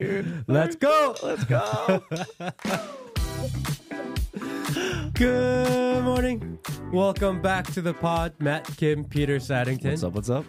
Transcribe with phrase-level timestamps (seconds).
[0.00, 1.16] Let's go.
[1.24, 2.04] Let's go.
[5.14, 6.60] Good morning.
[6.92, 8.32] Welcome back to the pod.
[8.38, 9.90] Matt, Kim, Peter Saddington.
[9.90, 10.12] what's up?
[10.14, 10.44] What's up?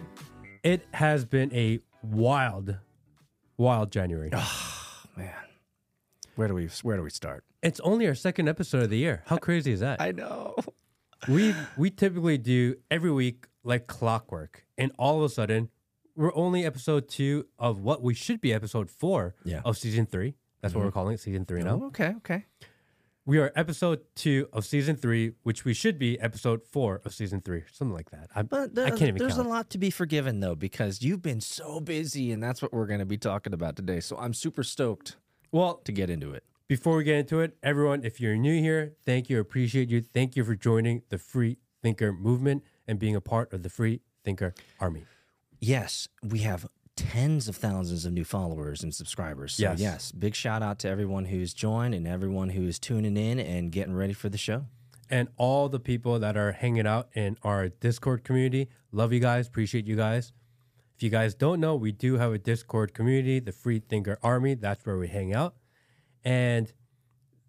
[0.62, 2.76] It has been a wild,
[3.56, 4.30] wild January.
[5.12, 5.34] Oh, man,
[6.36, 7.42] where do we where do we start?
[7.60, 9.24] It's only our second episode of the year.
[9.26, 10.00] How crazy is that?
[10.08, 10.54] I know.
[11.26, 15.70] we we typically do every week like clockwork, and all of a sudden,
[16.20, 19.62] we're only episode two of what we should be episode four Yeah.
[19.64, 20.34] of season three.
[20.60, 20.94] That's what we're mm-hmm.
[20.94, 21.70] calling it, season three now.
[21.70, 21.86] Oh, mm-hmm.
[21.86, 22.44] okay, okay.
[23.24, 27.40] We are episode two of season three, which we should be episode four of season
[27.40, 28.28] three, something like that.
[28.34, 29.46] I, But I can't even there's count.
[29.46, 32.86] a lot to be forgiven though, because you've been so busy, and that's what we're
[32.86, 34.00] going to be talking about today.
[34.00, 35.16] So I'm super stoked
[35.52, 36.44] well, to get into it.
[36.68, 40.02] before we get into it, everyone, if you're new here, thank you, appreciate you.
[40.02, 44.02] Thank you for joining the Free Thinker movement and being a part of the Free
[44.22, 45.06] Thinker Army.
[45.60, 49.54] Yes, we have tens of thousands of new followers and subscribers.
[49.54, 49.80] So Yes.
[49.80, 53.70] yes, big shout out to everyone who's joined and everyone who is tuning in and
[53.70, 54.66] getting ready for the show.
[55.08, 59.48] And all the people that are hanging out in our Discord community, love you guys,
[59.48, 60.32] appreciate you guys.
[60.96, 64.54] If you guys don't know, we do have a Discord community, the Free Thinker Army.
[64.54, 65.54] That's where we hang out.
[66.24, 66.72] And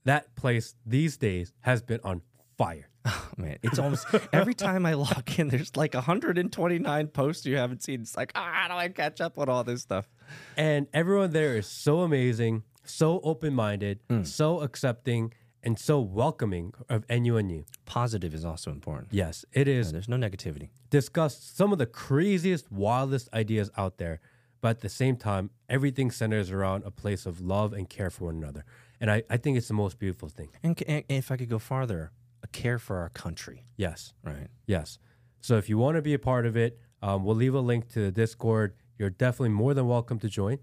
[0.05, 2.22] that place these days has been on
[2.57, 2.88] fire.
[3.05, 7.81] Oh, man, it's almost every time I log in, there's like 129 posts you haven't
[7.83, 8.02] seen.
[8.02, 10.07] It's like, ah, how do I catch up on all this stuff?
[10.55, 14.23] And everyone there is so amazing, so open minded, Hmm.
[14.23, 17.66] so accepting, and so welcoming of new.
[17.85, 19.09] Positive is also important.
[19.11, 20.69] Yes, it is There's no negativity.
[20.89, 24.19] Discuss some of the craziest, wildest ideas out there,
[24.61, 28.25] but at the same time, everything centers around a place of love and care for
[28.25, 28.63] one another.
[28.99, 30.49] And I, I think it's the most beautiful thing.
[30.63, 32.11] And, and if I could go farther,
[32.44, 34.47] a care for our country, Yes, right?
[34.66, 34.97] yes.
[35.39, 37.88] So if you want to be a part of it, um, we'll leave a link
[37.89, 38.75] to the Discord.
[38.97, 40.59] You're definitely more than welcome to join.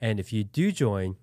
[0.00, 1.16] And if you do join,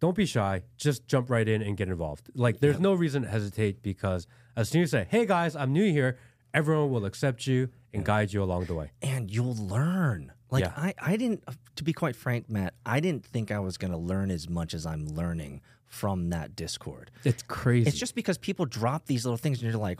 [0.00, 0.62] don't be shy.
[0.76, 2.30] Just jump right in and get involved.
[2.34, 5.72] Like, there's no reason to hesitate because as soon as you say, hey guys, I'm
[5.72, 6.18] new here,
[6.52, 8.92] everyone will accept you and guide you along the way.
[9.02, 10.32] And you'll learn.
[10.50, 10.72] Like Yeah.
[10.76, 11.44] I, I didn't.
[11.76, 14.74] To be quite frank, Matt, I didn't think I was going to learn as much
[14.74, 17.10] as I'm learning from that Discord.
[17.24, 17.88] It's crazy.
[17.88, 19.98] It's just because people drop these little things, and you're like,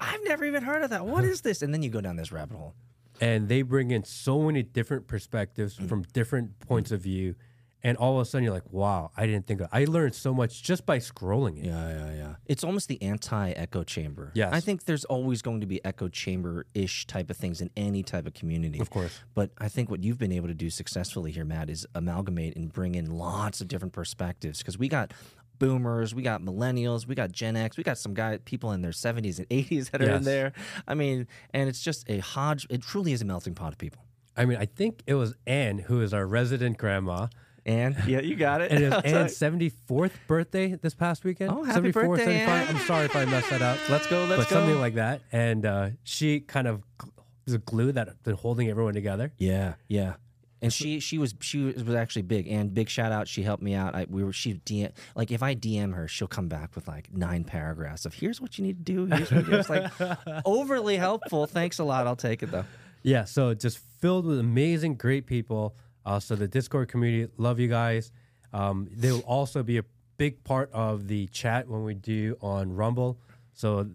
[0.00, 1.06] I've never even heard of that.
[1.06, 1.62] What is this?
[1.62, 2.74] And then you go down this rabbit hole.
[3.20, 5.88] and they bring in so many different perspectives Mm.
[5.88, 7.34] from different points of view
[7.82, 10.34] and all of a sudden you're like wow i didn't think of i learned so
[10.34, 12.34] much just by scrolling it Yeah, yeah, yeah.
[12.46, 14.32] It's almost the anti-echo chamber.
[14.34, 14.52] Yes.
[14.52, 18.26] I think there's always going to be echo chamber-ish type of things in any type
[18.26, 18.78] of community.
[18.80, 21.86] of course But I think what you've been able to do successfully here, Matt, is
[21.94, 24.58] amalgamate and bring in lots of different perspectives.
[24.58, 25.12] Because we got
[25.58, 28.92] boomers, we got millennials, we got Gen X, we got some guy people in their
[28.92, 30.52] 70s and 80s that are in there.
[30.86, 32.66] I mean, and it's just a hodge.
[32.70, 34.02] It truly is a melting pot of people.
[34.36, 37.26] i mean i think it was anne who is our resident grandma
[37.68, 38.72] And yeah, you got it.
[38.72, 42.76] and it was anne's 74th birthday this past weekend Oh, happy 74, birthday, 75 Anne.
[42.76, 44.24] i'm sorry if i messed that up let's go.
[44.24, 44.56] Let's but go.
[44.56, 47.10] something like that and uh, she kind of gl-
[47.44, 50.14] was a glue that been holding everyone together Yeah, yeah.
[50.60, 53.28] And she she was she was was actually big and big shout out.
[53.28, 53.94] She helped me out.
[53.94, 57.12] I we were she DM like if I DM her, she'll come back with like
[57.14, 59.06] nine paragraphs of here's what you need to do.
[59.06, 59.56] Here's what you do.
[59.58, 59.88] It's like
[60.44, 61.46] overly helpful.
[61.46, 62.08] Thanks a lot.
[62.08, 62.64] I'll take it though.
[63.04, 65.76] Yeah, so just filled with amazing, great people.
[66.08, 68.12] Uh, so the Discord community, love you guys.
[68.54, 69.84] Um, they will also be a
[70.16, 73.18] big part of the chat when we do on Rumble.
[73.52, 73.90] So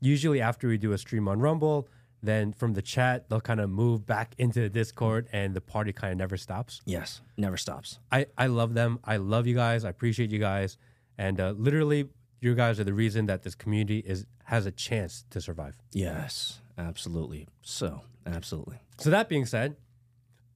[0.00, 1.88] usually after we do a stream on Rumble,
[2.22, 5.92] then from the chat they'll kind of move back into the Discord, and the party
[5.92, 6.80] kind of never stops.
[6.86, 7.98] Yes, never stops.
[8.10, 8.98] I I love them.
[9.04, 9.84] I love you guys.
[9.84, 10.78] I appreciate you guys,
[11.18, 12.08] and uh, literally,
[12.40, 15.76] you guys are the reason that this community is has a chance to survive.
[15.92, 17.48] Yes, absolutely.
[17.60, 18.78] So absolutely.
[18.96, 19.76] So that being said,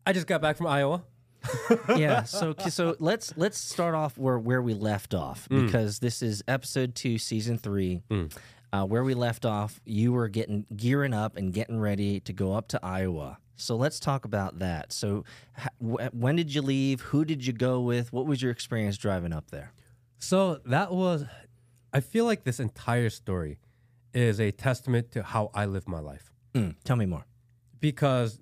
[0.06, 1.02] I just got back from Iowa.
[1.96, 2.22] yeah.
[2.24, 6.94] So so let's let's start off where where we left off because this is episode
[6.94, 8.02] two, season three.
[8.72, 12.52] Uh, where we left off, you were getting gearing up and getting ready to go
[12.54, 13.38] up to Iowa.
[13.54, 14.92] So let's talk about that.
[14.92, 15.24] So,
[15.78, 17.00] wh- when did you leave?
[17.00, 18.12] Who did you go with?
[18.12, 19.72] What was your experience driving up there?
[20.18, 21.24] So that was,
[21.92, 23.58] I feel like this entire story
[24.12, 26.32] is a testament to how I live my life.
[26.52, 27.24] Mm, tell me more.
[27.80, 28.40] Because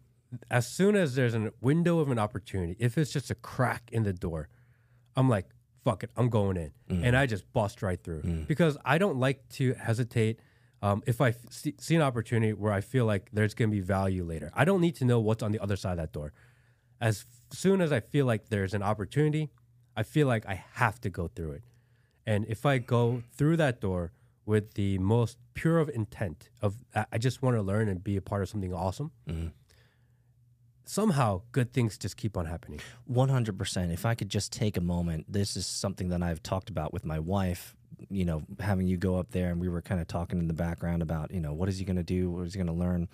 [0.51, 4.03] as soon as there's a window of an opportunity, if it's just a crack in
[4.05, 4.49] the door,
[5.17, 5.47] I'm like,
[5.85, 6.73] fuck it, I'm going in.
[6.89, 7.19] And mm.
[7.19, 8.23] I just bust right through.
[8.23, 8.47] Mm.
[8.47, 10.41] Because I don't like to hesitate
[10.85, 13.75] um, if I f- see, see an opportunity where I feel like there's going to
[13.75, 14.53] be value later.
[14.55, 16.35] I don't need to know what's on the other side of that door.
[17.01, 19.49] As soon as I feel like there's an opportunity,
[19.97, 21.65] I feel like I have to go through it.
[22.27, 24.13] And if I go through that door
[24.45, 28.17] with the most pure of intent of I I just want to learn and be
[28.19, 29.49] a part of something awesome, mm-hmm.
[30.85, 32.81] Somehow good things just keep on happening.
[33.11, 33.93] 100%.
[33.93, 37.05] If I could just take a moment, this is something that I've talked about with
[37.05, 37.75] my wife,
[38.11, 40.55] you know, having you go up there and we were kind of talking in the
[40.55, 42.31] background about, you know, what is he going to do?
[42.31, 43.09] What is he going to learn?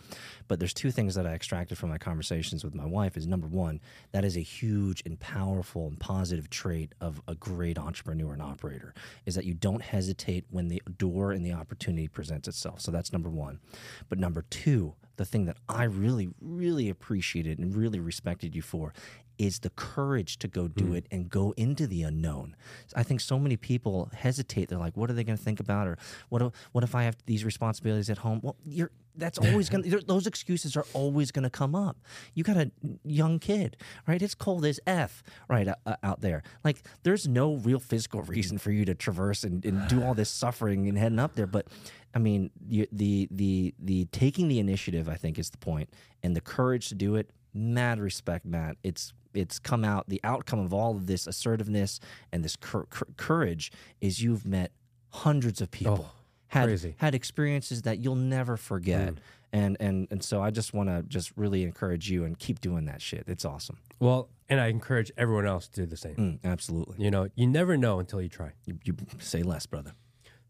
[0.48, 3.46] But there's two things that I extracted from my conversations with my wife is number
[3.46, 3.80] one,
[4.12, 8.94] that is a huge and powerful and positive trait of a great entrepreneur and operator
[9.26, 12.80] is that you don't hesitate when the door and the opportunity presents itself.
[12.80, 13.60] So that's number one.
[14.08, 18.94] But number two, the thing that I really, really appreciated and really respected you for
[19.40, 22.54] is the courage to go do it and go into the unknown.
[22.94, 24.68] I think so many people hesitate.
[24.68, 25.96] They're like, "What are they going to think about?" Or
[26.28, 26.42] "What?
[26.42, 29.84] if- What if I have these responsibilities at home?" Well, you're that's always going.
[29.90, 31.96] to Those excuses are always going to come up.
[32.34, 32.70] You got a
[33.02, 33.76] young kid,
[34.06, 34.20] right?
[34.20, 36.42] It's cold as f, right uh, out there.
[36.62, 40.30] Like, there's no real physical reason for you to traverse and, and do all this
[40.30, 41.66] suffering and heading up there, but.
[42.12, 45.88] I mean, you, the the the taking the initiative, I think, is the point,
[46.24, 47.30] and the courage to do it.
[47.54, 48.78] Mad respect, Matt.
[48.82, 50.08] It's it's come out.
[50.08, 52.00] The outcome of all of this assertiveness
[52.32, 54.72] and this cour- cour- courage is you've met
[55.10, 56.12] hundreds of oh, people, Oh,
[56.48, 56.94] had crazy.
[56.98, 59.18] had experiences that you'll never forget, mm.
[59.52, 62.86] and and and so I just want to just really encourage you and keep doing
[62.86, 63.24] that shit.
[63.26, 63.78] It's awesome.
[64.00, 66.16] Well, and I encourage everyone else to do the same.
[66.16, 66.96] Mm, absolutely.
[66.98, 68.52] You know, you never know until you try.
[68.66, 69.92] You, you say less, brother.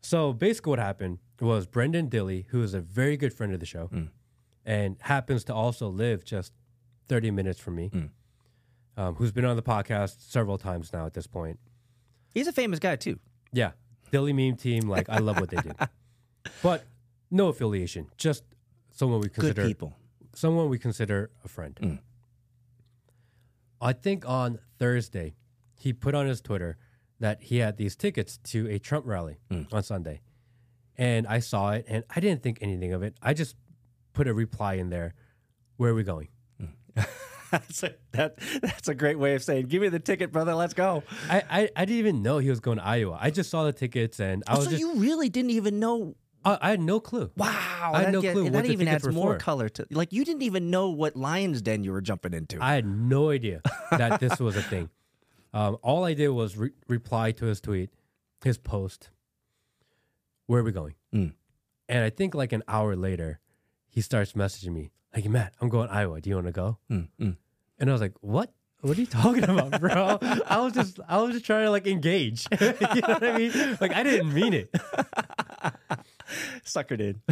[0.01, 3.67] So basically, what happened was Brendan Dilly, who is a very good friend of the
[3.67, 4.09] show, mm.
[4.65, 6.53] and happens to also live just
[7.09, 8.09] 30 minutes from me, mm.
[9.01, 11.59] Um, who's been on the podcast several times now at this point.
[12.35, 13.19] He's a famous guy too.
[13.53, 13.73] Yeah,
[14.13, 15.71] Dilly meme team, like I love what they do,
[16.63, 16.85] but
[17.31, 18.45] no affiliation, just
[18.91, 19.95] someone we Good consider people.
[20.35, 21.79] someone we consider a friend.
[21.83, 21.99] Mm.
[23.81, 25.35] I think on Thursday,
[25.79, 26.77] he put on his Twitter
[27.19, 29.67] that he had these tickets to a Trump rally mm.
[29.73, 30.21] on Sunday.
[30.99, 33.17] And I saw it and I didn't think anything of it.
[33.23, 33.57] I just
[34.13, 35.15] put a reply in there.
[35.79, 36.29] Where are we going?
[36.61, 37.07] Mm.
[37.59, 40.55] that's, a, that, that's a great way of saying, "Give me the ticket, brother.
[40.55, 43.19] Let's go." I, I, I didn't even know he was going to Iowa.
[43.21, 46.17] I just saw the tickets and I was so just, you really didn't even know
[46.45, 47.31] I, I had no clue.
[47.37, 49.39] Wow, I had no get- clue what that even adds more for.
[49.39, 52.63] color to like you didn't even know what lion's den you were jumping into.
[52.63, 53.61] I had no idea
[53.91, 54.91] that this was a thing.
[55.53, 57.91] Um, all I did was re- reply to his tweet,
[58.45, 59.11] his post.
[60.47, 60.95] Where are we going?
[61.13, 61.33] Mm.
[61.89, 63.41] And I think like an hour later,
[63.89, 66.21] he starts messaging me like, "Matt, I'm going to Iowa.
[66.21, 67.37] Do you want to go?" Mm, mm.
[67.81, 68.53] And I was like, "What?
[68.83, 71.87] What are you talking about, bro?" I was just, I was just trying to like
[71.87, 72.47] engage.
[72.61, 73.79] you know what I mean?
[73.81, 74.71] Like I didn't mean it.
[76.65, 77.21] Sucker did.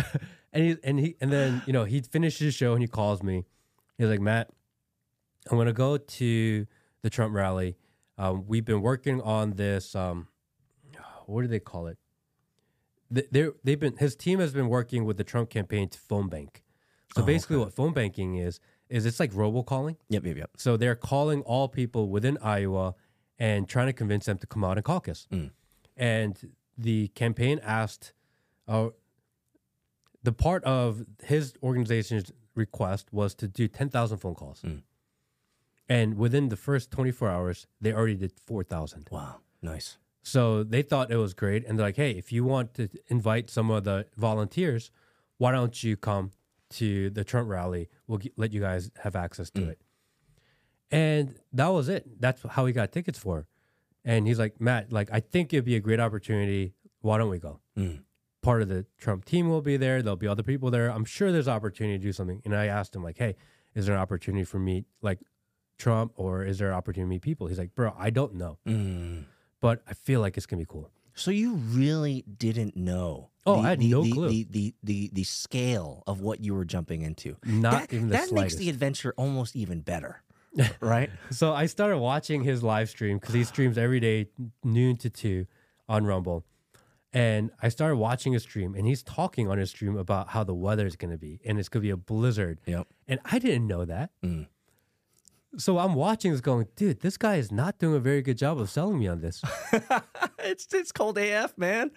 [0.51, 3.23] And he and he and then you know he finishes his show and he calls
[3.23, 3.45] me.
[3.99, 4.49] He's like, Matt,
[5.51, 6.67] I'm gonna go to
[7.03, 7.77] the Trump rally.
[8.17, 9.95] Um, we've been working on this.
[9.95, 10.29] Um,
[11.27, 11.99] what do they call it?
[13.11, 16.65] They- they've been his team has been working with the Trump campaign to phone bank.
[17.15, 17.65] So Oh, basically, okay.
[17.67, 19.97] what phone banking is is it's like robocalling.
[20.09, 20.51] Yep, yep, yep.
[20.57, 22.95] So they're calling all people within Iowa
[23.39, 25.27] and trying to convince them to come out and caucus.
[25.33, 25.51] Mm.
[25.97, 28.13] And the campaign asked,
[28.67, 28.89] uh,
[30.23, 34.63] the part of his organization's request was to do 10,000 phone calls.
[34.63, 34.83] Mm.
[35.89, 39.09] And within the first 24 hours, they already did 4,000.
[39.11, 39.97] Wow, nice.
[40.23, 41.65] So they thought it was great.
[41.67, 44.91] And they're like, hey, if you want to invite some of the volunteers,
[45.39, 46.33] why don't you come
[46.71, 47.89] to the Trump rally?
[48.07, 49.81] We'll g- let you guys have access to it.
[50.91, 52.21] And that was it.
[52.21, 53.47] That's how he got tickets for.
[54.05, 56.73] And he's like, Matt, like, I think it'd be a great opportunity.
[57.03, 57.61] Why don't we go?
[57.77, 58.03] Mm.
[58.43, 60.01] Part of the Trump team will be there.
[60.03, 60.91] There'll be other people there.
[60.91, 62.41] I'm sure there's opportunity to do something.
[62.45, 63.37] And I asked him, like, hey,
[63.75, 65.19] is there an opportunity for me, like
[65.77, 67.49] Trump, or is there an opportunity to meet people?
[67.49, 69.25] He's like, bro, I don't know, Mm.
[69.61, 70.91] but I feel like it's going to be cool.
[71.19, 73.31] So you really didn't know?
[73.47, 74.29] Oh, I had the, no the, clue.
[74.29, 77.37] The, the the the scale of what you were jumping into.
[77.45, 80.23] Not that even the that makes the adventure almost even better,
[80.81, 81.11] right?
[81.31, 84.29] So I started watching his live stream because he streams every day,
[84.63, 85.47] noon to two,
[85.89, 86.45] on Rumble.
[87.11, 90.55] And I started watching his stream, and he's talking on his stream about how the
[90.55, 92.61] weather is going to be, and it's going to be a blizzard.
[92.67, 92.87] Yep.
[93.07, 94.11] And I didn't know that.
[94.23, 94.47] Mm.
[95.57, 98.61] So I'm watching this, going, dude, this guy is not doing a very good job
[98.61, 99.43] of selling me on this.
[100.41, 101.91] it's it's cold AF, man.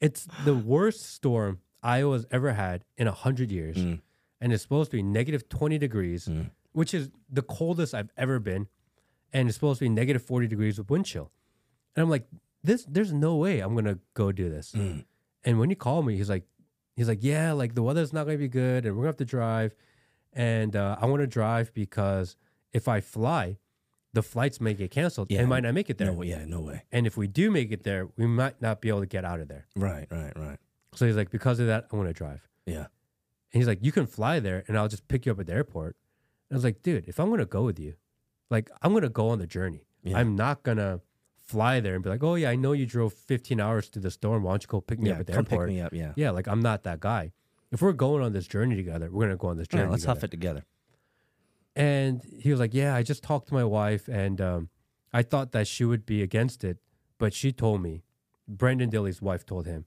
[0.00, 4.00] it's the worst storm Iowa's ever had in a hundred years, Mm.
[4.40, 6.28] and it's supposed to be negative twenty degrees,
[6.72, 8.66] which is the coldest I've ever been,
[9.32, 11.30] and it's supposed to be negative forty degrees with wind chill.
[11.94, 12.26] And I'm like,
[12.64, 14.72] this, there's no way I'm gonna go do this.
[14.72, 15.04] Mm.
[15.44, 16.44] And when he called me, he's like,
[16.96, 19.24] he's like, yeah, like the weather's not gonna be good, and we're gonna have to
[19.24, 19.72] drive,
[20.32, 22.36] and uh, I want to drive because
[22.72, 23.58] if I fly,
[24.12, 25.40] the flights may get canceled Yeah.
[25.40, 26.12] and might not make it there.
[26.12, 26.84] No, yeah, no way.
[26.90, 29.40] And if we do make it there, we might not be able to get out
[29.40, 29.66] of there.
[29.76, 30.58] Right, right, right.
[30.94, 32.48] So he's like, because of that, I want to drive.
[32.66, 32.86] Yeah.
[33.52, 35.52] And he's like, you can fly there and I'll just pick you up at the
[35.52, 35.96] airport.
[36.48, 37.94] And I was like, dude, if I'm gonna go with you,
[38.50, 39.86] like I'm gonna go on the journey.
[40.02, 40.18] Yeah.
[40.18, 41.00] I'm not gonna
[41.44, 44.10] fly there and be like, oh yeah, I know you drove 15 hours to the
[44.10, 44.42] storm.
[44.42, 45.92] Why don't you go pick me yeah, up at the come pick me up.
[45.92, 46.12] Yeah.
[46.16, 47.32] Yeah, like I'm not that guy.
[47.70, 49.84] If we're going on this journey together, we're gonna go on this journey.
[49.84, 50.18] Yeah, let's together.
[50.20, 50.64] huff it together.
[51.76, 54.68] And he was like, Yeah, I just talked to my wife and um,
[55.12, 56.78] I thought that she would be against it,
[57.18, 58.02] but she told me,
[58.46, 59.84] Brendan Dilly's wife told him,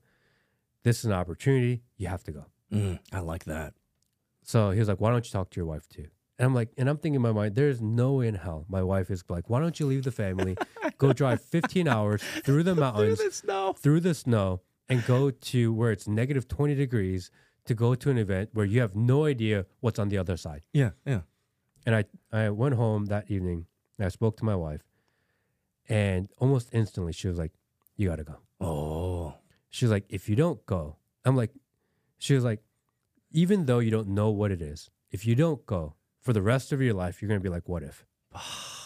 [0.83, 1.81] This is an opportunity.
[1.97, 2.45] You have to go.
[2.71, 3.73] Mm, I like that.
[4.43, 6.07] So he was like, Why don't you talk to your wife too?
[6.39, 8.81] And I'm like, and I'm thinking in my mind, there's no way in hell my
[8.81, 10.57] wife is like, Why don't you leave the family,
[10.97, 13.73] go drive 15 hours through the mountains, snow.
[13.73, 17.29] through the snow, and go to where it's negative 20 degrees
[17.65, 20.63] to go to an event where you have no idea what's on the other side.
[20.73, 21.21] Yeah, yeah.
[21.85, 23.65] And I, I went home that evening
[23.97, 24.81] and I spoke to my wife,
[25.89, 27.51] and almost instantly she was like,
[27.97, 28.38] You gotta go.
[28.59, 29.35] Oh,
[29.69, 31.51] She was like, If you don't go, I'm like,
[32.17, 32.61] She was like,
[33.31, 36.71] Even though you don't know what it is, if you don't go for the rest
[36.71, 38.05] of your life, you're gonna be like, What if?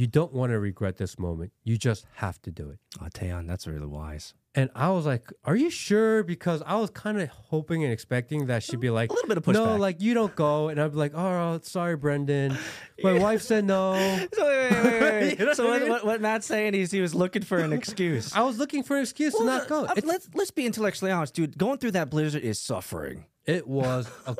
[0.00, 1.52] You don't wanna regret this moment.
[1.62, 2.78] You just have to do it.
[3.02, 4.32] oh Taeyeon, that's really wise.
[4.54, 8.46] And I was like, "Are you sure?" Because I was kind of hoping and expecting
[8.46, 10.80] that she'd be like, A little bit of pushback." "No, like you don't go," and
[10.80, 12.56] I'd be like, "Oh, sorry, Brendan.
[13.02, 13.92] My wife said no."
[14.32, 15.38] So wait, wait, wait, wait.
[15.38, 15.90] You know so what I what, mean?
[15.90, 18.34] what, what Matt's saying is he was looking for an excuse.
[18.34, 19.84] I was looking for an excuse to not go.
[19.84, 21.58] Uh, let's let's be intellectually honest, dude.
[21.58, 23.26] Going through that blizzard is suffering.
[23.44, 24.34] it was, a,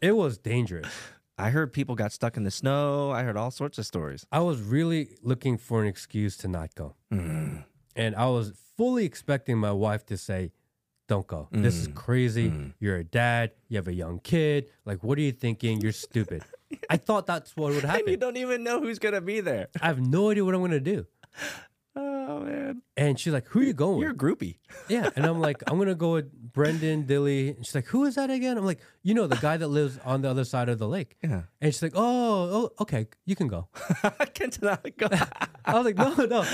[0.00, 0.88] it was dangerous.
[1.38, 3.10] I heard people got stuck in the snow.
[3.10, 4.26] I heard all sorts of stories.
[4.32, 7.58] I was really looking for an excuse to not go, hmm.
[7.94, 10.50] and I was fully expecting my wife to say,
[11.06, 11.48] "Don't go.
[11.52, 11.92] This is hmm.
[11.92, 12.48] crazy.
[12.48, 12.68] Hmm.
[12.80, 13.52] You're a dad.
[13.68, 14.70] You have a young kid.
[14.84, 15.80] Like, what are you thinking?
[15.80, 16.42] You're stupid."
[16.90, 19.68] I thought that's what would And you don't even know who's gonna be there.
[19.80, 21.06] I have no idea what I'm gonna do.
[21.98, 24.58] Oh man, And she's like, "Who are you going you're a groupie.
[24.88, 28.14] Yeah, and I'm like, "I'm gonna go with Brendan Dilly." And she's like, "Who is
[28.14, 30.78] that again?" I'm like, "You know, the guy that lives on the other side of
[30.78, 31.42] the lake." Yeah.
[31.60, 32.00] And she's like, "Oh,
[32.56, 33.68] oh, okay, you can go."
[34.02, 34.58] I can't.
[34.60, 35.08] Go.
[35.64, 36.44] I was like, "No, no,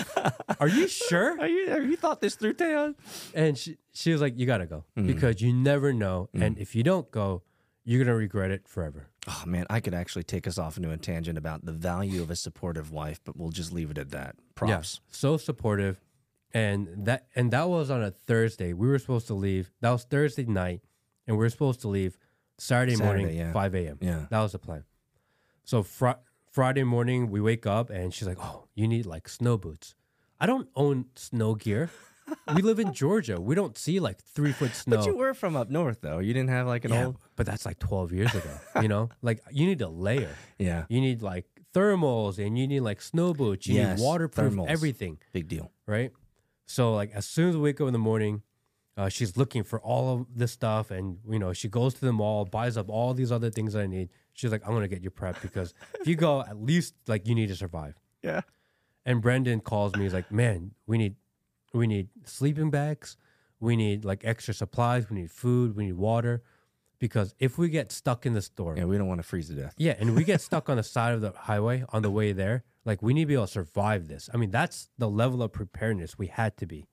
[0.59, 1.69] are you sure?" Are you?
[1.69, 2.95] Have you thought this through, Taeyeon?
[3.35, 5.07] And she she was like, "You gotta go mm-hmm.
[5.07, 6.61] because you never know, and mm.
[6.61, 7.43] if you don't go,
[7.85, 10.97] you're gonna regret it forever." Oh man, I could actually take us off into a
[10.97, 14.37] tangent about the value of a supportive wife, but we'll just leave it at that.
[14.55, 14.71] Props.
[14.71, 16.01] Yeah, so supportive,
[16.53, 18.73] and that and that was on a Thursday.
[18.73, 19.71] We were supposed to leave.
[19.81, 20.83] That was Thursday night,
[21.27, 22.19] and we were supposed to leave
[22.59, 23.53] Saturday, Saturday, morning, yeah.
[23.53, 23.99] five a.m.
[24.01, 24.27] Yeah.
[24.31, 24.85] that was the plan.
[25.65, 29.57] So fr- Friday morning, we wake up, and she's like, "Oh, you need like snow
[29.57, 29.95] boots."
[30.41, 31.91] I don't own snow gear.
[32.55, 33.41] We live in Georgia.
[33.41, 34.97] We don't see like three foot snow.
[34.99, 36.19] But you were from up north, though.
[36.21, 37.17] You didn't have like an yeah, old.
[37.37, 38.51] but that's like twelve years ago.
[38.83, 40.31] you know, like you need a layer.
[40.59, 40.85] Yeah.
[40.89, 43.67] You need like thermals, and you need like snow boots.
[43.67, 44.69] You Yes, need waterproof thermals.
[44.69, 45.73] everything Big deal.
[45.87, 46.13] right?
[46.67, 48.43] So like as soon as we wake up in the morning,
[48.97, 52.13] uh, she's looking for all of this stuff, and you know she goes to the
[52.13, 54.09] mall, buys up all these other things that I need.
[54.33, 57.35] She's like, I'm gonna get you prepped because if you go, at least like you
[57.35, 57.95] need to survive.
[58.23, 58.41] Yeah.
[59.07, 60.05] And Brendan calls me.
[60.05, 61.17] He's like, Man, we need
[61.75, 63.17] we need sleeping bags,
[63.61, 66.43] we need like extra supplies, we need food, we need water,
[66.99, 69.55] because if we get stuck in the storm, Yeah, we don't want to freeze to
[69.55, 69.75] death.
[69.77, 72.65] yeah, and we get stuck on the side of the highway on the way there.
[72.85, 74.31] Like we need to be able to survive this.
[74.33, 76.87] I mean, that's the level of preparedness we had to be.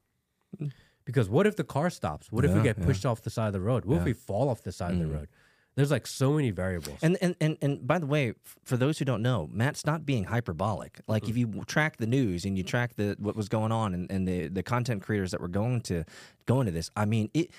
[0.59, 0.71] Mm.
[1.03, 2.31] Because what if the car stops?
[2.31, 2.85] What if we Yeah, get yeah.
[2.85, 3.85] pushed off the side of the road?
[3.85, 5.13] What if we fall off the side of the mm.
[5.15, 5.27] road?
[5.75, 6.97] There's like so many variables.
[7.01, 8.33] And, and and and by the way,
[8.65, 10.99] for those who don't know, Matt's not being hyperbolic.
[11.07, 11.57] Like if mm-hmm.
[11.57, 14.47] you track the news and you track the what was going on and, and the
[14.49, 16.03] the content creators that were going to
[16.45, 17.51] going to this, I mean it.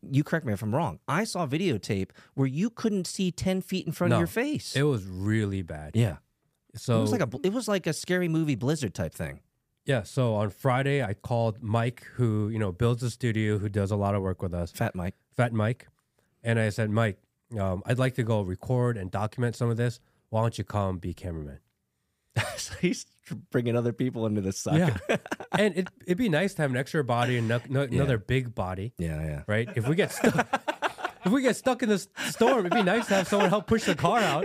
[0.00, 1.00] You correct me if I'm wrong.
[1.08, 4.76] I saw videotape where you couldn't see ten feet in front No, of your face.
[4.76, 5.96] it was really bad.
[5.96, 6.18] yeah,
[6.74, 9.40] So it was like a it was like a scary movie blizzard type thing.
[9.84, 10.04] yeah.
[10.04, 13.96] So on Friday, I called Mike, who you know builds a studio, who does a
[13.96, 14.70] lot of work with us.
[14.70, 15.16] Fat Mike.
[15.36, 15.88] Fat Mike,
[16.44, 17.18] and I said, Mike,
[17.58, 20.00] um, I'd like to go record and document some of this.
[20.30, 21.60] Why don't you come be cameraman?
[22.56, 23.06] so he's
[23.50, 24.74] bringing other people into this suck.
[24.74, 24.96] Yeah,
[25.52, 28.54] and it, it'd be nice to have an extra body and no, no, another big
[28.54, 29.42] body, yeah, yeah.
[29.46, 29.68] right?
[29.74, 30.46] If we get stuck,
[31.26, 33.84] if we get stuck in this storm, it'd be nice to have someone help push
[33.84, 34.44] the car out.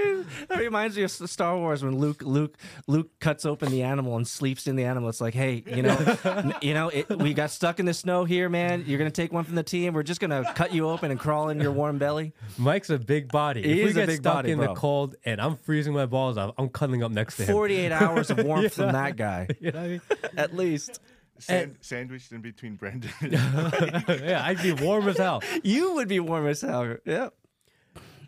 [0.50, 2.58] That reminds me of S- Star Wars when Luke Luke
[2.88, 5.10] Luke cuts open the animal and sleeps in the animal.
[5.10, 6.18] It's like, hey, you know,
[6.62, 8.84] you know, it, we got stuck in the snow here, man.
[8.88, 9.94] You're gonna take one from the team.
[9.94, 12.34] We're just gonna cut you open and crawl in your warm belly.
[12.58, 13.62] Mike's a big body.
[13.64, 14.68] He if we is a get big stuck body, in bro.
[14.68, 17.54] the cold and I'm freezing my balls off, I'm cuddling up next to him.
[17.54, 20.02] 48 hours of warmth from that guy, You know what I mean?
[20.38, 21.00] at least.
[21.42, 23.12] Sand, sandwiched in between Brendan.
[23.22, 25.42] yeah, I'd be warm as hell.
[25.64, 26.98] You would be warm as hell.
[27.06, 27.30] Yeah.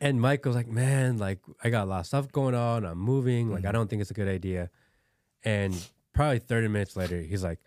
[0.01, 2.85] And was like, "Man, like I got a lot of stuff going on.
[2.85, 3.49] I'm moving.
[3.51, 3.73] Like I Mm-hmm.
[3.73, 4.69] don't think it's a good idea."
[5.45, 5.73] And
[6.13, 7.59] probably 30 minutes later, he's like,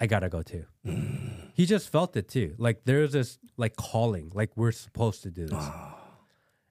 [0.00, 1.50] "I gotta go too." Mm.
[1.54, 2.54] he just felt it too.
[2.58, 5.64] Like there's this like calling, like we're supposed to do this.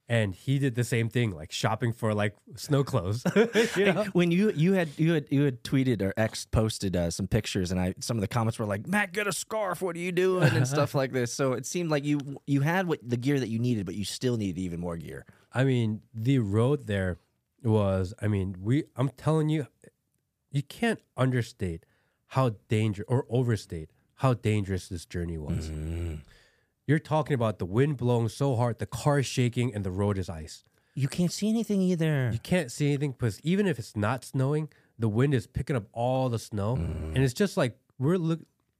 [0.09, 3.23] And he did the same thing, like shopping for like snow clothes.
[3.77, 4.05] you know?
[4.13, 7.71] when you you had you had you had tweeted or X posted uh, some pictures,
[7.71, 9.83] and I some of the comments were like, "Matt, get a scarf.
[9.83, 11.31] What are you doing?" and stuff like this.
[11.31, 14.03] So it seemed like you you had what the gear that you needed, but you
[14.03, 15.25] still needed even more gear.
[15.53, 17.19] I mean, the road there
[17.63, 18.15] was.
[18.19, 18.85] I mean, we.
[18.95, 19.67] I'm telling you,
[20.51, 21.85] you can't understate
[22.29, 25.69] how dangerous or overstate how dangerous this journey was.
[26.89, 30.17] You're talking about the wind blowing so hard, the car is shaking, and the road
[30.17, 30.63] is ice.
[30.95, 32.31] You can't see anything either.
[32.33, 35.83] You can't see anything because even if it's not snowing, the wind is picking up
[35.93, 37.13] all the snow, mm.
[37.13, 38.39] and it's just like we're look,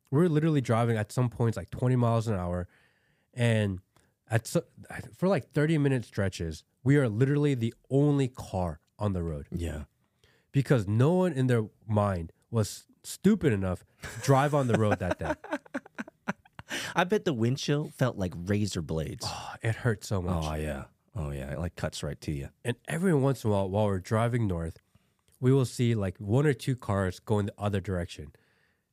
[0.10, 2.68] we're literally driving at some points like 20 miles an hour,
[3.36, 3.78] and
[4.28, 4.64] at so,
[5.16, 9.84] for like 30 minute stretches, we are literally the only car on the road Yeah.
[10.52, 15.20] because no one in their mind was stupid enough to drive on the road that
[15.20, 15.34] day.
[16.96, 19.26] I bet the windshield felt like razor blades.
[19.28, 20.46] Oh, it hurt so much.
[20.46, 20.84] Oh yeah.
[21.16, 21.54] Oh yeah.
[21.54, 22.50] It like cuts right to you.
[22.64, 24.80] And every once in a while, while we're driving north,
[25.40, 28.32] we will see like one or two cars going the other direction.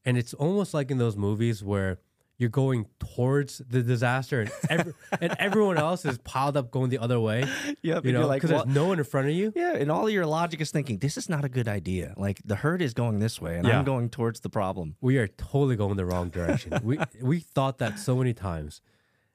[0.04, 1.98] And it's almost like in those movies where
[2.38, 6.98] you're going towards the disaster and, every, and everyone else is piled up going the
[6.98, 7.48] other way.
[7.82, 8.04] Yep.
[8.04, 9.52] You know, because well, there's no one in front of you.
[9.56, 12.12] yeah, and all your logic is thinking this is not a good idea.
[12.16, 13.78] Like the herd is going this way, and Yeah.
[13.78, 14.96] I'm going towards the problem.
[15.00, 16.78] We are totally going the wrong direction.
[16.82, 18.80] we we thought that so many times,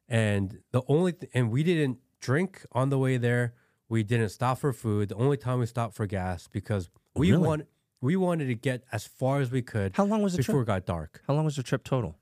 [0.07, 3.53] and the only th- and we didn't drink on the way there.
[3.89, 5.09] We didn't stop for food.
[5.09, 7.47] The only time we stopped for gas because we Really?
[7.47, 7.67] want
[7.99, 10.63] we wanted to get as far as we could How long was the before trip?
[10.63, 11.21] it got dark.
[11.27, 12.17] How long was the trip total?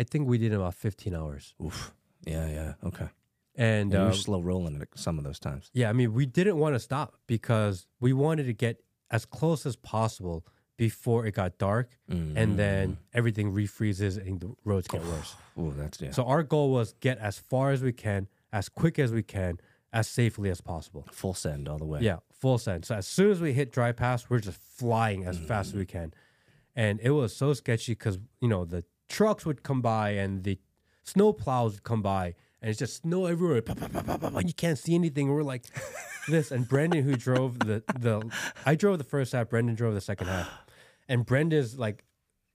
[0.00, 1.54] I think we did about 15 hours.
[1.64, 1.92] Oof.
[2.26, 2.48] Yeah.
[2.48, 2.72] Yeah.
[2.88, 3.08] Okay.
[3.56, 5.70] And uh, were slow rolling at some of those times.
[5.74, 9.66] yeah, I mean, we didn't want to stop because we wanted to get as close
[9.66, 12.38] as possible before it got dark Mm-hmm.
[12.38, 15.34] and then everything refreezes and the roads get worse.
[15.58, 16.12] Oh, that's yeah.
[16.12, 19.60] So our goal was get as far as we can, as quick as we can,
[19.92, 21.02] as safely as possible.
[21.12, 22.00] Full send all the way.
[22.00, 22.84] Yeah, full send.
[22.86, 25.86] So as soon as we hit dry pass, we're just flying as fast as we
[25.86, 26.14] can.
[26.74, 30.58] And it was so sketchy because, you know, the trucks would come by and the
[31.02, 33.62] snow plows would come by and it's just snow everywhere.
[33.62, 34.38] Pa, pa, pa.
[34.38, 35.28] You can't see anything.
[35.28, 35.64] We're like
[36.28, 36.50] this.
[36.50, 38.30] And Brendan, who drove the, the,
[38.64, 40.48] I drove the first half, Brendan drove the second half.
[41.08, 42.04] And Brendan's like,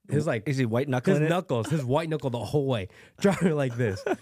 [0.09, 1.29] his like, Is he white his knuckling it?
[1.29, 2.89] knuckles, his white knuckle the whole way,
[3.19, 4.03] driving like this.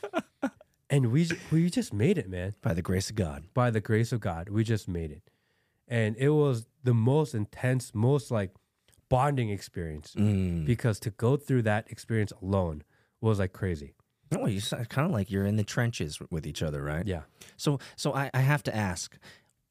[0.90, 3.46] And we, we just made it, man By the grace of God.
[3.56, 5.24] by the grace of God, we just made it.
[5.88, 8.52] And it was the most intense, most like
[9.14, 10.66] bonding experience Mm.
[10.66, 12.84] because to go through that experience alone
[13.22, 13.94] was like crazy.
[14.36, 17.06] Oh, you kind of like you're in the trenches with each other, right?
[17.06, 17.22] Yeah.
[17.56, 19.18] So, so I, I have to ask: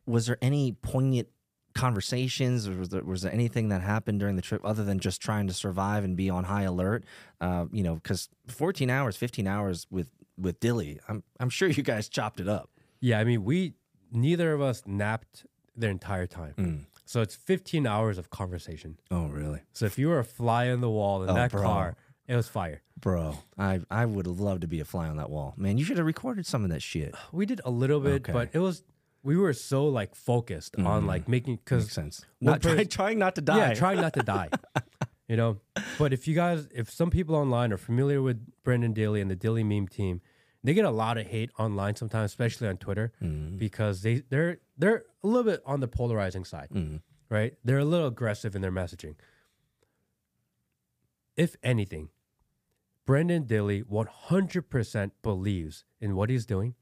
[0.07, 1.29] Was there any poignant
[1.75, 5.21] conversations, or was there, was there anything that happened during the trip other than just
[5.21, 7.05] trying to survive and be on high alert?
[7.41, 11.83] Uh, you know, because 14 hours, 15 hours with with Dilly, I'm I'm sure you
[11.83, 12.71] guys chopped it up.
[13.01, 13.19] Yeah.
[13.19, 13.75] I mean, we,
[14.13, 15.45] neither of us napped
[15.77, 16.55] the entire time.
[16.57, 16.81] Mm.
[17.05, 18.99] So it's 15 hours of conversation.
[19.11, 21.63] Oh, really, So if you were a fly on the wall in Oh, that bro.
[21.63, 21.97] car,
[22.29, 22.83] it was fire.
[23.01, 23.39] bro?
[23.59, 25.55] I I would love to be a fly on that wall.
[25.57, 27.15] Man, you should have recorded some of that shit.
[27.33, 28.33] We did a little bit, Okay.
[28.33, 28.85] but it was,
[29.25, 32.25] we were so like focused on like making, Makes because sense.
[32.41, 33.59] one Not try, trying not to die.
[33.59, 34.49] Yeah, trying not to die.
[35.29, 35.59] you know,
[35.99, 39.37] but if you guys, if some people online are familiar with Brendan Dilly and the
[39.37, 40.21] Dilly meme team,
[40.65, 43.57] they get a lot of hate online sometimes, especially on Twitter, Mm-hmm.
[43.59, 46.97] because they they're they're a little bit on the polarizing side, Mm-hmm.
[47.29, 47.55] right?
[47.65, 49.15] They're a little aggressive in their messaging.
[51.37, 52.09] If anything,
[53.07, 56.75] Brendan Dilly 100% believes in what he's doing.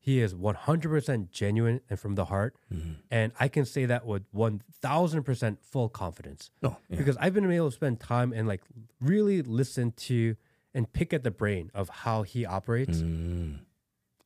[0.00, 2.54] He is 100% genuine and from the heart.
[2.72, 2.92] Mm-hmm.
[3.10, 6.96] And I can say that with 1000% full confidence Oh, yeah.
[6.98, 8.62] because I've been able to spend time and like
[9.00, 10.36] really listen to
[10.74, 12.98] and pick at the brain of how he operates.
[12.98, 13.58] Mm.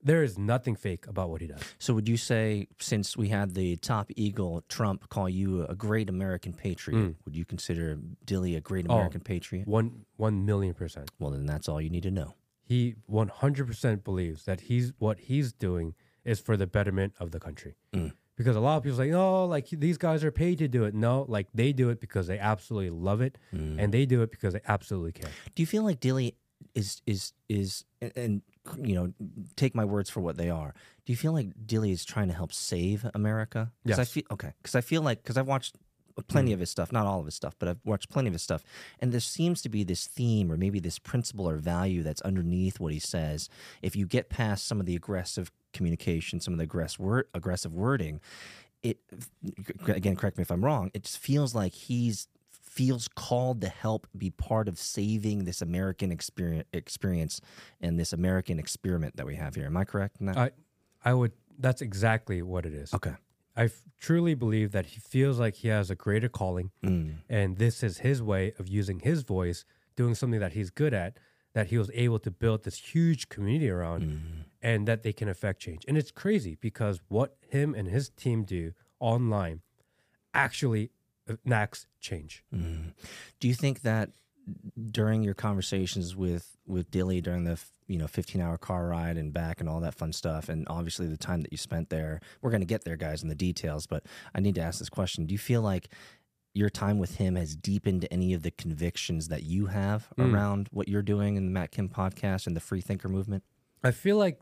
[0.05, 1.61] There is nothing fake about what he does.
[1.79, 6.09] So would you say, since we had the top eagle Trump call you a great
[6.09, 8.95] American patriot, would you consider Dilly a great Oh.
[8.95, 9.67] American patriot?
[9.69, 11.11] One one million percent.
[11.19, 12.35] Well, then that's all you need to know.
[12.65, 17.75] He 100% believes that he's what he's doing is for the betterment of the country.
[17.93, 18.13] Mm.
[18.37, 20.95] Because a lot of people say, "Oh, like these guys are paid to do it."
[20.95, 23.77] No, like they do it because they absolutely love it, Mm.
[23.79, 25.31] and they do it because they absolutely care.
[25.55, 26.35] Do you feel like Dilly
[26.75, 28.43] is is is and, and
[28.79, 29.13] you know
[29.57, 30.75] take my words for what they are?
[31.05, 33.73] Do you feel like Dilly is trying to help save America?
[33.87, 35.77] 'Cause I feel okay because I feel like because I've watched
[36.29, 36.55] plenty hmm.
[36.55, 38.63] of his stuff, not all of his stuff, but I've watched plenty of his stuff,
[39.01, 42.79] and there seems to be this theme or maybe this principle or value that's underneath
[42.81, 43.49] what he says.
[43.81, 47.73] If you get past some of the aggressive communication, some of the aggressive word, aggressive
[47.73, 48.21] wording,
[48.83, 48.99] it
[49.87, 52.27] again correct me if i'm wrong it just feels like he's
[52.75, 57.35] feels called to help be part of saving this american experience experience
[57.81, 60.51] and this american experiment that we have here am i correct in that I
[61.05, 62.95] I would that's exactly what it is.
[62.95, 63.15] Okay.
[63.57, 67.17] I f- truly believe that he feels like he has a greater calling, Mm.
[67.29, 69.65] and this is his way of using his voice,
[70.01, 71.19] doing something that he's good at,
[71.57, 74.21] that he was able to build this huge community around, Mm.
[74.71, 75.83] and that they can affect change.
[75.89, 79.61] And it's crazy because what him and his team do online
[80.33, 80.91] actually
[81.45, 82.45] enacts change.
[82.55, 82.93] Mm.
[83.41, 84.11] Do you think that
[84.91, 89.33] during your conversations with with Dilly during the you know 15 hour car ride and
[89.33, 92.51] back and all that fun stuff and obviously the time that you spent there we're
[92.51, 95.27] going to get there guys in the details but I need to ask this question
[95.27, 95.89] do you feel like
[96.55, 100.35] your time with him has deepened any of the convictions that you have Mm.
[100.35, 103.45] around what you're doing in the Matt Kim podcast and the free thinker movement
[103.85, 104.41] I feel like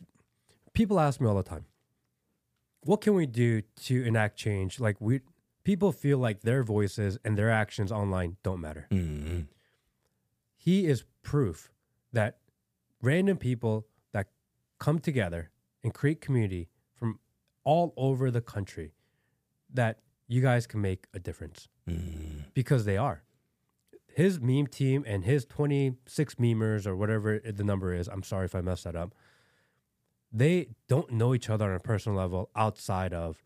[0.72, 1.66] people ask me all the time,
[2.84, 4.80] what can we do to enact change?
[4.80, 5.20] Like we
[5.70, 8.88] people feel like their voices and their actions online don't matter.
[8.90, 9.46] mm.
[10.56, 11.70] He is proof
[12.12, 12.38] that
[13.00, 14.26] random people that
[14.78, 15.50] come together
[15.84, 17.20] and create community from
[17.62, 18.88] all over the country
[19.72, 22.44] that you guys can make a difference Mm.
[22.54, 23.22] because they are.
[24.22, 28.54] His meme team and his 26 memers or whatever the number is, I'm sorry if
[28.54, 29.14] I messed that up.
[30.32, 30.56] They
[30.88, 33.42] don't know each other on a personal level outside of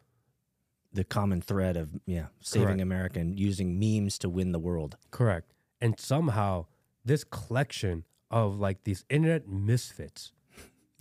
[0.95, 2.81] the common thread of yeah saving Correct.
[2.83, 5.53] America and using memes to win the world correct.
[5.81, 6.67] And somehow
[7.05, 10.33] this collection of like these internet misfits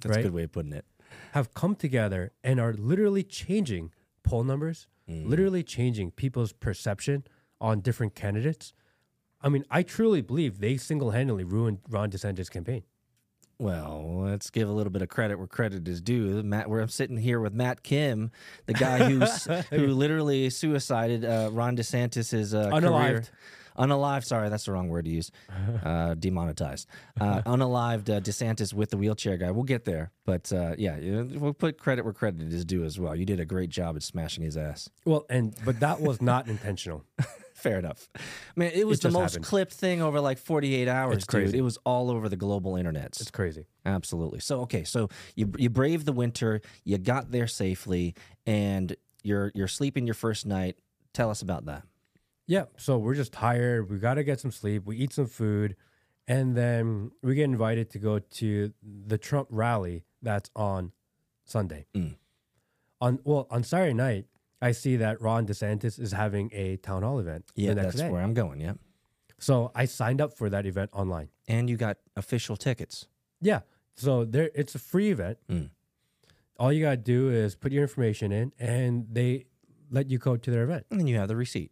[0.02, 0.20] that's Right.
[0.20, 0.86] a good way of putting it
[1.32, 3.92] have come together and are literally changing
[4.24, 5.28] poll numbers, Mm.
[5.28, 7.24] literally changing people's perception
[7.60, 8.74] on different candidates.
[9.42, 12.84] I mean, I truly believe they single handedly ruined Ron DeSantis' campaign.
[13.60, 16.42] Well, let's give a little bit of credit where credit is due.
[16.44, 18.32] Matt, where I'm sitting here with Matt Kim,
[18.66, 22.82] the guy who's who literally suicided uh, Ron DeSantis's uh, career.
[22.82, 23.30] Unalived.
[23.78, 24.26] Unalived.
[24.26, 25.32] Sorry, that's the wrong word to use.
[25.84, 26.88] Uh, demonetized.
[27.20, 29.52] Uh, unalived uh, DeSantis with the wheelchair guy.
[29.52, 33.16] We'll get there, but uh, yeah, we'll put credit where credit is due as well.
[33.16, 34.90] You did a great job at smashing his ass.
[35.04, 37.04] Well, and but that was not intentional.
[37.64, 38.10] Fair enough.
[38.58, 39.46] Man, it was It the just most happened.
[39.46, 41.30] clipped thing over like 48 hours, It's dude.
[41.44, 41.58] crazy.
[41.58, 43.06] It was all over the global internet.
[43.20, 43.66] It's crazy.
[43.86, 44.40] Absolutely.
[44.42, 49.70] So okay, so you you braved the winter, you got there safely, and you're you're
[49.70, 50.78] sleeping your first night.
[51.14, 51.84] Tell us about that.
[52.48, 52.66] Yeah.
[52.78, 53.90] So we're just tired.
[53.90, 54.84] We got to get some sleep.
[54.86, 55.76] We eat some food.
[56.28, 60.92] And then we get invited to go to the Trump rally that's on
[61.46, 61.86] Sunday.
[61.96, 62.16] Mm.
[63.02, 64.26] On well, on Saturday night,
[64.68, 68.02] I see that Ron DeSantis is having a town hall event Yeah, the next that's
[68.04, 68.10] day.
[68.10, 68.60] where I'm going.
[68.62, 68.74] Yeah,
[69.40, 71.30] So I signed up for that event online.
[71.48, 73.08] and you got official tickets.
[73.42, 73.62] Yeah.
[73.96, 75.38] So there it's a free event.
[75.50, 75.70] Mm.
[76.60, 79.46] All you gotta do is put your information in and they
[79.92, 80.86] let you go to their event.
[80.90, 81.72] And then you have the receipt,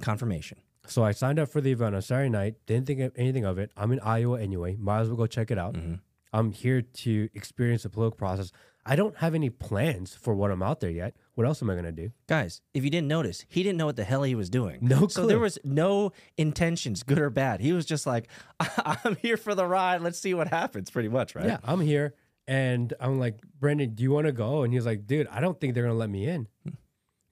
[0.00, 0.58] confirmation.
[0.86, 2.54] So I signed up for the event on Saturday night.
[2.66, 3.70] Didn't think of anything of it.
[3.76, 4.76] I'm in Iowa anyway.
[4.76, 5.74] Might as well go check it out.
[5.74, 6.00] Mhm.
[6.32, 8.50] I'm here to experience the political process.
[8.84, 11.14] I don't have any plans for what I'm out there yet.
[11.34, 12.10] What else am I gonna do?
[12.26, 14.78] Guys, if you didn't notice, he didn't know what the hell he was doing.
[14.82, 15.08] No clue.
[15.08, 17.60] So there was no intentions, good or bad.
[17.60, 18.28] He was just like,
[18.60, 20.00] "I'm here for the ride.
[20.02, 21.46] Let's see what happens." Pretty much, right?
[21.46, 22.14] Yeah, I'm here,
[22.48, 24.62] and I'm like, Brendan, do you want to go?
[24.64, 26.70] And he's like, dude, I don't think they're gonna let me in Hmm.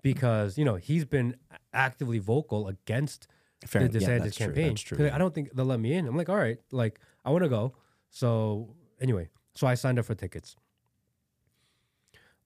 [0.03, 1.37] because you know he's been
[1.73, 3.27] actively vocal against
[3.67, 4.75] Fair the yeah, DeSantis true, campaign.
[4.77, 5.15] true, yeah.
[5.15, 6.07] I don't think they'll let me in.
[6.07, 7.75] I'm like, all right, like I want to go.
[8.09, 10.57] So anyway, so I signed up for tickets.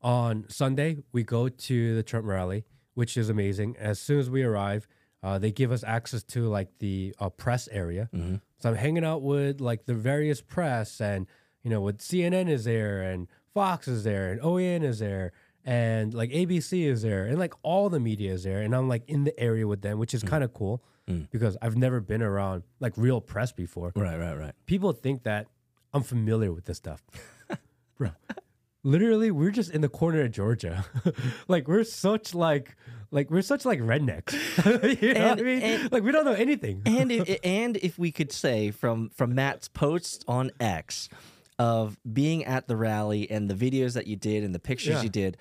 [0.04, 3.74] On Sunday, we go to the Trump rally, which is amazing.
[3.78, 4.86] As soon as we arrive,
[5.22, 8.10] uh, they give us access to like the uh, press area.
[8.14, 8.42] Mhm.
[8.58, 11.26] So I'm hanging out with like the various press, and
[11.62, 15.32] you know, with CNN is there, and Fox is there, and OAN is there,
[15.64, 19.08] and like ABC is there, and like all the media is there, and I'm like
[19.08, 21.28] in the area with them, which is kind of cool Mm.
[21.30, 23.92] because I've never been around like real press before.
[23.94, 24.52] Right, right, right.
[24.64, 25.46] People think that
[25.92, 27.02] I'm familiar with this stuff,
[27.98, 28.10] bro.
[28.84, 30.84] Literally, we're just in the corner of Georgia,
[31.48, 32.76] like we're such like
[33.10, 34.32] like we're such like rednecks.
[35.02, 35.62] you know And- what I mean?
[35.62, 36.82] and- like we don't know anything.
[36.86, 41.08] and if, and if we could say from from Matt's posts on X
[41.58, 45.02] of being at the rally and the videos that you did and the pictures Yeah.
[45.02, 45.36] you did,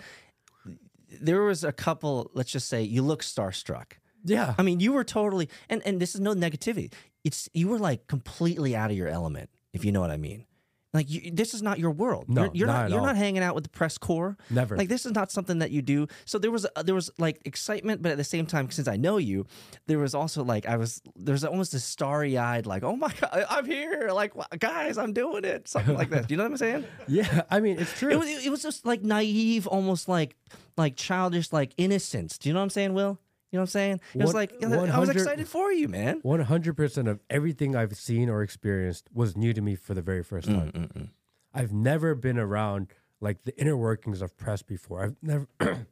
[1.21, 2.31] there was a couple.
[2.33, 3.93] Let's just say you look starstruck.
[4.23, 6.93] yeah, I mean, you were totally and and this is no negativity.
[7.23, 10.45] It's you were like completely out of your element, if you know what I mean.
[10.93, 12.25] Like you, this is not your world.
[12.29, 12.89] No, you're, you're not not.
[12.91, 13.05] You're all.
[13.07, 14.37] not hanging out with the press corps.
[14.51, 14.77] never.
[14.77, 16.07] Like this is not something that you do.
[16.25, 18.95] So there was uh, there was like excitement, but at the same time, since I
[18.95, 19.47] know you,
[19.87, 23.45] there was also like I was there's almost a starry eyed like oh my god
[23.49, 26.27] I'm here like guys I'm doing it something like that.
[26.27, 26.85] Do you know what I'm saying?
[27.07, 28.11] yeah, I mean it's true.
[28.11, 30.35] It was it was just like naive, almost like
[30.77, 32.37] like childish like innocence.
[32.37, 33.17] Do you know what I'm saying, Will?
[33.53, 34.01] You know what I'm saying?
[34.15, 36.19] It was like I was excited for you, man.
[36.23, 40.01] One hundred percent of everything I've seen or experienced was new to me for the
[40.01, 40.71] very first Mm, time.
[40.71, 41.09] Mm, mm.
[41.53, 42.87] I've never been around
[43.21, 45.03] like the inner workings of press before.
[45.03, 45.47] I've never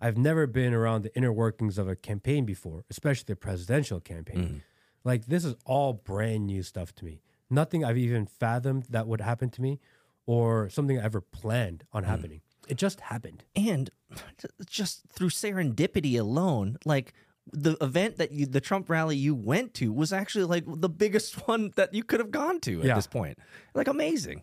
[0.00, 4.38] I've never been around the inner workings of a campaign before, especially the presidential campaign.
[4.38, 4.60] Mm.
[5.04, 7.20] Like this is all brand new stuff to me.
[7.50, 9.80] Nothing I've even fathomed that would happen to me
[10.26, 12.40] or something I ever planned on happening.
[12.68, 13.44] It just happened.
[13.56, 13.90] and
[14.66, 17.12] just through serendipity alone, like
[17.52, 21.34] the event that you, the Trump rally you went to was actually like the biggest
[21.48, 22.94] one that you could have gone to at Yeah.
[22.94, 23.38] this point.
[23.74, 24.42] Like amazing.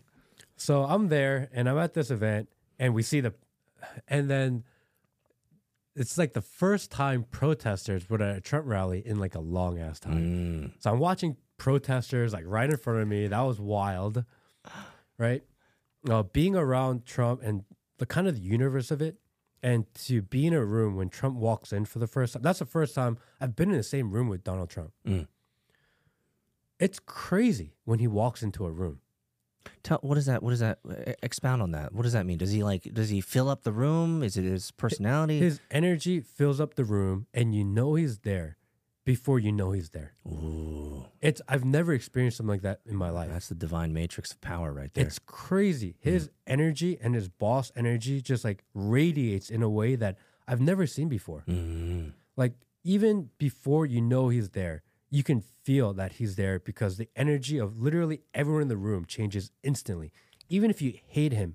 [0.56, 2.48] So I'm there and I'm at this event
[2.78, 3.34] and we see the
[4.08, 4.64] and then
[5.94, 9.78] it's like the first time protesters were at a Trump rally in like a long
[9.78, 10.72] ass time.
[10.80, 13.26] So I'm watching protesters like right in front of me.
[13.28, 14.24] That was wild.
[15.18, 15.42] Right?
[16.08, 17.64] Uh, being around Trump and
[17.98, 19.16] the kind of the universe of it
[19.66, 22.42] and to be in a room when Trump walks in for the first time.
[22.42, 24.92] That's the first time I've been in the same room with Donald Trump.
[25.04, 25.26] Mm.
[26.78, 29.00] It's crazy when he walks into a room.
[29.82, 30.40] Tell what is that?
[30.44, 30.78] What is that?
[31.20, 31.92] Expound on that.
[31.92, 32.38] What does that mean?
[32.38, 32.94] Does he like?
[32.94, 34.22] Does he fill up the room?
[34.22, 35.40] Is it his personality?
[35.40, 38.58] His energy fills up the room, and you know he's there
[39.06, 40.12] before you know he's there.
[40.26, 43.30] Ooh, It's I've never experienced something like that in my life.
[43.30, 45.06] that's the divine matrix of power right there.
[45.06, 45.96] It's crazy.
[46.00, 50.86] His energy and his boss energy just like radiates in a way that I've never
[50.86, 51.44] seen before.
[51.48, 52.12] Mm.
[52.36, 57.08] Like even before you know he's there, you can feel that he's there because the
[57.16, 60.12] energy of literally everyone in the room changes instantly.
[60.48, 61.54] Even if you hate him,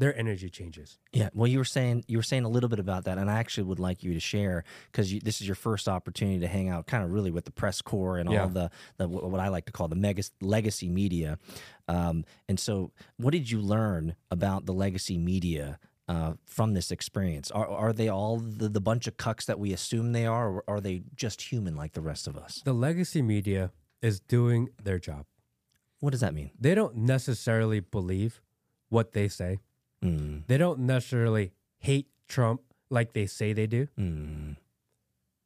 [0.00, 0.98] their energy changes.
[1.12, 3.38] Yeah, well, you were saying you were saying a little bit about that, and I
[3.38, 6.86] actually would like you to share because this is your first opportunity to hang out,
[6.86, 8.42] kind of really with the press corps and Yeah.
[8.42, 11.38] all the, the what I like to call the mega legacy media.
[11.86, 17.50] Um, and so, what did you learn about the legacy media uh, from this experience?
[17.50, 20.64] Are are they all the, the bunch of cucks that we assume they are, or
[20.66, 22.62] are they just human like the rest of us?
[22.64, 23.70] The legacy media
[24.02, 25.26] is doing their job.
[26.00, 26.50] What does that mean?
[26.58, 28.40] They don't necessarily believe
[28.88, 29.58] what they say.
[30.04, 33.86] Mm, They don't necessarily hate Trump like they say they do.
[33.98, 34.56] mm.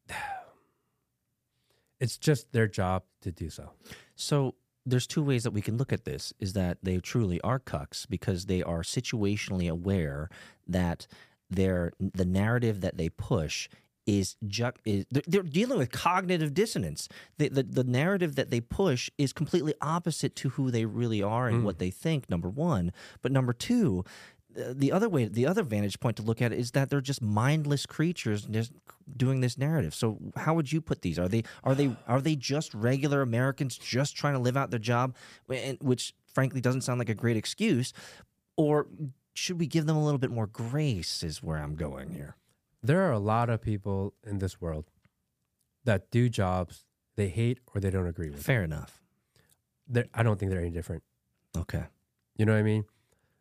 [2.01, 3.71] It's just their job to do so.
[4.17, 7.59] So there's two ways that we can look at this is that they truly are
[7.59, 10.29] cucks because they are situationally aware
[10.67, 11.07] that
[11.49, 13.69] their the narrative that they push
[14.07, 17.09] is ju- is they're, they're dealing with cognitive dissonance.
[17.39, 21.49] The, the the narrative that they push is completely opposite to who they really are
[21.49, 22.29] and what they think.
[22.29, 24.05] Number one, but number two.
[24.55, 27.21] The other way, the other vantage point to look at it is that they're just
[27.21, 28.73] mindless creatures just
[29.17, 29.95] doing this narrative.
[29.95, 31.19] So, how would you put these?
[31.19, 34.79] Are they are they are they just regular Americans just trying to live out their
[34.79, 35.17] job,
[35.81, 37.93] which frankly doesn't sound like a great excuse,
[38.57, 38.87] or
[39.35, 41.23] should we give them a little bit more grace?
[41.23, 42.37] Is where I'm going here.
[42.83, 44.85] There are a lot of people in this world
[45.85, 46.85] that do jobs
[47.17, 48.43] they hate or they don't agree with.
[48.43, 49.03] Fair enough.
[49.89, 51.03] They're, I don't think they're any different.
[51.57, 51.85] Okay.
[52.37, 52.85] You know what I mean?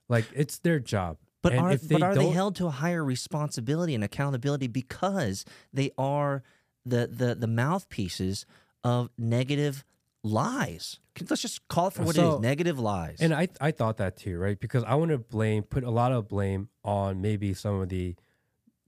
[0.10, 1.18] Like it's their job.
[1.42, 5.44] But And are, they but are they held to a higher responsibility and accountability because
[5.74, 6.42] they are
[6.86, 8.46] the the, the mouthpieces
[8.84, 9.84] of negative
[10.24, 11.00] lies?
[11.30, 13.18] Let's just call it for what it So- is: negative lies.
[13.20, 14.58] And I I thought that too, right?
[14.60, 18.16] Because I want to blame, put a lot of blame on maybe some of the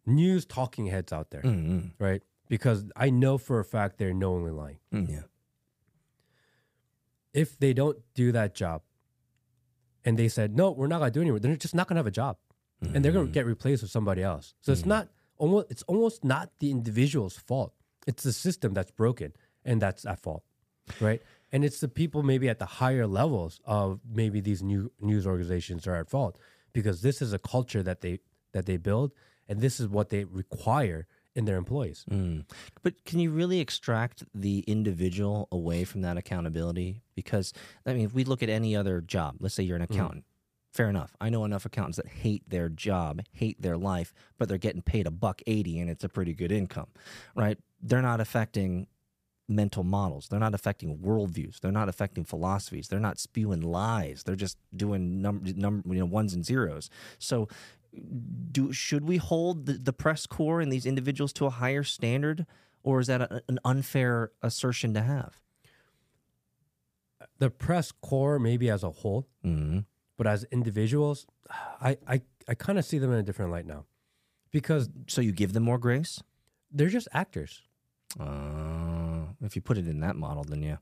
[0.05, 2.21] news talking heads out there, Mm, right?
[2.47, 4.77] Because I know for a fact they're knowingly lying.
[4.93, 5.23] mm, yeah.
[7.33, 8.81] If they don't do that job,
[10.05, 12.07] and they said no, we're not gonna do it anymore, they're just not gonna have
[12.07, 12.37] a job,
[12.81, 13.21] and they're Mm-hmm.
[13.21, 14.53] gonna get replaced with somebody else.
[14.61, 17.73] So it's not almost it's almost not the individual's fault.
[18.07, 19.33] It's the system that's broken,
[19.65, 20.43] and that's at fault,
[20.99, 21.21] right?
[21.51, 25.87] And it's the people maybe at the higher levels of maybe these new news organizations
[25.87, 26.37] are at fault
[26.73, 28.19] because this is a culture that they
[28.51, 29.11] that they build,
[29.49, 32.05] and this is what they require in their employees.
[32.09, 32.45] Mm.
[32.81, 37.01] But can you really extract the individual away from that accountability?
[37.15, 37.53] Because
[37.85, 40.23] I mean, if we look at any other job, let's say you're an accountant.
[40.71, 41.15] Fair enough.
[41.21, 45.07] I know enough accountants that hate their job, hate their life, but they're getting paid
[45.07, 46.87] a buck eighty, and it's a pretty good income,
[47.35, 47.57] right?
[47.81, 48.87] They're not affecting
[49.47, 50.27] mental models.
[50.27, 51.59] They're not affecting worldviews.
[51.59, 52.87] They're not affecting philosophies.
[52.87, 54.23] They're not spewing lies.
[54.23, 56.89] They're just doing number, number you know, ones and zeros.
[57.19, 57.47] So,
[58.51, 62.45] do should we hold the, the press corps and these individuals to a higher standard,
[62.83, 65.41] or is that a, an unfair assertion to have?
[67.39, 69.79] The press corps, maybe as a whole, Mm-hmm.
[70.17, 71.25] but as individuals,
[71.81, 73.85] I I, I kind of see them in a different light now,
[74.51, 76.21] because So you give them more grace.
[76.71, 77.61] they're just actors.
[78.19, 80.77] Uh, if you put it in that model, then yeah,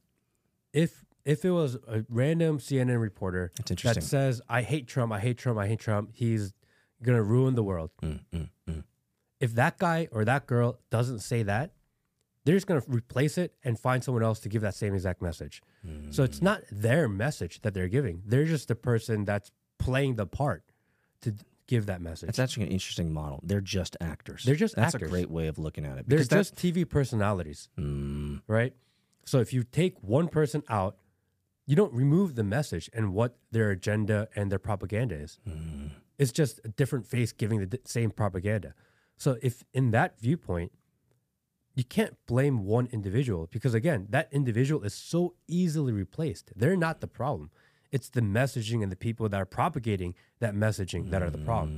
[0.74, 3.52] If if it was a random CNN reporter
[3.96, 6.54] that says, "I hate Trump, I hate Trump, I hate Trump," he's
[7.04, 7.92] gonna ruin the world.
[8.02, 8.84] Mm, mm, mm.
[9.40, 11.72] If that guy or that girl doesn't say that,
[12.46, 15.62] they're just gonna replace it and find someone else to give that same exact message.
[16.12, 20.26] So it's not their message that they're giving; they're just the person that's playing the
[20.26, 20.64] part
[21.22, 21.34] to
[21.68, 22.28] give that message.
[22.28, 23.40] That's actually an interesting model.
[23.44, 24.44] They're just actors.
[24.46, 24.84] They're just actors.
[24.94, 25.08] That's actors.
[25.10, 26.08] a great way of looking at it.
[26.08, 28.74] They're just TV personalities, Mm, right?
[29.26, 30.98] So if you take one person out,
[31.66, 35.40] you don't remove the message and what their agenda and their propaganda is.
[35.48, 35.90] mm.
[36.24, 38.74] It's just a different face giving the d- same propaganda.
[39.18, 40.72] So if in that viewpoint,
[41.76, 46.46] you can't blame one individual because again, that individual is so easily replaced.
[46.56, 47.50] They're not the problem.
[47.92, 51.72] It's the messaging and the people that are propagating that messaging that are the problem.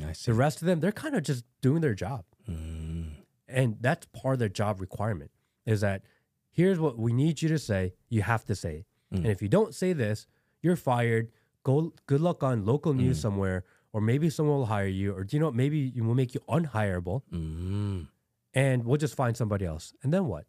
[0.00, 0.30] Mm, I see.
[0.30, 2.24] The rest of them, they're kind of just doing their job.
[2.48, 3.10] Mm,
[3.48, 5.30] And that's part of their job requirement
[5.66, 6.02] is that
[6.50, 7.94] here's what we need you to say.
[8.08, 8.86] You have to say it.
[9.16, 10.26] And if you don't say this,
[10.60, 11.30] you're fired.
[11.64, 15.36] Go good luck on local news somewhere, or maybe someone will hire you, or do
[15.36, 18.06] you know maybe it will make you unhireable mm.
[18.54, 19.92] and we'll just find somebody else.
[20.02, 20.44] And then what?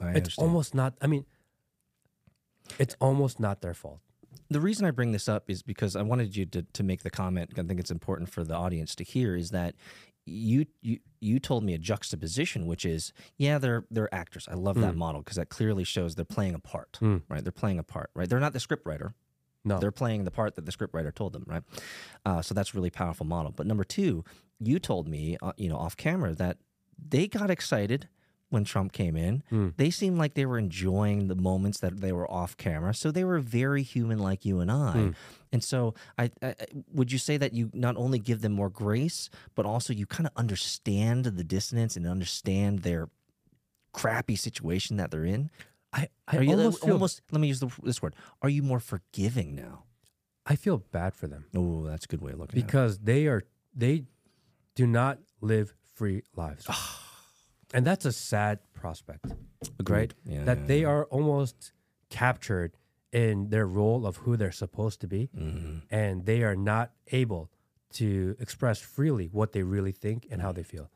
[0.00, 0.48] I it's understand.
[0.48, 1.24] almost not I mean
[2.78, 4.00] it's almost not their fault.
[4.50, 7.10] the reason I bring this up is because I wanted you to, to make the
[7.10, 7.50] comment.
[7.58, 9.74] I think it's important for the audience to hear is that
[10.26, 14.46] you you you told me a juxtaposition, which is yeah, they're they're actors.
[14.50, 17.22] I love that model because that clearly shows they're playing a part, Mm.
[17.30, 17.42] right?
[17.42, 18.28] They're playing a part, right?
[18.28, 19.14] They're not the scriptwriter.
[19.64, 19.78] No.
[19.78, 21.62] They're playing the part that the scriptwriter told them, right?
[22.24, 23.52] Uh, so that's a really powerful model.
[23.52, 24.24] But number two,
[24.60, 26.58] you told me, uh, you know, off camera that
[26.98, 28.08] they got excited
[28.50, 29.42] when Trump came in.
[29.52, 29.74] Mm.
[29.76, 32.94] They seemed like they were enjoying the moments that they were off camera.
[32.94, 34.94] So they were very human, like you and I.
[34.94, 35.14] Mm.
[35.52, 36.54] And so, I, I
[36.92, 40.26] would you say that you not only give them more grace, but also you kind
[40.26, 43.10] of understand the dissonance and understand their
[43.92, 45.50] crappy situation that they're in.
[45.92, 47.22] I, I Are you almost, feel, almost?
[47.30, 48.14] Let me use the, this word.
[48.42, 49.84] Are you more forgiving now?
[50.46, 52.66] I feel bad for them Oh, that's a good way of looking at it.
[52.66, 53.42] because they are
[53.74, 54.04] they
[54.74, 56.66] do not live free lives.
[57.74, 59.26] and that's a sad prospect.
[59.78, 60.14] Agreed.
[60.24, 61.72] Yeah, that yeah, they are almost
[62.10, 62.76] captured
[63.12, 65.82] in their role of who they're supposed to be Mhm.
[65.90, 67.50] and they are not able
[67.94, 70.90] to express freely what they really think and how they feel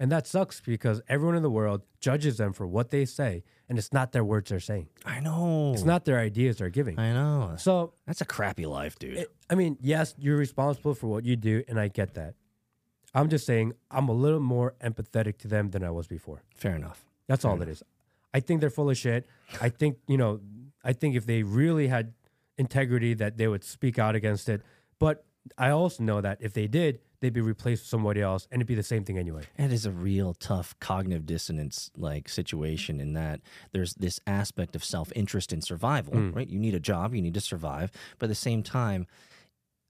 [0.00, 3.78] and that sucks because everyone in the world judges them for what they say and
[3.78, 5.72] it's not their words they're saying I know.
[5.74, 7.54] it's not their ideas they're giving I know.
[7.58, 9.16] so That's a crappy life, dude.
[9.18, 12.34] it- i mean yes you're responsible for what you do and i get that
[13.14, 16.76] i'm just saying i'm a little more empathetic to them than i was before Fair
[16.76, 17.04] enough.
[17.28, 17.82] That's all it is.
[18.34, 19.26] I think they're full of shit.
[19.60, 20.40] I think, you know,
[20.84, 22.12] I think if they really had
[22.56, 24.62] integrity that they would speak out against it.
[24.98, 25.24] But
[25.56, 28.68] I also know that if they did, they'd be replaced with somebody else and it'd
[28.68, 29.42] be the same thing anyway.
[29.56, 33.40] It is a real tough cognitive dissonance like situation in that
[33.72, 36.32] there's this aspect of self interest in survival, hmm.
[36.32, 36.48] right?
[36.48, 39.06] You need a job, you need to survive, but at the same time,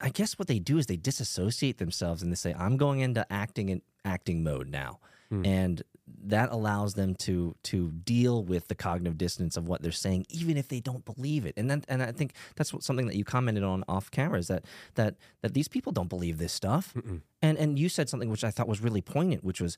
[0.00, 3.30] I guess what they do is they disassociate themselves and they say, "I'm going into
[3.32, 5.44] acting in acting mode now," Hmm.
[5.44, 5.82] and
[6.24, 10.56] that allows them to to deal with the cognitive dissonance of what they're saying, even
[10.56, 11.54] if they don't believe it.
[11.56, 14.48] And then, and I think that's what, something that you commented on off camera is
[14.48, 14.64] that
[14.94, 16.94] that that these people don't believe this stuff.
[17.42, 19.76] And and you said something which I thought was really poignant, which was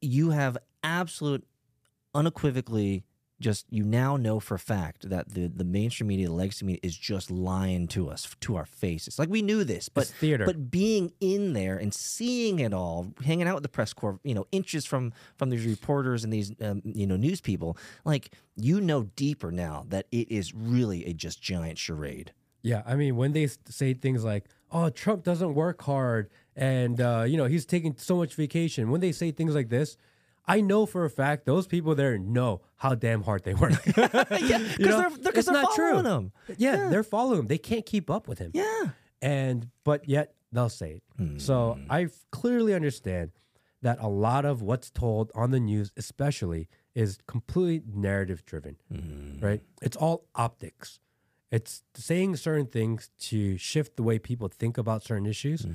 [0.00, 1.46] you have absolute
[2.14, 3.04] unequivocally
[3.40, 6.80] just you now know for a fact that the the mainstream media, the legacy media,
[6.82, 9.18] is just lying to us to our faces.
[9.18, 10.44] Like we knew this, but It's theater.
[10.46, 14.34] but being in there and seeing it all, hanging out with the press corps, you
[14.34, 18.80] know, inches from from these reporters and these um, you know news people, like you
[18.80, 22.32] know deeper now that it is really a just giant charade.
[22.62, 22.82] Yeah.
[22.84, 27.38] I mean, when they say things like, oh, Trump doesn't work hard and, uh, you
[27.38, 29.96] know, he's taking so much vacation, when they say things like this,
[30.46, 33.72] I know for a fact those people there know how damn hard they work.
[33.96, 34.40] yeah, because
[34.78, 35.92] You know, they're, they're, it's they're not true.
[35.92, 36.32] following him.
[36.58, 37.46] yeah, they're following him.
[37.46, 38.50] They can't keep up with him.
[38.54, 38.88] Yeah.
[39.22, 41.40] and but yet they'll say it.
[41.40, 41.84] So hmm.
[41.90, 43.32] I f- clearly understand
[43.82, 48.76] that a lot of what's told on the news, especially, is completely narrative driven.
[48.90, 49.38] Hmm.
[49.40, 49.62] Right?
[49.82, 50.98] It's all optics.
[51.52, 55.72] It's saying certain things to shift the way people think about certain issues, hmm.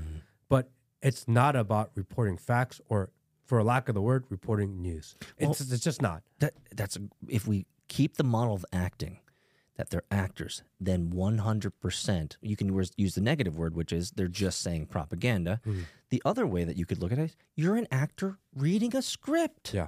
[0.50, 3.12] but it's not about reporting facts or,
[3.46, 5.16] for lack of the word, reporting news.
[5.38, 6.24] It's, it's just not.
[6.40, 9.20] That that's a, if we keep the model of acting
[9.78, 14.62] that they're actors, then 100% you can use- the negative word, which is they're just
[14.62, 15.60] saying propaganda.
[15.64, 15.82] Hmm.
[16.10, 19.02] The other way that you could look at it is you're an actor reading a
[19.02, 19.74] script.
[19.74, 19.88] Yeah.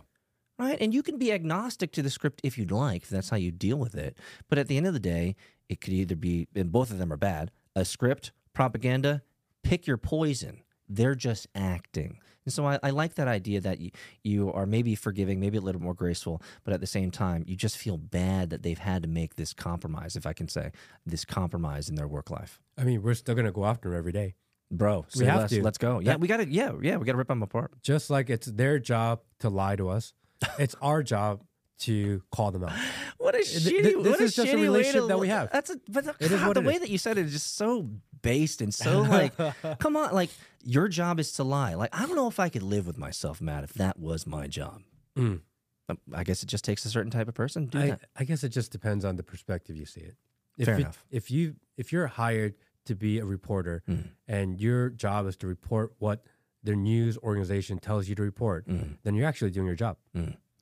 [0.59, 0.77] Right?
[0.81, 3.51] And you can be agnostic to the script if you'd like, if that's how you
[3.51, 4.17] deal with it.
[4.49, 5.35] But at the end of the day,
[5.69, 9.21] it could either be, and both of them are bad, a script, propaganda,
[9.63, 10.63] pick your poison.
[10.89, 12.19] They're just acting.
[12.45, 13.91] And so I, I like that idea that you,
[14.23, 17.57] you are maybe forgiving, maybe a little more graceful, but at the same time, you
[17.57, 20.71] just feel bad that they've had to make this compromise, if I can say,
[21.05, 22.61] this compromise in their work life.
[22.77, 24.35] I mean, we're still going to go after them every day.
[24.71, 25.61] Bro, We have less, to.
[25.63, 25.99] let's go.
[25.99, 27.71] Yeah, That- we got to, yeah, yeah, we got to rip them apart.
[27.81, 30.13] Just like it's their job to lie to us,
[30.59, 31.43] it's our job
[31.79, 32.71] to call them out.
[33.17, 35.19] What a th- shitty, this what a is just a shitty way relationship to that
[35.19, 35.51] we have.
[35.51, 36.79] That's a, but the, It God, what the it way is.
[36.81, 37.89] that you said it is just so
[38.21, 39.33] based and so like,
[39.79, 40.29] come on, like
[40.63, 41.73] your job is to lie.
[41.75, 44.47] Like I don't know if I could live with myself, Matt, if that was my
[44.47, 44.81] job.
[45.17, 45.41] Mm.
[45.89, 48.01] Um, I guess it just takes a certain type of person to do I, that.
[48.15, 50.15] I guess it just depends on the perspective you see it.
[50.57, 51.05] If Fair it- enough.
[51.11, 52.55] If you if you're hired
[52.85, 54.09] to be a reporter Mm.
[54.27, 56.23] and your job is to report what
[56.63, 58.97] their news organization tells you to report, Mm.
[59.03, 59.97] then you're actually doing your job.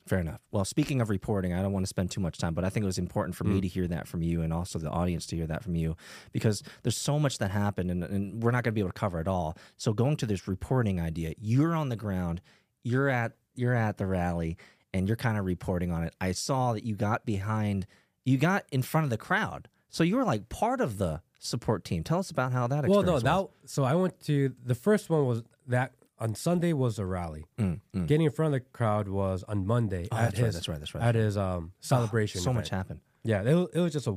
[0.06, 0.40] Fair enough.
[0.52, 2.84] Well, speaking of reporting, I don't want to spend too much time, but I think
[2.84, 3.54] it was important for Mm.
[3.54, 5.96] me to hear that from you and also the audience to hear that from you
[6.32, 8.98] because there's so much that happened and, and we're not going to be able to
[9.00, 9.56] cover it all.
[9.76, 12.40] So going to this reporting idea, you're on the ground,
[12.84, 14.56] you're at you're at the rally
[14.94, 16.14] and you're kind of reporting on it.
[16.20, 17.86] I saw that you got behind
[18.24, 19.68] you got in front of the crowd.
[19.88, 22.02] So you were like part of the support team.
[22.04, 23.22] Tell us about how that Well, no, was.
[23.22, 27.44] that so I went to the first one was that on Sunday was a rally.
[27.58, 28.06] Mm, mm.
[28.06, 30.68] Getting in front of the crowd was on Monday Oh, at that's right, his that's
[30.68, 31.04] right, that's right.
[31.04, 32.40] at his um celebration.
[32.40, 33.00] so much happened.
[33.24, 34.16] Yeah, it, it was just a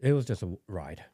[0.00, 1.04] it was just a ride.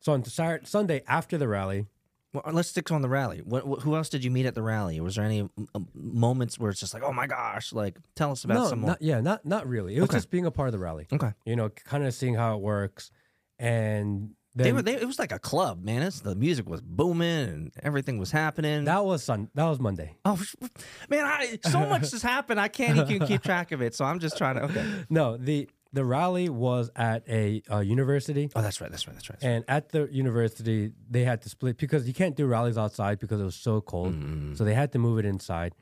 [0.00, 1.86] So on Saturday, Sunday after the rally,
[2.32, 3.38] Well, uh, let's stick to on the rally.
[3.42, 5.00] What, what, who else did you meet at the rally?
[5.00, 5.48] Was there any
[5.94, 8.90] moments where it's just like, oh my gosh, like tell us about no, some more?
[8.90, 9.96] not, yeah, not not really.
[9.96, 10.18] It was Okay.
[10.18, 11.06] just being a part of the rally.
[11.12, 13.10] okay, You know, kind of seeing how it works,
[13.58, 14.82] and then they were.
[14.82, 16.02] They, it was like a club, man.
[16.02, 18.84] It's, the music was booming and everything was happening.
[18.84, 19.50] that was Sun.
[19.54, 20.16] That was Monday.
[20.24, 20.42] oh
[21.08, 22.58] man, I, so much has happened.
[22.58, 23.94] I can't even keep track of it.
[23.94, 24.62] So I'm just trying to.
[24.62, 24.86] Okay.
[25.10, 28.50] No, the the rally was at a uh, university.
[28.56, 28.90] Oh, that's right.
[28.90, 29.14] That's right.
[29.14, 29.38] That's right.
[29.42, 33.40] And at the university, they had to split because you can't do rallies outside because
[33.40, 34.14] it was so cold.
[34.56, 35.74] So they had to move it inside.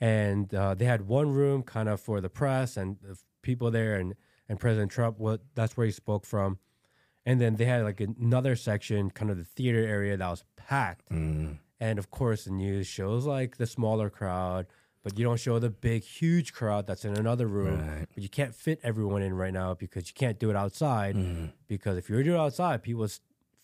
[0.00, 3.96] And uh, they had one room kind of for the press and the people there,
[3.96, 4.14] and,
[4.48, 6.58] and President Trump, what that's where he spoke from.
[7.28, 11.10] And then they had like another section, kind of the theater area that was packed.
[11.10, 11.58] Mm.
[11.78, 14.64] And of course, the news shows like the smaller crowd,
[15.02, 17.80] but you don't show the big, huge crowd that's in another room.
[17.86, 18.06] Right.
[18.14, 21.16] But you can't fit everyone in right now because you can't do it outside.
[21.16, 21.52] Mm.
[21.68, 23.06] Because if you were to do it outside, people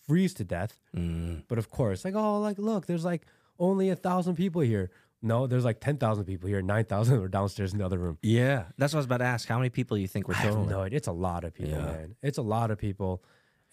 [0.07, 0.79] freeze to death.
[0.95, 1.43] Mm.
[1.47, 3.25] But of course, like, oh, like, look, there's like
[3.57, 4.91] only a thousand people here.
[5.23, 6.61] No, there's like 10,000 people here.
[6.61, 8.19] 9,000 are downstairs in the other room.
[8.21, 9.47] Yeah, that's what I was about to ask.
[9.49, 10.65] How many people you think were total?
[10.65, 10.83] no.
[10.83, 11.81] It's a lot of people, Yeah.
[11.85, 12.15] man.
[12.21, 13.23] It's a lot of people.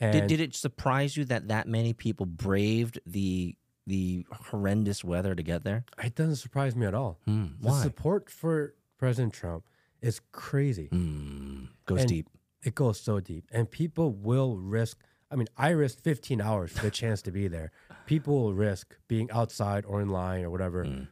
[0.02, 5.34] And Did, did it surprise you that that many people braved the the horrendous weather
[5.34, 5.84] to get there?
[6.02, 7.18] it doesn't surprise me at all.
[7.24, 7.82] Hmm, The why?
[7.82, 9.64] support for President Trump
[10.00, 10.88] is crazy.
[10.92, 12.28] Mm, goes And deep.
[12.64, 14.98] It goes so deep, and people will risk.
[15.30, 17.70] I mean, I risked 15 hours for the chance to be there.
[18.06, 21.08] People will risk being outside or in line or whatever, Mm.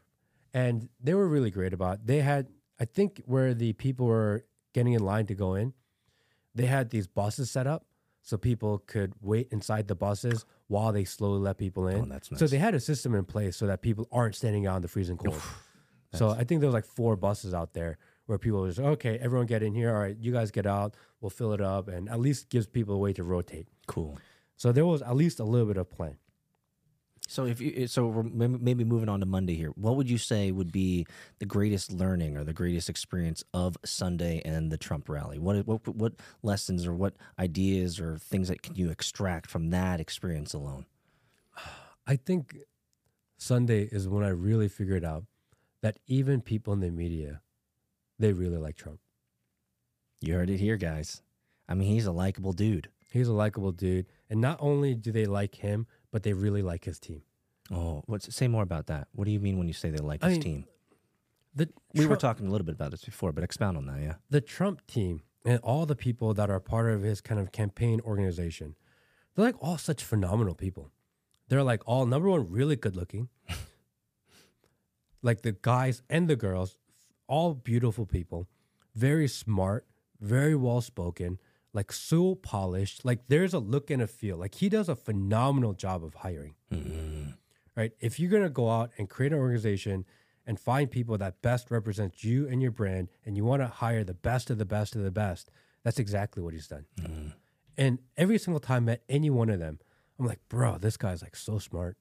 [0.54, 1.94] and they were really great about.
[2.00, 2.06] It.
[2.06, 5.74] They had, I think, where the people were getting in line to go in,
[6.54, 7.84] they had these buses set up
[8.22, 12.02] so people could wait inside the buses while they slowly let people in.
[12.02, 14.76] Oh, that's So they had a system in place so that people aren't standing out
[14.76, 15.40] in the freezing cold.
[16.14, 19.18] so I think there was like four buses out there where people were just okay,
[19.18, 19.94] everyone get in here.
[19.94, 20.94] All right, you guys get out.
[21.20, 23.66] We'll fill it up, and at least gives people a way to rotate.
[23.86, 24.18] Cool.
[24.56, 26.16] So there was at least a little bit of plan.
[27.30, 30.72] So if you so maybe moving on to Monday here, what would you say would
[30.72, 31.06] be
[31.38, 35.38] the greatest learning or the greatest experience of Sunday and the Trump rally?
[35.38, 40.00] What what what lessons or what ideas or things that can you extract from that
[40.00, 40.86] experience alone?
[42.04, 42.56] I think
[43.38, 45.22] Sunday is when I really figured out
[45.82, 47.42] that even people in the media,
[48.18, 48.98] they really like Trump.
[50.20, 51.22] You heard it here, guys.
[51.68, 52.88] I mean, he's a likable dude.
[53.12, 56.84] He's a likable dude, and not only do they like him, but they really like
[56.84, 57.22] his team.
[57.72, 59.08] Oh, what's say more about that?
[59.12, 60.64] What do you mean when you say they like I his mean, team?
[61.54, 64.14] The We were talking a little bit about this before, but expound on that, yeah.
[64.28, 68.00] the Trump team and all the people that are part of his kind of campaign
[68.04, 68.76] organization,
[69.34, 70.90] they're like all such phenomenal people.
[71.48, 73.28] They're like all number one, really good looking.
[75.22, 76.76] like the guys and the girls,
[77.26, 78.48] all beautiful people,
[78.94, 79.86] very smart,
[80.20, 81.38] very well spoken,
[81.72, 83.04] like so polished.
[83.04, 84.36] Like there's a look and a feel.
[84.36, 86.54] Like he does a phenomenal job of hiring.
[86.72, 87.30] Mm-hmm.
[87.76, 87.92] Right?
[88.00, 90.04] If you're gonna go out and create an organization
[90.46, 94.02] and find people that best represents you and your brand, and you want to hire
[94.02, 95.50] the best of the best of the best,
[95.84, 96.86] that's exactly what he's done.
[96.98, 97.28] Mm-hmm.
[97.76, 99.78] And every single time I met any one of them,
[100.18, 101.96] I'm like, bro, this guy's like so smart.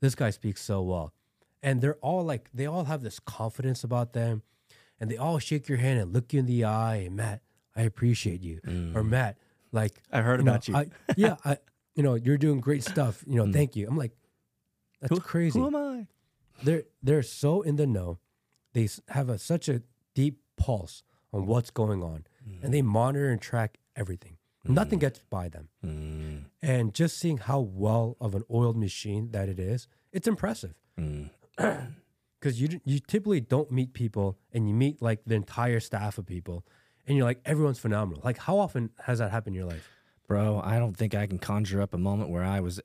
[0.00, 1.12] This guy speaks so well.
[1.62, 4.42] And they're all like, they all have this confidence about them.
[4.98, 6.96] And they all shake your hand and look you in the eye.
[6.96, 7.42] And Matt,
[7.76, 8.60] I appreciate you.
[8.94, 9.38] Or Matt,
[9.72, 10.76] like, I heard know, about you.
[10.76, 11.56] I, yeah, I,
[11.94, 13.24] you know, you're doing great stuff.
[13.26, 13.86] You know, thank you.
[13.88, 14.12] I'm like,
[15.00, 16.06] that's crazy Who am I?
[16.62, 18.18] they're they're so in the know.
[18.72, 19.82] They have a, such a
[20.14, 21.02] deep pulse
[21.32, 22.24] on what's going on,
[22.62, 24.36] and they monitor and track everything.
[24.64, 25.68] Nothing gets by them.
[25.84, 30.74] Mm, And just seeing how well of an oiled machine that it is, it's impressive.
[30.98, 31.30] mm.
[32.38, 36.26] Because you you typically don't meet people, and you meet like the entire staff of
[36.26, 36.64] people,
[37.06, 38.22] and you're like everyone's phenomenal.
[38.24, 39.88] Like how often has that happened in your life?
[40.28, 42.80] Bro, I don't think I can conjure up a moment where I was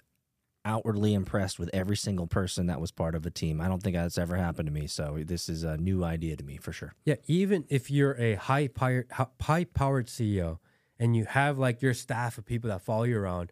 [0.66, 3.62] outwardly impressed with every single person that was part of a team.
[3.62, 4.86] I don't think that's ever happened to me.
[4.88, 6.94] So this is a new idea to me for sure.
[7.06, 9.10] Yeah, even if you're a high powered,
[9.42, 10.58] high powered CEO
[11.00, 13.52] and you have like your staff of people that follow you around,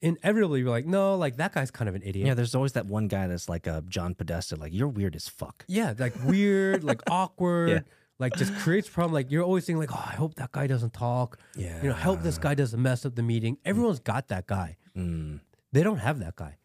[0.00, 2.28] inevitably you're like, no, like that guy's kind of an idiot.
[2.28, 5.28] Yeah, there's always that one guy that's like a John Podesta, like you're weird as
[5.28, 5.64] fuck.
[5.66, 7.68] Yeah, like weird, like awkward.
[7.70, 7.80] Yeah.
[8.18, 9.12] Like just creates problem.
[9.12, 11.38] Like you're always thinking, like, oh, I hope that guy doesn't talk.
[11.54, 11.80] Yeah.
[11.82, 13.58] You know, help this guy doesn't mess up the meeting.
[13.64, 14.76] Everyone's got that guy.
[14.96, 15.40] Mm.
[15.72, 16.56] They don't have that guy.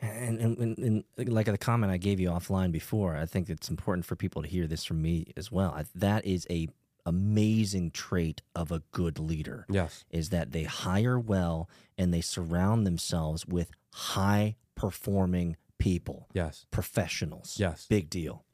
[0.00, 3.68] And, and, and, and like the comment I gave you offline before, I think it's
[3.68, 5.72] important for people to hear this from me as well.
[5.76, 6.68] I, that is a
[7.06, 9.66] amazing trait of a good leader.
[9.70, 10.04] Yes.
[10.10, 16.66] Is that they hire well and they surround themselves with high performing people, Yes.
[16.70, 17.56] professionals.
[17.58, 17.86] Yes.
[17.88, 18.44] Big deal.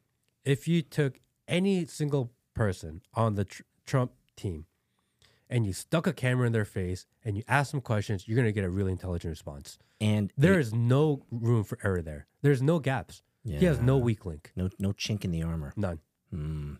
[0.43, 4.65] If you took any single person on the tr- Trump team
[5.49, 8.47] and you stuck a camera in their face and you ask them questions, you're going
[8.47, 9.77] to get a really intelligent response.
[10.01, 12.25] And There is no room for error there.
[12.41, 13.21] There's no gaps.
[13.45, 14.51] He has no weak link.
[14.55, 15.71] no no chink in the armor.
[15.77, 15.99] None.
[16.31, 16.73] Hmm.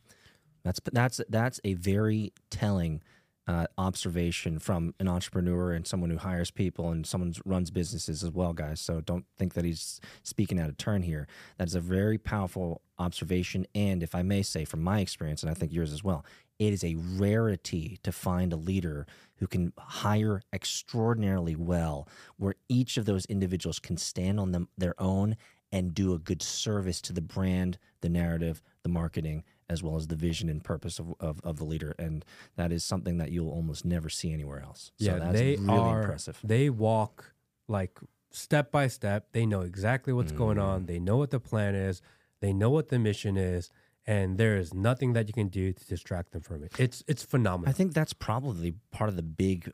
[0.64, 3.04] That's that's that's a very telling
[3.48, 8.24] uh, observation from an entrepreneur and someone who hires people and someone who runs businesses
[8.24, 8.82] as well, guys.
[8.82, 11.28] So don't think that he's speaking out of turn here.
[11.58, 15.52] That is a very powerful observation, and if I may say, from my experience, and
[15.52, 16.26] I think yours as well,
[16.58, 22.96] it is a rarity to find a leader who can hire extraordinarily well, where each
[22.98, 25.36] of those individuals can stand on them their own
[25.72, 30.08] and do a good service to the brand, the narrative, the marketing, as well as
[30.08, 31.96] the vision and purpose of, of, of the leader.
[31.98, 32.24] And
[32.56, 34.92] that is something that you'll almost never see anywhere else.
[35.00, 36.02] So yeah, that's they really are.
[36.02, 36.40] impressive.
[36.44, 37.34] They walk
[37.68, 38.00] like
[38.32, 39.28] step by step.
[39.32, 40.64] They know exactly what's going Mm.
[40.64, 40.86] on.
[40.86, 42.02] They know what the plan is.
[42.42, 43.72] They know what the mission is,
[44.06, 46.74] and there is nothing that you can do to distract them from it.
[46.78, 47.70] It's it's phenomenal.
[47.70, 49.72] I think that's probably part of the big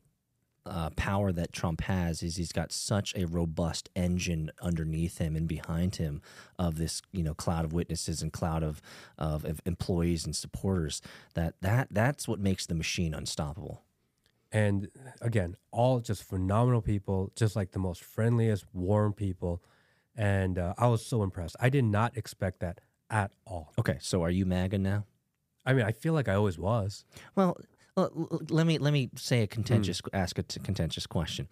[0.66, 5.48] uh, power that Trump has is he's got such a robust engine underneath him and
[5.48, 6.22] behind him
[6.60, 8.82] of this you know cloud of witnesses and cloud of,
[9.18, 11.02] of of employees and supporters
[11.34, 13.84] that that that's what makes the machine unstoppable.
[14.52, 14.90] and
[15.22, 19.64] again, all just phenomenal people, just like the most friendliest, warm people.
[20.16, 21.56] And uh, I was so impressed.
[21.60, 23.72] I did not expect that at all.
[23.80, 25.06] Okay, so are you MAGA now?
[25.66, 27.06] I mean, I feel like I always was.
[27.36, 27.58] Well,
[27.98, 30.16] let me let me say a contentious hmm.
[30.16, 31.48] ask a t- contentious question.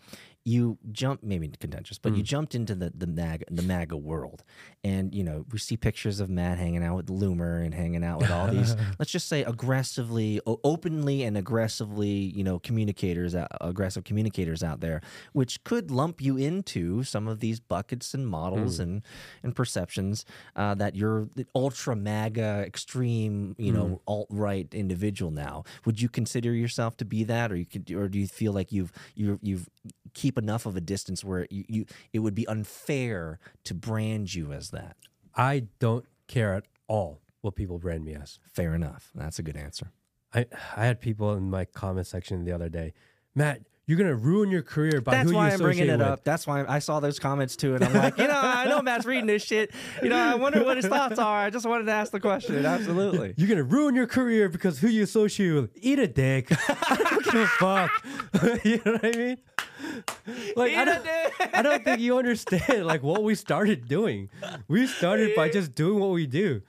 [0.45, 2.25] You jump maybe contentious, but you mm.
[2.25, 4.43] jumped into the the MAGA the MAGA world,
[4.83, 8.19] and you know we see pictures of Matt hanging out with Loomer and hanging out
[8.19, 14.03] with all these let's just say aggressively, openly and aggressively you know communicators, out, aggressive
[14.03, 15.01] communicators out there,
[15.33, 18.83] which could lump you into some of these buckets and models mm.
[18.83, 19.01] and
[19.43, 20.25] and perceptions
[20.55, 23.99] uh, that you're the ultra MAGA extreme you know mm.
[24.07, 25.63] alt right individual now.
[25.85, 28.71] Would you consider yourself to be that, or you could, or do you feel like
[28.71, 29.69] you've you you've
[30.13, 34.51] keep enough of a distance where you, you it would be unfair to brand you
[34.53, 34.95] as that?
[35.35, 38.39] I don't care at all what people brand me as.
[38.53, 39.11] Fair enough.
[39.15, 39.91] That's a good answer.
[40.33, 40.45] I
[40.75, 42.93] I had people in my comment section the other day,
[43.35, 46.01] Matt, you're gonna ruin your career by That's who why you I'm bringing it with.
[46.01, 46.23] up.
[46.23, 49.03] That's why I saw those comments too, and I'm like, you know, I know Matt's
[49.03, 49.71] reading this shit.
[50.03, 51.39] You know, I wonder what his thoughts are.
[51.45, 52.63] I just wanted to ask the question.
[52.63, 53.33] Absolutely.
[53.37, 55.71] You're gonna ruin your career because who you associate with.
[55.75, 56.49] Eat a dick.
[56.69, 57.91] I don't give a fuck.
[58.63, 59.37] you know what I mean?
[60.55, 61.07] Like I don't,
[61.53, 64.29] I don't think you understand like what we started doing.
[64.67, 66.61] We started by just doing what we do.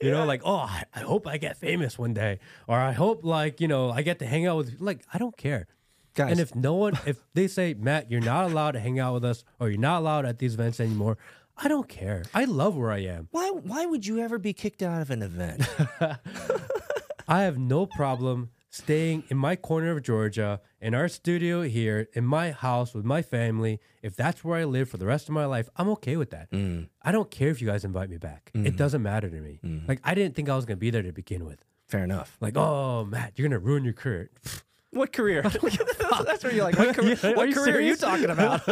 [0.00, 3.24] You know, like oh, I, I hope I get famous one day, or I hope
[3.24, 4.80] like you know I get to hang out with.
[4.80, 5.66] Like I don't care.
[6.14, 6.30] Guys.
[6.30, 9.24] And if no one, if they say Matt, you're not allowed to hang out with
[9.24, 11.18] us, or you're not allowed at these events anymore,
[11.56, 12.24] I don't care.
[12.32, 13.28] I love where I am.
[13.30, 15.62] Why why would you ever be kicked out of an event?
[17.28, 22.24] I have no problem staying in my corner of Georgia, in our studio here, in
[22.24, 23.78] my house with my family.
[24.02, 26.50] If that's where I live for the rest of my life, I'm okay with that.
[26.50, 26.88] Mm.
[27.00, 28.50] I don't care if you guys invite me back.
[28.52, 28.76] It mm-hmm.
[28.76, 29.60] doesn't matter to me.
[29.64, 29.86] Mm-hmm.
[29.86, 31.64] Like, I didn't think I was going to be there to begin with.
[31.86, 32.36] Fair enough.
[32.40, 34.30] Like, oh, Matt, you're going to ruin your career.
[34.90, 35.42] What career?
[36.24, 38.64] That's where you're like, what career, Yeah, are what you career are you talking about?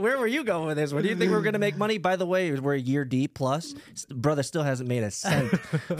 [0.00, 0.90] where were you going with this?
[0.90, 1.98] What do you think we're going to make money?
[1.98, 3.74] By the way, we're a year deep plus.
[4.08, 5.50] Brother still hasn't made a cent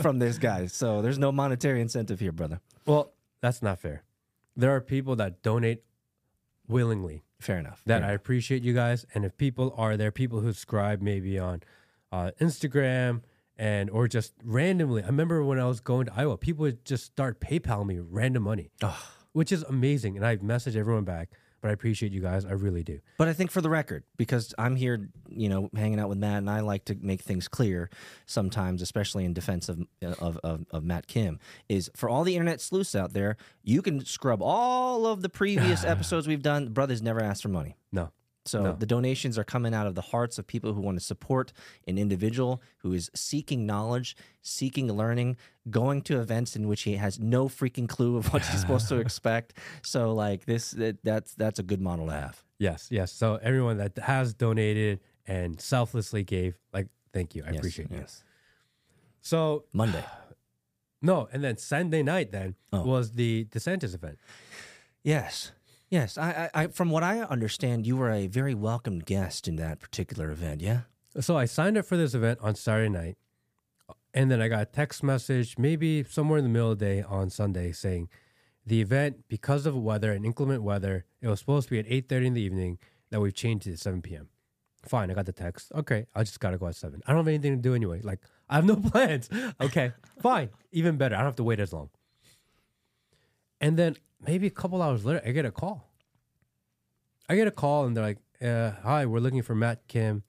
[0.01, 2.59] from this guy, so there's no monetary incentive here, brother.
[2.87, 4.03] well, that's not fair.
[4.55, 5.83] There are people that donate
[6.67, 7.23] willingly.
[7.39, 7.81] Fair enough.
[7.85, 9.05] that Fair I appreciate you guys.
[9.15, 11.63] And if people are there, people who subscribe maybe on
[12.11, 13.21] uh, Instagram
[13.57, 15.03] and or just randomly.
[15.03, 18.43] I remember when I was going to Iowa, people would just start PayPal me random
[18.43, 18.71] money,
[19.33, 20.17] which is amazing.
[20.17, 21.29] And I message everyone back.
[21.61, 22.45] But I appreciate you guys.
[22.45, 22.99] I really do.
[23.17, 26.39] But I think for the record, because I'm here, you know, hanging out with Matt,
[26.39, 27.89] and I like to make things clear
[28.25, 31.39] sometimes, especially in defense of of, of, of Matt Kim,
[31.69, 35.83] is for all the internet sleuths out there, you can scrub all of the previous
[35.85, 36.69] episodes we've done.
[36.69, 37.77] Brothers never asked for money.
[37.91, 38.11] No.
[38.45, 38.73] So No.
[38.73, 41.53] the donations are coming out of the hearts of people who want to support
[41.87, 45.37] an individual who is seeking knowledge, seeking learning,
[45.69, 48.95] going to events in which he has no freaking clue of what he's supposed to
[49.05, 49.53] expect.
[49.83, 52.43] So like this, that, that's that's a good model to have.
[52.57, 53.11] Yes, yes.
[53.11, 57.43] So everyone that has donated and selflessly gave, like, thank you.
[57.45, 57.97] I Yes, appreciate it.
[57.97, 58.23] yes.
[59.21, 60.03] So Monday.
[61.03, 62.81] no, and then Sunday night then Oh.
[62.83, 64.17] was the DeSantis event.
[65.03, 65.51] Yes.
[65.91, 66.17] Yes.
[66.17, 70.31] I, I, from what I understand, you were a very welcomed guest in that particular
[70.31, 70.61] event.
[70.61, 70.81] Yeah.
[71.19, 73.17] So I signed up for this event on Saturday night,
[74.13, 77.01] and then I got a text message, maybe somewhere in the middle of the day
[77.03, 78.07] on Sunday, saying
[78.65, 82.07] the event, because of weather and inclement weather, it was supposed to be at eight
[82.07, 82.79] thirty in the evening.
[83.09, 84.29] That we've changed it to seven p.m.
[84.87, 85.73] Fine, I got the text.
[85.75, 87.01] Okay, I just gotta go at seven.
[87.05, 87.99] I don't have anything to do anyway.
[88.01, 88.19] Like
[88.49, 89.29] I have no plans.
[89.59, 91.15] Okay, fine, even better.
[91.15, 91.89] I don't have to wait as long.
[93.59, 95.87] And then maybe a couple hours later, I get a call.
[97.29, 100.23] I get a call and they're like, uh, "Hi, we're looking for Matt Kim."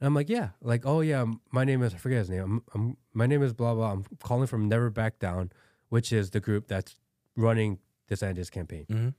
[0.00, 2.42] And I'm like, "Yeah." Like, "Oh yeah, my name is I forget his name.
[2.42, 3.92] I'm, I'm my name is blah blah.
[3.92, 5.50] I'm calling from Never Back Down,
[5.88, 6.96] which is the group that's
[7.36, 7.78] running
[8.10, 8.86] DeSantis campaign.
[8.90, 9.14] Mhm.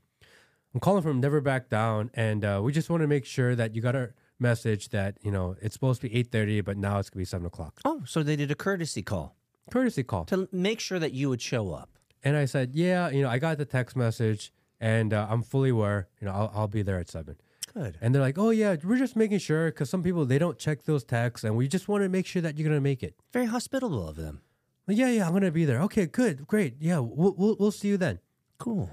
[0.73, 3.75] I'm calling from Never Back Down, and uh, we just want to make sure that
[3.75, 7.09] you got our message that you know it's supposed to be 8:30, but now it's
[7.09, 7.79] gonna be seven o'clock.
[7.85, 9.35] Oh, so they did a courtesy call
[9.71, 10.25] Courtesy call.
[10.25, 11.98] to make sure that you would show up.
[12.23, 15.69] And I said, "Yeah, you know, I got the text message, and uh, I'm fully
[15.69, 16.07] aware.
[16.19, 17.35] You know, I'll, I'll be there at 7.
[17.73, 17.97] Good.
[18.01, 20.83] And they're like, "Oh yeah, we're just making sure because some people they don't check
[20.83, 23.45] those texts, and we just want to make sure that you're gonna make it." Very
[23.45, 24.41] hospitable of them.
[24.87, 25.79] Like, yeah, yeah, I'm gonna be there.
[25.83, 26.75] Okay, good, great.
[26.79, 28.19] Yeah, we'll we'll, we'll see you then.
[28.57, 28.89] Cool.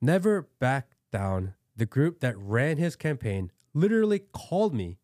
[0.00, 1.54] Never back down.
[1.76, 4.98] The group that ran his campaign literally called me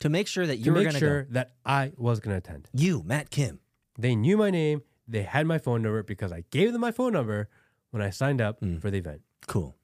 [0.00, 1.32] To make sure that to you were make going to sure go.
[1.32, 2.68] that I was gonna attend.
[2.74, 3.60] You, Matt Kim.
[3.98, 4.82] They knew my name.
[5.06, 7.48] They had my phone number because I gave them my phone number
[7.90, 8.80] when I signed up Mm.
[8.80, 9.20] for the event.
[9.46, 9.76] Cool.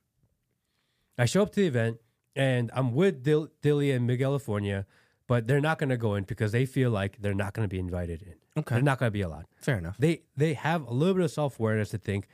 [1.19, 1.99] I show up to the event
[2.35, 4.87] and I'm with Dil- Dilly and Miguel California,
[5.27, 7.73] but they're not going to go in because they feel like they're not going to
[7.73, 8.35] be invited in.
[8.57, 8.77] Okay.
[8.77, 9.45] They're not going to be allowed.
[9.61, 9.97] Fair enough.
[9.99, 12.27] They they have a little bit of self awareness to think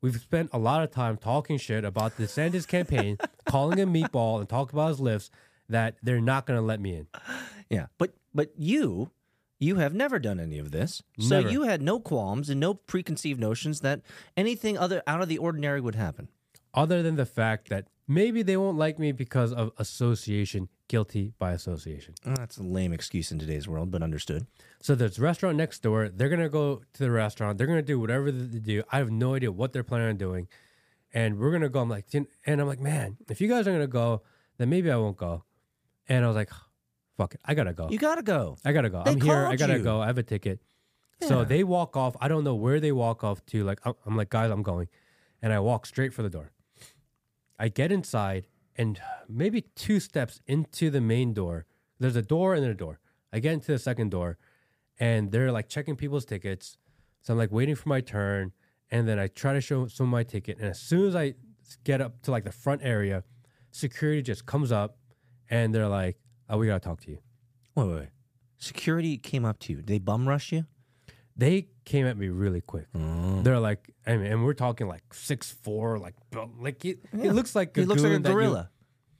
[0.00, 3.16] we've spent a lot of time talking shit about the DeSantis campaign,
[3.46, 5.30] calling him meatball and talk about his lifts
[5.68, 7.06] that they're not going to let me in.
[7.70, 7.86] Yeah.
[7.98, 9.10] But but you
[9.62, 11.02] you have never done any of this.
[11.20, 11.50] So Never.
[11.50, 14.00] you had no qualms and no preconceived notions that
[14.36, 16.28] anything other out of the ordinary would happen.
[16.74, 21.52] Other than the fact that maybe they won't like me because of association, guilty by
[21.52, 22.14] association.
[22.26, 24.46] Well, that's a lame excuse in today's world, but understood.
[24.80, 26.08] So there's a restaurant next door.
[26.08, 27.56] They're gonna go to the restaurant.
[27.56, 28.82] They're gonna do whatever they do.
[28.90, 30.48] I have no idea what they're planning on doing,
[31.14, 31.80] and we're gonna go.
[31.80, 32.26] I'm like, and
[32.60, 34.22] I'm like, man, if you guys are gonna go,
[34.58, 35.44] then maybe I won't go.
[36.08, 36.50] And I was like,
[37.22, 37.88] fuck it, I gotta go.
[37.88, 38.56] You got to go.
[38.64, 39.02] I gotta go.
[39.04, 39.46] They I'm here.
[39.46, 39.82] I gotta you.
[39.82, 40.00] go.
[40.00, 40.60] I have a ticket.
[41.20, 42.16] So they walk off.
[42.20, 43.62] I don't know where they walk off to.
[43.62, 44.88] Like I'm, I'm like, guys, I'm going,
[45.40, 46.50] and I walk straight for the door.
[47.58, 51.66] I get inside, and maybe two steps into the main door.
[52.00, 52.98] There's a door and then a door.
[53.32, 54.36] I get into the second door,
[54.98, 56.76] and they're like checking people's tickets.
[57.20, 58.50] So I'm like waiting for my turn,
[58.90, 60.58] and then I try to show some of my ticket.
[60.58, 61.34] And as soon as I
[61.84, 63.22] get up to like the front area,
[63.70, 64.98] security just comes up,
[65.48, 66.16] and they're like,
[66.52, 67.18] "Oh, we gotta talk to you."
[67.74, 68.08] Wait, wait, wait.
[68.58, 69.78] Security came up to you.
[69.78, 70.66] Did They bum rush you?
[71.34, 72.86] they came at me really quick.
[72.92, 76.14] They're like, I mean, and we're talking like six four, like
[76.60, 77.30] like it, Yeah.
[77.30, 78.70] it looks like it looks like a that you- gorilla.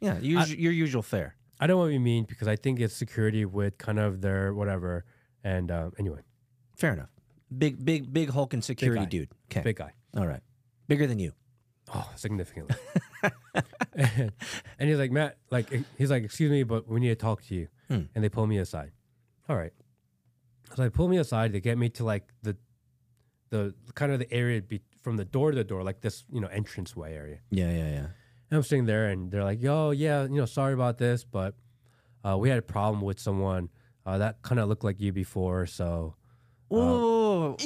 [0.01, 1.37] yeah, us- your usual fare.
[1.59, 4.53] I don't want to be mean because I think it's security with kind of their
[4.53, 5.05] whatever.
[5.43, 6.21] And um, anyway,
[6.77, 7.09] Fair enough.
[7.57, 9.09] Big, big, big hulking security guy.
[9.09, 9.29] dude.
[9.51, 9.63] Okay.
[9.63, 9.93] big guy.
[10.17, 10.41] All right.
[10.89, 11.33] Bigger than you.
[11.95, 12.77] Oh, significantly.
[13.23, 13.33] and,
[14.79, 15.69] and he's like, Matt, like
[15.99, 17.69] he's like, excuse me, but we need to talk to you.
[17.89, 18.03] Hmm.
[18.15, 18.93] And they pull me aside.
[19.49, 19.73] All right.
[20.75, 21.53] So they pull me aside.
[21.53, 22.57] They get me to like the
[23.51, 26.41] the kind of the area be, from the door to the door, like this, you
[26.41, 27.41] know, entranceway area.
[27.51, 28.07] Yeah, yeah, yeah.
[28.51, 31.55] And I'm sitting there, and they're like, "Yo, yeah, you know, sorry about this, but
[32.25, 33.69] uh, we had a problem with someone
[34.07, 36.15] uh, that kind of looked like you before, so
[36.69, 37.57] Whoa.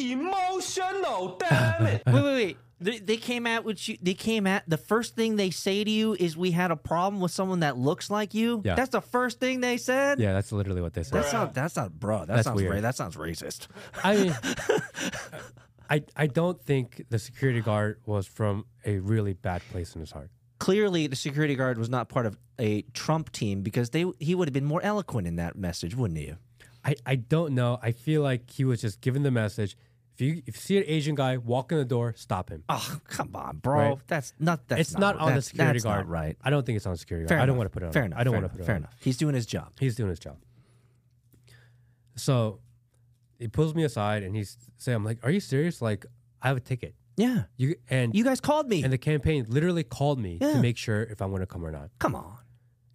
[0.56, 2.02] Emotional, damn it.
[2.06, 2.56] wait, wait, wait.
[2.78, 3.96] They, they came at with you.
[4.02, 7.22] They came at the first thing they say to you is we had a problem
[7.22, 8.60] with someone that looks like you.
[8.64, 8.74] Yeah.
[8.74, 10.18] That's the first thing they said.
[10.20, 11.14] yeah, that's literally what they said.
[11.14, 11.54] That's not.
[11.54, 12.18] That's not, bro.
[12.20, 12.74] That That's sounds weird.
[12.74, 13.68] ra- That sounds racist.
[14.04, 14.36] I mean,
[15.90, 20.10] I I don't think the security guard was from a really bad place in his
[20.10, 20.30] heart.
[20.58, 24.48] Clearly, the security guard was not part of a Trump team because they he would
[24.48, 26.34] have been more eloquent in that message, wouldn't he?
[26.84, 27.78] I I don't know.
[27.82, 29.76] I feel like he was just given the message.
[30.16, 32.64] If you if you see an Asian guy walk in the door, stop him.
[32.70, 33.74] Oh, come on, bro.
[33.74, 33.98] Right.
[34.06, 34.66] That's not.
[34.66, 36.06] That's it's not, on the that's- security that's guard.
[36.06, 36.36] Not right.
[36.42, 37.42] I don't think it's on the security Fair guard.
[37.42, 37.92] I don't want to put it on.
[37.92, 38.18] Fair enough.
[38.18, 38.80] I don't want to put it Fair on.
[38.80, 38.84] him.
[38.84, 38.96] enough.
[39.00, 39.72] He's doing his job.
[39.78, 40.38] He's doing his job.
[42.16, 42.60] So
[43.38, 45.82] he pulls me aside and he's saying, "I'm like, are you serious?
[45.82, 46.06] Like,
[46.40, 46.94] I have a ticket.
[47.16, 47.44] Yeah.
[47.56, 48.82] You and You guys called me.
[48.82, 50.52] and the campaign literally called me Yeah.
[50.52, 51.90] to make sure if I'm going to come or not.
[51.98, 52.38] come on.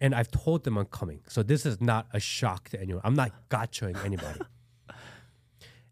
[0.00, 1.20] And I've told them I'm coming.
[1.28, 3.02] So this is not a shock to anyone.
[3.04, 4.40] I'm not gotchaing anybody.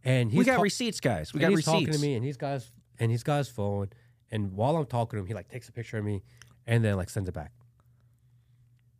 [0.04, 1.32] And he's we got ta- receipts, guys.
[1.34, 1.72] We and got he's receipts.
[1.86, 3.90] talking to me, and he's got his, and he's got his phone.
[4.30, 6.22] And while I'm talking to him, he like takes a picture of me,
[6.66, 7.52] and then like sends it back.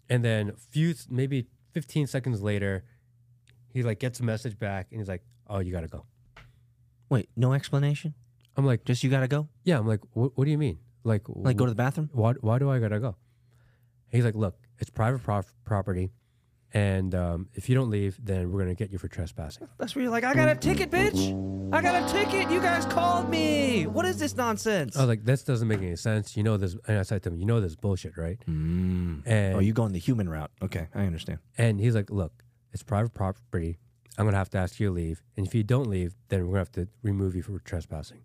[0.09, 2.85] And then few maybe 15 seconds later,
[3.73, 6.05] he like gets a message back, and he's like, "Oh, you gotta go."
[7.09, 8.15] Wait, no explanation.
[8.57, 9.49] I'm like, Just you got to go.
[9.65, 10.37] "Yeah." I'm like, "What?
[10.37, 10.79] What do you mean?
[11.05, 12.11] Like, Like go to the bathroom.
[12.13, 12.33] why?
[12.41, 13.17] Why do I gotta go?"
[14.09, 16.11] He's like, "Look, it's private prof- property."
[16.73, 19.66] And um, if you don't leave, then we're gonna get you for trespassing.
[19.79, 21.73] That's where you're like, I got a ticket, bitch.
[21.73, 22.51] I got a ticket.
[22.51, 23.87] You guys called me.
[23.87, 24.97] What is this nonsense?
[24.97, 27.31] I was like, "This doesn't make any sense." You know this, and I said to
[27.31, 29.23] him, "You know this bullshit, right?" Mm.
[29.27, 30.51] And Oh, you going the human route?
[30.62, 31.41] Okay, I understand.
[31.59, 33.79] And he's like, "Look, it's private property.
[34.18, 36.53] I'm gonna have to ask you to leave, and if you don't leave, then we're
[36.53, 38.23] gonna have to remove you for trespassing."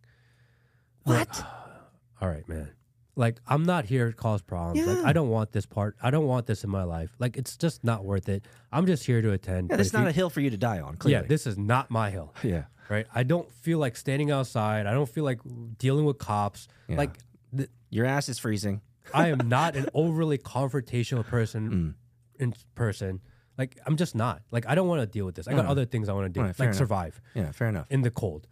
[1.04, 1.44] What?
[2.22, 2.72] All right, man.
[3.18, 4.86] Like, I'm not here to cause problems.
[4.86, 5.04] Like, Yeah.
[5.10, 5.96] I don't want this part.
[6.02, 7.16] I don't want this in my life.
[7.18, 8.44] Like, it's just not worth it.
[8.74, 9.70] I'm just here to attend.
[9.70, 10.98] Yeah, but this not you- a hill for you to die on.
[11.06, 11.22] yeah.
[11.22, 12.66] This is not my hill, yeah.
[12.90, 13.08] right?
[13.16, 14.86] I don't feel like standing outside.
[14.86, 15.40] I don't feel like
[15.78, 16.68] dealing with cops.
[16.90, 16.98] Yeah.
[16.98, 17.18] Like,
[17.56, 18.82] th- Your ass is freezing.
[19.14, 21.28] I am not an overly confrontational Mm.
[21.30, 21.96] person
[22.38, 23.22] in person.
[23.58, 24.42] Like, I'm just not.
[24.52, 25.48] Like, I don't want to deal with this.
[25.48, 25.72] I got No.
[25.72, 26.76] other things I want to do, Right, like enough.
[26.76, 27.22] survive.
[27.34, 27.88] Yeah, fair enough.
[27.90, 28.46] in the cold.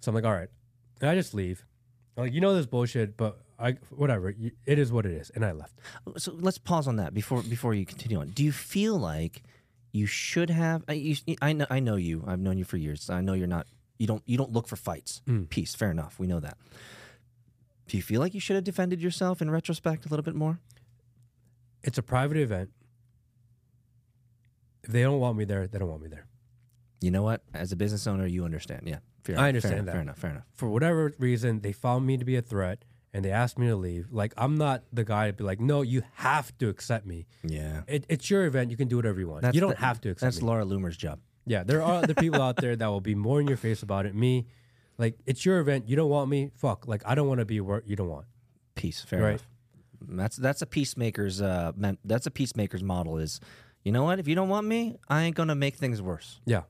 [0.00, 0.48] So I'm like, all right.
[1.00, 1.64] And I just leave.
[2.16, 4.30] I'm like, you know this bullshit, but I whatever.
[4.30, 5.30] You- It is what it is.
[5.30, 5.78] And I left.
[6.16, 8.28] So let's pause on that before before you continue on.
[8.28, 9.42] Do you feel like
[9.92, 10.84] you should have?
[10.88, 12.24] I, you, I know I know you.
[12.26, 13.10] I've known you for years.
[13.10, 13.66] I know you're not.
[13.98, 14.22] You don't.
[14.26, 15.20] You don't look for fights.
[15.28, 15.48] Mm.
[15.50, 15.74] Peace.
[15.74, 16.18] Fair enough.
[16.18, 16.56] We know that.
[17.88, 20.60] Do you feel like you should have defended yourself in retrospect a little bit more?
[21.82, 22.70] It's a private event.
[24.84, 26.26] If they don't want me there, they don't want me there.
[27.00, 27.42] You know what?
[27.52, 28.82] As a business owner, you understand.
[28.86, 28.98] Yeah.
[29.24, 29.92] Fair I understand fair, that.
[29.92, 30.18] Fair enough.
[30.18, 30.44] Fair enough.
[30.54, 33.76] For whatever reason, they found me to be a threat and they asked me to
[33.76, 34.08] leave.
[34.10, 37.26] Like I'm not the guy to be like, no, you have to accept me.
[37.44, 37.82] Yeah.
[37.88, 38.70] It, it's your event.
[38.70, 39.52] You can do whatever you want.
[39.54, 40.46] you don't the- have to accept That's me.
[40.48, 41.18] Laura Loomer's job.
[41.46, 44.06] Yeah, there are other people out there that will be more in your face about
[44.06, 44.14] it.
[44.14, 44.46] Me,
[44.98, 45.88] like it's your event.
[45.88, 46.50] You don't want me.
[46.54, 46.86] Fuck.
[46.86, 48.26] Like I don't want to be where you don't want.
[48.74, 49.00] Peace.
[49.00, 49.28] Fair Right.
[49.30, 49.46] enough.
[50.02, 53.40] That's that's a peacemaker's uh men, that's a peacemaker's model is
[53.84, 56.40] you know what if you don't want me I ain't gonna make things worse.
[56.46, 56.62] Yeah.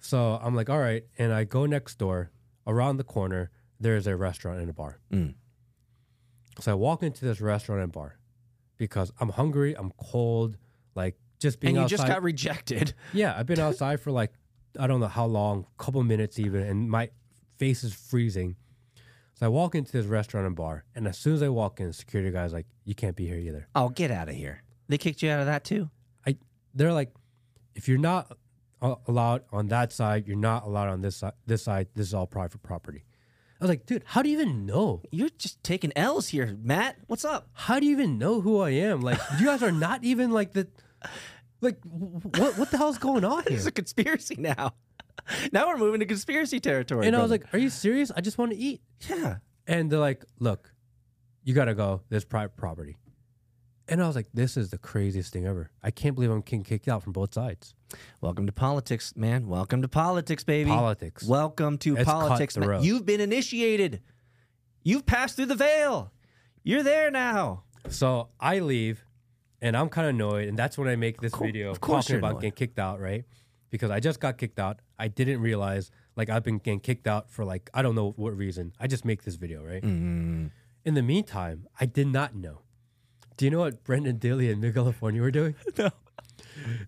[0.00, 1.04] So I'm like, all right.
[1.18, 2.30] And I go next door.
[2.66, 3.50] Around the corner,
[3.80, 4.98] there's a restaurant and a bar.
[5.12, 5.34] Mm.
[6.60, 8.18] So I walk into this restaurant and bar
[8.76, 9.74] because I'm hungry.
[9.76, 10.56] I'm cold.
[10.94, 11.96] Like just being and you outside.
[11.96, 12.94] just got rejected.
[13.12, 14.32] yeah, I've been outside for like
[14.78, 17.10] I don't know how long, couple minutes even, and my
[17.56, 18.56] face is freezing.
[19.34, 21.92] So I walk into this restaurant and bar, and as soon as I walk in,
[21.92, 24.62] security guy's like, "You can't be here either." Oh, get out of here.
[24.88, 25.90] They kicked you out of that too?
[26.26, 26.36] I
[26.74, 27.12] they're like,
[27.74, 28.36] if you're not
[28.80, 31.34] allowed on that side, you're not allowed on this side.
[31.46, 33.04] This side, this is all private property.
[33.60, 35.02] I was like, dude, how do you even know?
[35.10, 36.96] You're just taking L's here, Matt.
[37.08, 37.48] What's up?
[37.52, 39.00] How do you even know who I am?
[39.00, 40.68] Like, you guys are not even like the,
[41.60, 43.56] like, what what the hell's going on here?
[43.56, 44.74] It's a conspiracy now.
[45.52, 47.06] now we're moving to conspiracy territory.
[47.06, 48.12] And I was like, are you serious?
[48.14, 48.80] I just want to eat.
[49.08, 49.38] yeah.
[49.66, 50.72] And they're like, look,
[51.42, 52.02] you gotta go.
[52.10, 52.96] There's private property.
[53.90, 55.70] And I was like, this is the craziest thing ever.
[55.82, 57.74] I can't believe I'm getting kicked out from both sides.
[58.20, 59.48] Welcome to politics, man.
[59.48, 60.68] Welcome to politics, baby.
[60.68, 61.24] Politics.
[61.26, 62.56] Welcome to It's politics.
[62.56, 62.64] man.
[62.68, 62.84] cutthroat.
[62.84, 64.02] You've been initiated.
[64.82, 66.12] You've passed through the veil.
[66.62, 67.64] You're there now.
[67.88, 69.06] So I leave,
[69.62, 72.14] and I'm kind of annoyed, and that's when I make this video of course talking
[72.14, 72.42] you're about annoyed.
[72.42, 73.24] getting kicked out, right?
[73.70, 74.80] Because I just got kicked out.
[74.98, 78.36] I didn't realize like I've been getting kicked out for like I don't know what
[78.36, 78.74] reason.
[78.78, 79.82] I just make this video, right?
[79.82, 80.50] Mm.
[80.84, 82.60] In the meantime, I did not know.
[83.38, 85.54] Do you know what Brendan Dilly and Miguel California were doing?
[85.78, 85.90] No.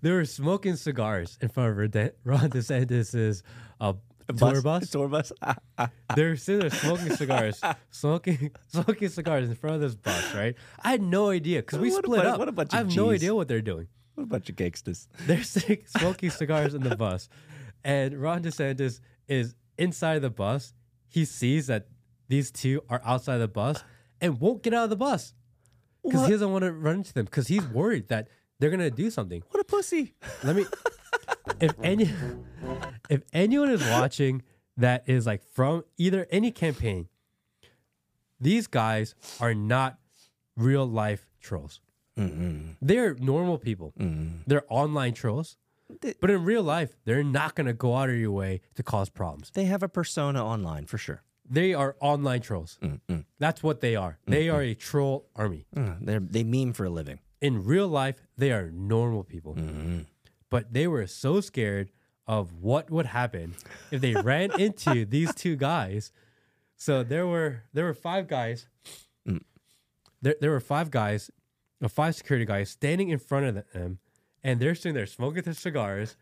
[0.03, 1.77] They were smoking cigars in front of
[2.25, 3.43] Ron DeSantis'
[3.81, 3.93] uh,
[4.37, 4.91] tour bus.
[4.91, 5.33] Tour bus.
[6.17, 10.57] They were sitting there smoking cigars, smoking smoking cigars in front of this bus, right?
[10.83, 12.39] I had no idea because we What a split bu- up.
[12.41, 13.87] what a bunch of I have no idea what they're doing.
[14.15, 15.09] what a bunch of gangsters.
[15.27, 17.29] They're sitting, smoking cigars in the bus,
[17.85, 20.75] and Ron DeSantis is inside the bus.
[21.09, 21.87] He sees that
[22.29, 23.83] these two are outside the bus
[24.21, 25.33] and won't get out of the bus
[26.05, 28.29] because he doesn't want to run into them because he's worried that
[28.59, 29.43] they're gonna do something.
[29.51, 30.15] What a pussy.
[30.45, 30.67] Let me.
[31.61, 32.11] if any,
[33.09, 34.43] if anyone is watching
[34.77, 37.09] that is like from either any campaign,
[38.41, 39.99] these guys are not
[40.57, 41.81] real life trolls.
[42.83, 43.95] They're normal people.
[44.47, 45.57] They're online trolls.
[46.03, 48.83] They- But in real life, they're not going to go out of your way to
[48.83, 49.51] cause problems.
[49.55, 51.23] They have a persona online for sure.
[51.53, 52.79] They are online trolls.
[52.81, 54.19] Mm, That's what they are.
[54.27, 55.67] They are a troll army.
[55.77, 57.19] Uh, They they meme for a living.
[57.41, 59.55] In real life, they are normal people.
[60.51, 61.91] But they were so scared
[62.27, 63.55] of what would happen
[63.91, 66.13] if they ran into these two guys.
[66.77, 68.69] So there were there were five guys.
[70.23, 71.31] There there were five guys,
[71.83, 73.99] uh, five security guys standing in front of them,
[74.45, 76.17] and they're sitting there smoking their cigars,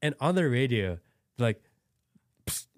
[0.00, 0.98] and on their radio,
[1.38, 1.60] like,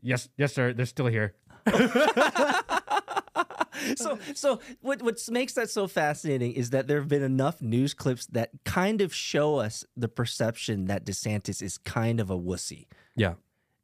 [0.00, 1.34] yes, yes, sir, they're still here.
[3.96, 7.94] so so what what makes that so fascinating is that there have been enough news
[7.94, 12.86] clips that kind of show us the perception that DeSantis is kind of a wussy.
[13.16, 13.34] Yeah.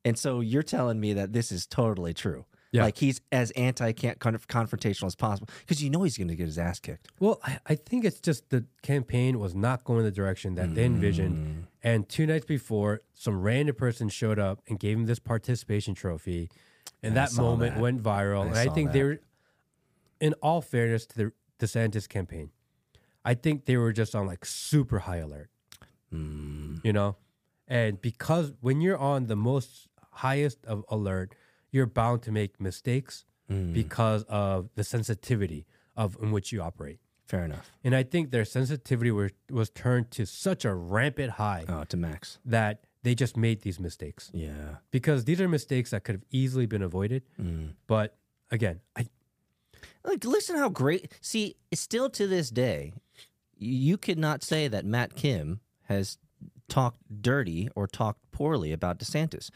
[0.05, 2.47] And so you're telling me that this is totally true.
[2.73, 2.85] Yeah.
[2.85, 6.59] Like he's as anti confrontational as possible because you know he's going to get his
[6.59, 7.09] ass kicked.
[7.19, 10.85] Well, I, I think it's just the campaign was not going the direction that they
[10.85, 11.37] envisioned.
[11.37, 11.67] Mm.
[11.83, 16.49] And two nights before, some random person showed up and gave him this participation trophy.
[17.03, 17.81] And that moment that.
[17.81, 18.45] went viral.
[18.45, 19.21] I and I think they were,
[20.21, 22.51] in all fairness to the DeSantis campaign,
[23.25, 25.51] I think they were just on like super high alert,
[26.13, 26.85] Mm.
[26.85, 27.17] you know?
[27.69, 31.35] And because when you're on the most highest of alert,
[31.71, 33.73] you're bound to make mistakes Mm.
[33.73, 37.01] because of the sensitivity of in which you operate.
[37.25, 37.71] Fair enough.
[37.85, 41.97] And I think their sensitivity were, was turned to such a rampant high Oh, to
[41.97, 42.39] Max.
[42.45, 44.31] that they just made these mistakes.
[44.35, 44.77] Yeah.
[44.91, 47.23] Because these are mistakes that could have easily been avoided.
[47.41, 47.75] Mm.
[47.87, 48.17] But
[48.51, 49.09] again, I,
[50.05, 51.13] Like, listen how great.
[51.21, 52.93] See, still to this day,
[53.57, 56.19] you could not say that Matt Kim has
[56.69, 59.51] talked dirty or talked poorly about DeSantis.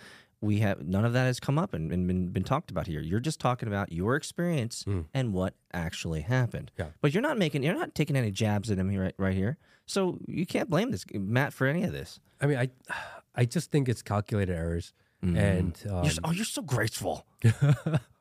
[0.45, 3.01] We have none of that has come up and, and been, been talked about here.
[3.01, 4.85] You're just talking about your experience
[5.15, 6.71] and what actually happened.
[6.79, 6.87] Yeah.
[7.01, 9.57] But you're not making, you're not taking any jabs at him here, right, right here.
[9.87, 12.21] So you can't blame this Matt for any of this.
[12.41, 12.69] I mean, I,
[13.35, 14.93] I just think it's calculated errors.
[15.23, 17.27] And um, You're, so- oh, you're so graceful.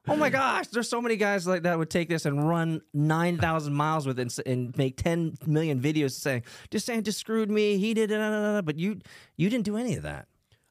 [0.07, 3.73] oh my gosh, there's so many guys like that would take this and run 9,000
[3.73, 8.09] miles with it and, and make 10 million videos saying, DeSantis screwed me, he did
[8.09, 8.99] it, da, da, da, da." but you
[9.35, 10.27] you didn't do any of that.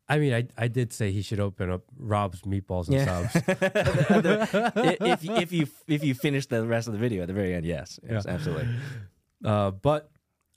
[0.09, 3.28] I mean, I, I did say he should open up Ron's meatballs and Yeah.
[3.28, 3.44] subs.
[5.03, 7.64] If, if you if you finish the rest of the video at the very end,
[7.66, 8.32] yes, yes Yeah.
[8.34, 8.68] absolutely.
[9.44, 10.09] Uh, but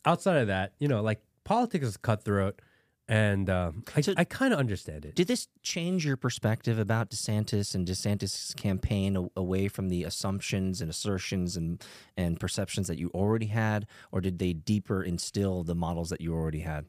[0.06, 2.62] outside of that, you know, like politics is cutthroat.
[3.08, 5.16] And um, I, So- I kind of understand it.
[5.16, 10.82] Did this change your perspective about DeSantis and DeSantis' campaign a- away from the assumptions
[10.82, 11.84] and assertions and
[12.16, 16.34] and perceptions that you already had, or did they deeper instill the models that you
[16.36, 16.86] already had?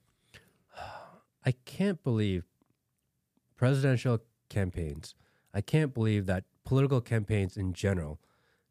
[1.47, 2.45] I can't believe
[3.57, 4.19] presidential
[4.51, 5.15] campaigns.
[5.55, 8.19] I can't believe that political campaigns in general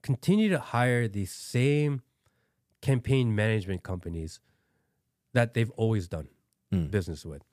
[0.01, 2.01] continue to hire the same
[2.81, 4.39] campaign management companies
[5.33, 6.27] that they've always done
[6.71, 6.91] Mm.
[6.91, 7.43] business with.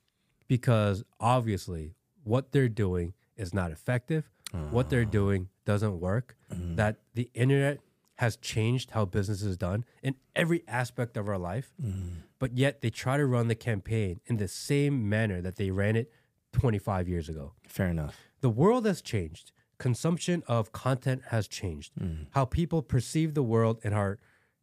[0.47, 4.29] Because obviously, what they're doing is not effective.
[4.69, 5.09] What they're ah.
[5.09, 6.35] doing doesn't work.
[6.51, 6.75] Hmm.
[6.75, 7.79] That the internet
[8.15, 12.19] has changed how business is done in every aspect of our life hmm.
[12.43, 15.95] But yet they try to run the campaign in the same manner that they ran
[15.95, 16.11] it
[16.51, 17.53] 25 years ago.
[17.69, 18.17] Fair enough.
[18.41, 19.53] The world has changed.
[19.77, 21.93] Consumption of content has changed.
[21.97, 22.23] Mm-hmm.
[22.31, 24.15] How people perceive the world and how,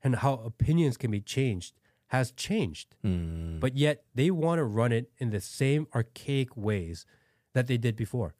[0.04, 1.72] and how opinions can be changed
[2.08, 2.96] has changed.
[3.02, 3.60] Mm-hmm.
[3.60, 7.06] But yet they want to run it in the same archaic ways
[7.54, 8.34] that they did before.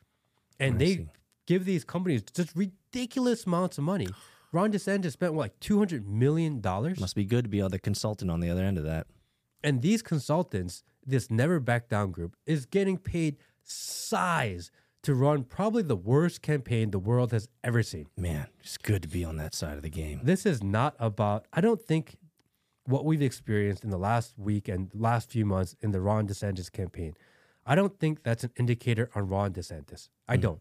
[0.58, 1.08] And they see.
[1.46, 4.08] give these companies just ridiculous amounts of money.
[4.52, 6.60] Ron DeSantis spent what, like $200 million?
[6.62, 9.06] Must be good to be on the consultant on the other end of that.
[9.62, 14.70] And these consultants, this never back down group, is getting paid size
[15.02, 18.06] to run probably the worst campaign the world has ever seen.
[18.16, 20.20] Man, it's good to be on that side of the game.
[20.22, 22.16] This is not about, I don't think
[22.84, 26.70] what we've experienced in the last week and last few months in the Ron DeSantis
[26.70, 27.14] campaign,
[27.64, 30.08] I don't think that's an indicator on Ron DeSantis.
[30.28, 30.42] I hmm.
[30.42, 30.60] don't.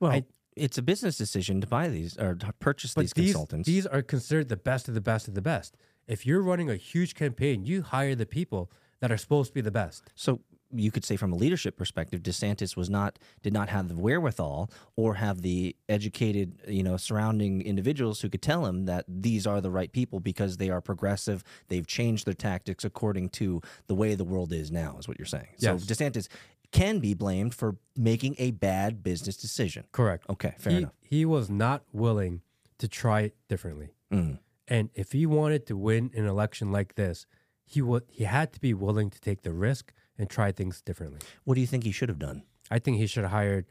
[0.00, 3.66] Well, I- it's a business decision to buy these or to purchase these these, consultants.
[3.66, 5.76] these are considered the best of the best of the best.
[6.06, 9.60] If you're running a huge campaign, you hire the people that are supposed to be
[9.60, 10.10] the best.
[10.14, 10.40] so
[10.74, 14.70] you could say from a leadership perspective, DeSantis was not did not have the wherewithal
[14.96, 19.60] or have the educated, you know, surrounding individuals who could tell him that these are
[19.60, 21.44] the right people because they are progressive.
[21.68, 25.26] They've changed their tactics according to the way the world is now, is what you're
[25.26, 25.48] saying.
[25.58, 25.84] So Yes.
[25.84, 26.28] DeSantis
[26.70, 29.84] can be blamed for making a bad business decision.
[29.92, 30.24] Correct.
[30.30, 30.92] Okay, fair he, enough.
[31.02, 32.40] he was not willing
[32.78, 33.90] to try it differently.
[34.10, 34.38] Mm.
[34.74, 37.26] And if he wanted to win an election like this,
[37.72, 39.84] he would he had to be willing to take the risk
[40.18, 41.20] and try things differently.
[41.44, 42.38] What do you think he should have done?
[42.70, 43.64] I think he should have hired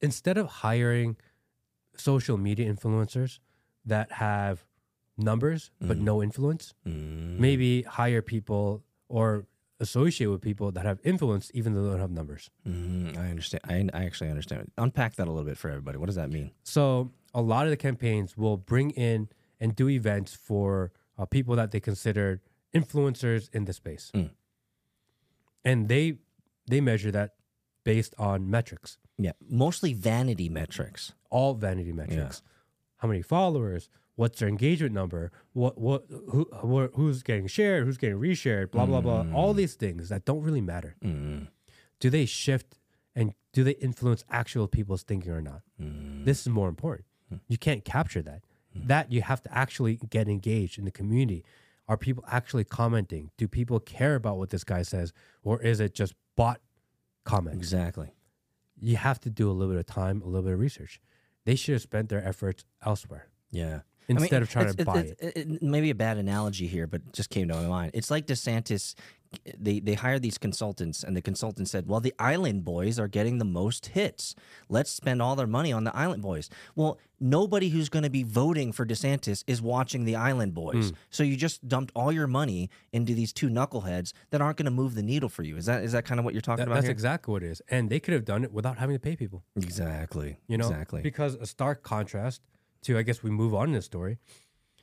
[0.00, 1.16] instead of hiring
[1.96, 3.38] social media influencers
[3.84, 4.64] that have
[5.18, 7.38] numbers but no influence, Mm.
[7.46, 9.46] maybe hire people or
[9.80, 12.50] associate with people that have influence, even though they don't have numbers.
[12.66, 13.62] Mm, I understand.
[13.64, 14.70] I, I actually understand.
[14.78, 15.98] Unpack that a little bit for everybody.
[15.98, 16.52] What does that mean?
[16.62, 19.28] So a lot of the campaigns will bring in
[19.60, 22.40] and do events for uh, people that they consider
[22.74, 24.30] influencers in the space, Mm.
[25.64, 26.18] and they
[26.66, 27.34] they measure that
[27.84, 31.12] based on metrics, Yeah, mostly vanity metrics.
[31.30, 32.42] all vanity metrics.
[32.98, 33.88] How many followers?
[34.16, 35.32] What's their engagement number?
[35.52, 37.84] What what who, who who's getting shared?
[37.86, 38.70] Who's getting reshared?
[38.70, 39.26] Blah blah blah.
[39.34, 40.96] All these things that don't really matter.
[41.02, 41.48] Mm.
[42.00, 42.78] Do they shift
[43.14, 45.62] and do they influence actual people's thinking or not?
[45.80, 46.24] Mm.
[46.24, 47.06] This is more important.
[47.48, 48.42] You can't capture that.
[48.76, 48.86] Hmm.
[48.86, 51.44] That you have to actually get engaged in the community.
[51.88, 53.30] Are people actually commenting?
[53.36, 55.12] Do people care about what this guy says,
[55.42, 56.60] or is it just bot
[57.24, 57.58] comments?
[57.58, 58.14] Exactly.
[58.80, 61.00] You have to do a little bit of time, a little bit of research.
[61.44, 63.80] They should have spent their efforts elsewhere Yeah.
[64.08, 65.18] instead of trying to buy it.
[65.20, 67.90] it- Maybe a bad analogy here, but just came to my mind.
[67.94, 68.94] It's like DeSantis.
[69.56, 73.38] They they hired these consultants, and the consultant said, "Well, the Island Boys are getting
[73.38, 74.34] the most hits.
[74.68, 78.24] Let's spend all their money on the Island Boys." Well, nobody who's going to be
[78.24, 80.96] voting for DeSantis is watching the Island Boys, hmm.
[81.10, 84.70] so you just dumped all your money into these two knuckleheads that aren't going to
[84.72, 85.56] move the needle for you.
[85.56, 86.92] Is that is that kind of what you're talking That- about that's here?
[86.92, 89.44] exactly what it is, and they could have done it without having to pay people.
[89.54, 90.38] exactly.
[90.48, 91.02] You know, exactly.
[91.02, 92.42] because a stark contrast
[92.82, 94.18] to, I guess we move on in this story,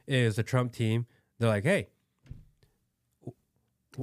[0.07, 1.05] is the Trump team.
[1.39, 1.89] They're like, hey,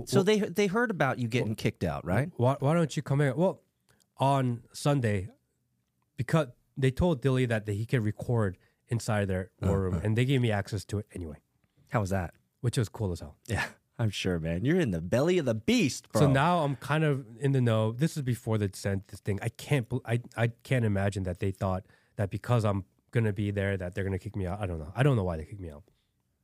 [0.07, 2.31] so they they heard about you getting kicked out, right?
[2.37, 3.37] why, why don't you come in?
[3.37, 3.63] Well,
[4.19, 5.29] on Sunday,
[6.17, 10.01] because they told Dilly that he could record inside their war uh, room, uh.
[10.03, 11.37] and they gave me access to it anyway,
[11.89, 12.35] How was that?
[12.61, 13.37] which was cool as hell.
[13.47, 13.65] Yeah,
[13.99, 14.65] I'm sure, man.
[14.65, 16.23] You're in the belly of the beast, bro.
[16.23, 17.93] So now I'm kind of in the know.
[17.93, 19.39] This is before the sent this thing.
[19.43, 19.87] I can't.
[20.07, 21.85] I I can't imagine that they thought
[22.17, 24.61] that because I'm gonna be there that they're gonna kick me out.
[24.61, 24.93] I don't know.
[24.97, 25.85] I don't know why they kicked me out.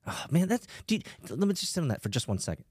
[0.07, 0.67] Oh, man, that's.
[0.89, 2.65] You, let me just sit on that for just one second.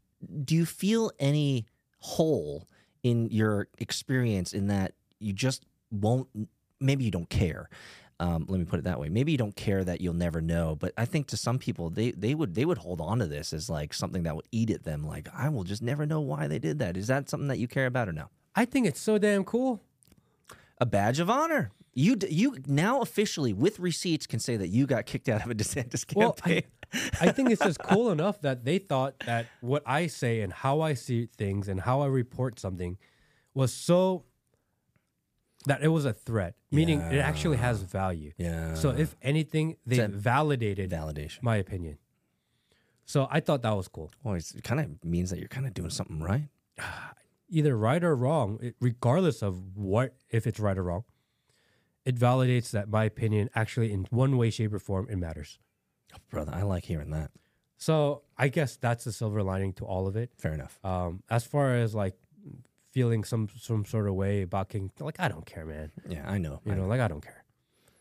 [0.43, 1.65] Do you feel any
[1.99, 2.67] hole
[3.03, 6.27] in your experience in that you just won't?
[6.79, 7.69] Maybe you don't care.
[8.21, 9.07] Um, let me put it that way.
[9.07, 10.75] Maybe you don't care that you'll never know.
[10.75, 13.53] But I think to some people, they they would they would hold on to this
[13.53, 15.07] as like something that would eat at them.
[15.07, 16.97] Like I will just never know why they did that.
[16.97, 18.25] Is that something that you care about or no?
[18.55, 19.81] I think it's so damn cool.
[20.79, 21.71] A badge of honor.
[21.93, 25.55] You you now officially with receipts can say that you got kicked out of a
[25.55, 26.63] DeSantis Well, campaign.
[26.78, 26.78] I,
[27.21, 30.81] I think it's just cool enough that they thought that what I say and how
[30.81, 32.97] I see things and how I report something
[33.53, 34.25] was so
[35.65, 38.31] that it was a threat, meaning it actually has value.
[38.37, 38.73] yeah.
[38.75, 41.43] So if anything, they validated validation.
[41.43, 41.97] my opinion.
[43.05, 44.11] So I thought that was cool.
[44.23, 46.47] Well, it's- it kind of means that you're kind of doing something right.
[47.49, 51.03] Either right or wrong, it, regardless of what, if it's right or wrong,
[52.05, 55.57] it validates that my opinion actually, in one way, shape, or form, it matters.
[56.29, 57.31] Brother, I like hearing that.
[57.77, 60.31] So I guess that's the silver lining to all of it.
[60.37, 60.77] Fair enough.
[60.83, 62.15] Um, as far as like
[62.91, 65.91] feeling some some sort of way about King, like I don't care, man.
[66.07, 66.61] Yeah, I know.
[66.65, 67.43] You I know, like I don't care.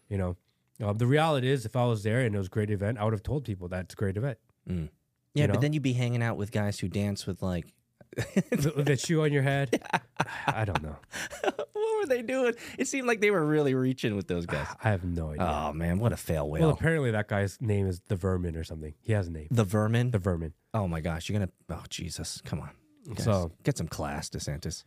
[0.08, 0.36] You know,
[0.82, 3.04] uh, the reality is, if I was there and it was a great event, I
[3.04, 4.38] would have told people that's a great event.
[4.66, 4.74] Yeah,
[5.34, 7.72] you but then you'd be hanging out with guys who dance with like.
[8.16, 9.80] the, the shoe on your head,
[10.46, 10.96] I don't know.
[11.98, 12.54] what were they doing?
[12.78, 14.66] It seemed like they were really reaching with those guys.
[14.84, 15.46] I have no idea.
[15.46, 16.62] Oh man, what a fail whale.
[16.62, 18.94] well, apparently that guy's name is the Vermin or something.
[19.00, 20.10] He has a name, the vermin.
[20.10, 20.52] the Vermin.
[20.74, 21.50] oh my gosh, you're gonna.
[21.70, 22.70] Oh Jesus, come on.
[23.14, 24.84] Guys, So- get some class, DeSantis.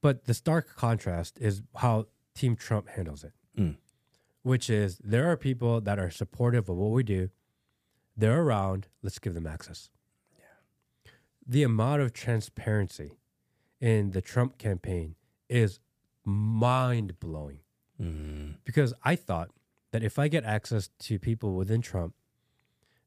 [0.00, 3.76] But the stark contrast is how Team Trump handles it, Mm.
[4.42, 7.30] which is there are people that are supportive of what we do.
[8.16, 8.88] They're around.
[9.02, 9.90] Let's give them access.
[10.36, 10.44] Yeah.
[11.46, 13.12] The amount of transparency
[13.80, 15.14] in the Trump campaign
[15.48, 15.78] is
[16.24, 17.60] mind blowing
[18.00, 18.56] Mm.
[18.64, 19.50] because I thought
[19.92, 22.14] that if I get access to people within Trump,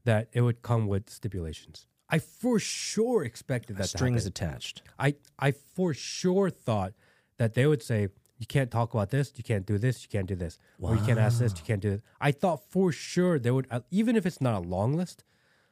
[0.04, 1.88] that it would come with stipulations.
[2.08, 4.84] I for sure expected that Strings attached.
[5.00, 6.94] I I for sure thought
[7.38, 10.28] that they would say you can't talk about this, you can't do this, you can't
[10.28, 12.02] do this, or you can't ask this, you can't do this.
[12.22, 15.24] I thought for sure they would, uh, even if it's not a long list,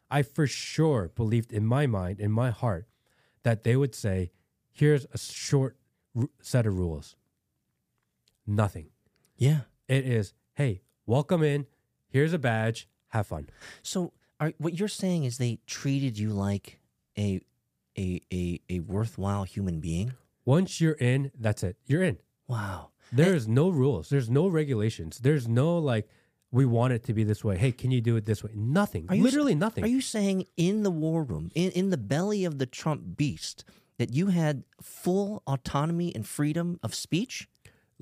[0.10, 2.88] I for sure believed in my mind, in my heart,
[3.44, 4.32] that they would say,
[4.72, 5.78] "Here's a short
[6.16, 7.16] r- set of rules."
[8.46, 8.88] Nothing.
[9.38, 9.62] Yeah.
[9.88, 11.66] It is, hey, welcome in.
[12.08, 12.88] Here's a badge.
[13.10, 13.50] Have fun.
[13.82, 16.80] So, are, what you're saying is they treated you like
[17.18, 17.42] a
[17.98, 20.14] a a, a worthwhile human being?
[20.46, 21.78] Once you're in, that's it.
[21.86, 22.18] You're in.
[22.48, 22.90] Wow.
[23.12, 24.10] There's no rules.
[24.10, 25.20] There's no regulations.
[25.20, 26.08] There's no like
[26.52, 27.58] we want it to be this way.
[27.58, 28.52] Hey, can you do it this way?
[28.56, 29.06] Nothing.
[29.10, 29.84] Are you s- Literally nothing.
[29.84, 33.64] Are you saying in the war room, in, in the belly of the Trump beast,
[33.98, 37.48] that you had full autonomy and freedom of speech?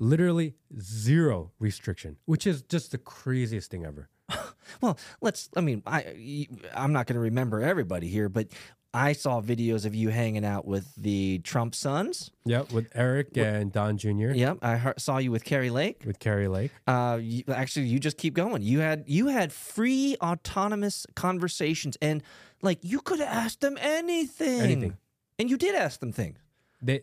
[0.02, 4.08] Literally zero restriction, which is just the craziest thing ever.
[4.80, 5.50] Well, let's.
[5.56, 8.46] I mean, I I'm not going to remember everybody here, but
[8.94, 12.30] I saw videos of you hanging out with the Trump sons.
[12.46, 14.30] Yep, with Eric and Don Jr.
[14.32, 16.02] Yep, I heard, saw you with Kari Lake.
[16.06, 16.70] With Kari Lake.
[16.86, 18.62] Uh, you, actually, you just keep going.
[18.62, 22.22] You had you had free autonomous conversations, and
[22.62, 24.96] like you could have asked them anything, Anything.
[25.38, 26.38] and you did ask them things.
[26.80, 27.02] They,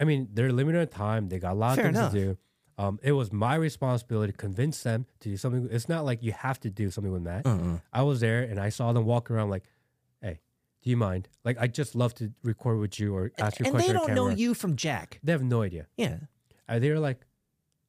[0.00, 1.28] I mean, they're limited on time.
[1.28, 2.12] They got a lot Fair of things enough.
[2.12, 2.38] to do.
[2.78, 5.68] Um, it was my responsibility to convince them to do something.
[5.70, 7.46] It's not like you have to do something with Matt.
[7.46, 7.76] Uh-uh.
[7.92, 9.64] I was there and I saw them walk around like,
[10.22, 10.40] hey,
[10.82, 11.28] do you mind?
[11.44, 13.94] Like, I just love to record with you or ask you a and they on
[13.94, 14.34] don't know camera.
[14.38, 15.20] you from Jack.
[15.22, 15.88] They have no idea.
[15.98, 16.16] Yeah,
[16.68, 17.20] And they were like,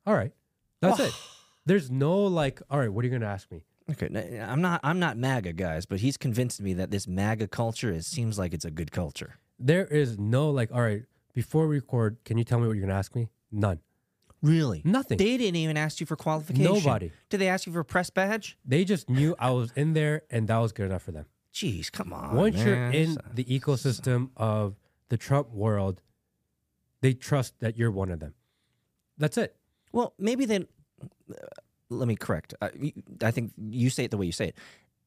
[0.06, 0.34] all right,
[0.82, 1.14] that's it.
[1.66, 3.64] There's no like, all right, what are you going to ask me?
[3.92, 7.48] Okay, n- I'm not I'm not MAGA guys, but he's convinced me that this MAGA
[7.48, 9.36] culture is seems like it's a good culture.
[9.60, 11.04] There is no like, all right,
[11.34, 13.30] before we record, can you tell me what you're going to ask me?
[13.52, 13.80] None.
[14.42, 14.82] Really?
[14.84, 15.18] Nothing.
[15.18, 16.64] They didn't even ask you for qualification.
[16.64, 17.12] Nobody.
[17.30, 18.58] Did they ask you for a press badge?
[18.66, 21.26] They just knew I was in there and that was good enough for them.
[21.54, 22.36] Jeez, come on.
[22.36, 22.94] Once you're man.
[22.94, 24.76] in the ecosystem of
[25.10, 26.02] the Trump world,
[27.02, 28.34] they trust that you're one of them.
[29.18, 29.56] That's it.
[29.92, 30.68] Well, maybe then.
[31.30, 31.36] uh,
[31.90, 32.54] let me correct.
[32.62, 34.56] I, I think you say it the way you say it.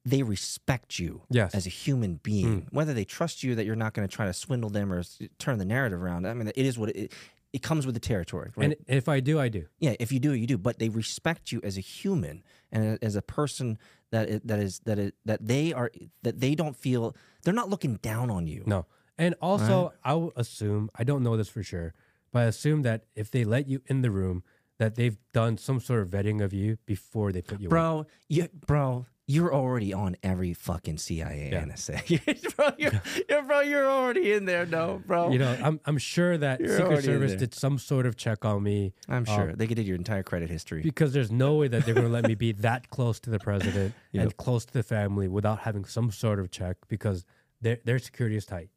[0.05, 1.55] They respect you Yes.
[1.55, 2.63] as a human being.
[2.63, 2.73] Mm.
[2.73, 5.03] Whether they trust you that you're not going to try to swindle them or
[5.39, 6.27] turn the narrative around.
[6.27, 7.13] I mean, it is what it.
[7.53, 8.65] It comes with the territory, right?
[8.65, 9.67] And if I do, I do.
[9.79, 10.59] yeah, if you do, you do.
[10.59, 12.43] But they respect you as a human
[12.73, 13.79] and as a person
[14.11, 15.93] that that is that is that they are
[16.23, 18.65] that they don't feel they're not looking down on you.
[18.67, 18.87] No.
[19.17, 21.95] And also, I will assume, I don't know this for sure,
[22.33, 24.43] but I assume that if they let you in the room,
[24.79, 27.71] that they've done some sort of vetting of you before they put you in.
[27.71, 31.65] bro, you, bro, you're already on every fucking CIA Yeah.
[31.65, 32.55] NSA.
[32.57, 32.93] bro, you're,
[33.29, 35.31] you're, bro, you're already in there, no, bro.
[35.31, 38.63] You know, I'm, I'm sure that You're Secret Service did some sort of check on
[38.63, 40.83] me I'm sure um, they did your entire credit history.
[40.83, 43.39] because there's no way that they're going to let me be that close to the
[43.39, 44.23] president Yep.
[44.23, 47.25] and close to the family without having some sort of check because
[47.63, 48.69] their their security is tight.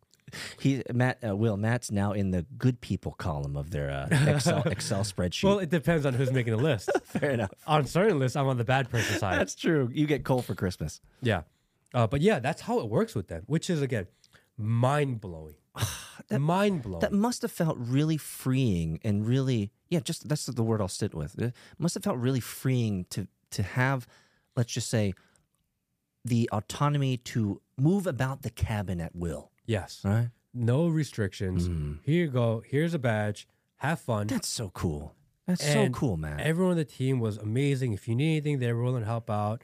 [0.59, 4.61] He, Matt, uh, Will, Matt's now in the good people column of their uh, Excel
[4.65, 5.43] Excel spreadsheet.
[5.43, 6.89] Well, it depends on who's making the list.
[7.05, 7.51] Fair enough.
[7.65, 9.39] on certain lists, I'm on the bad person side.
[9.39, 9.89] That's true.
[9.93, 11.01] You get coal for Christmas.
[11.21, 11.43] yeah,
[11.93, 14.07] uh, but yeah, that's how it works with them, which is again
[14.57, 15.55] mind blowing.
[16.28, 16.99] that, mind blowing.
[16.99, 21.13] That must have felt really freeing and really, yeah, just that's the word I'll sit
[21.13, 21.38] with.
[21.39, 24.07] It must have felt really freeing to to have,
[24.55, 25.13] let's just say,
[26.25, 29.51] the autonomy to move about the cabin at will.
[29.68, 30.30] Yes, Right?
[30.53, 31.70] no restrictions.
[31.70, 31.99] Mm.
[32.01, 32.63] Here you go.
[32.65, 33.47] Here's a badge.
[33.78, 34.26] Have fun.
[34.26, 35.13] That's so cool.
[35.45, 36.39] That's And so cool, man.
[36.39, 37.93] Everyone on the team was amazing.
[37.93, 39.63] If you need anything, they were willing to help out,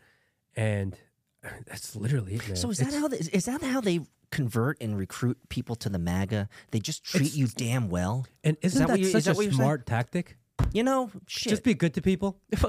[0.56, 0.96] and
[1.66, 2.56] that's literally it, man.
[2.56, 4.02] so is that It's- how they, is that how they
[4.32, 6.48] convert and recruit people to the MAGA?
[6.72, 8.28] They just treat you damn well.
[8.44, 9.54] And isn't that that, what you- is such that a you're saying?
[9.54, 10.38] smart tactic?
[10.72, 11.50] You know, shit.
[11.50, 12.40] Just be good to people.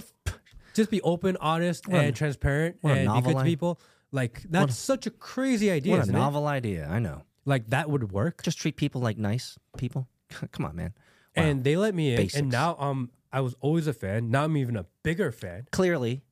[0.74, 3.78] Just be open, honest, What a- and transparent, and be good to people.
[4.14, 6.18] Like that's such a crazy idea, what a isn't it?
[6.18, 6.88] novel idea.
[6.88, 7.22] I know.
[7.44, 8.44] Like that would work.
[8.44, 10.06] Just treat people like nice people.
[10.52, 10.94] Come on, man.
[11.36, 11.42] Wow.
[11.42, 12.36] And they let me in, Basics.
[12.40, 14.30] and now um, I was always a fan.
[14.30, 16.22] Now I'm even a bigger fan clearly,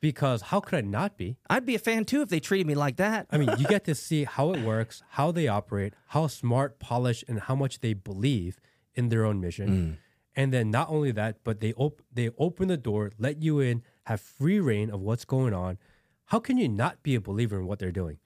[0.00, 1.36] because how could I not be?
[1.50, 3.26] I'd be a fan too if they treated me like that.
[3.32, 7.24] I mean, you get to see how it works, how they operate, how smart, polished,
[7.26, 8.60] and how much they believe
[8.94, 9.68] in their own mission.
[9.68, 9.96] Mm.
[10.36, 13.82] And then not only that, but they op- they open the door, let you in,
[14.04, 15.78] have free reign of what's going on.
[16.26, 18.18] How can you not be a believer in what they're doing?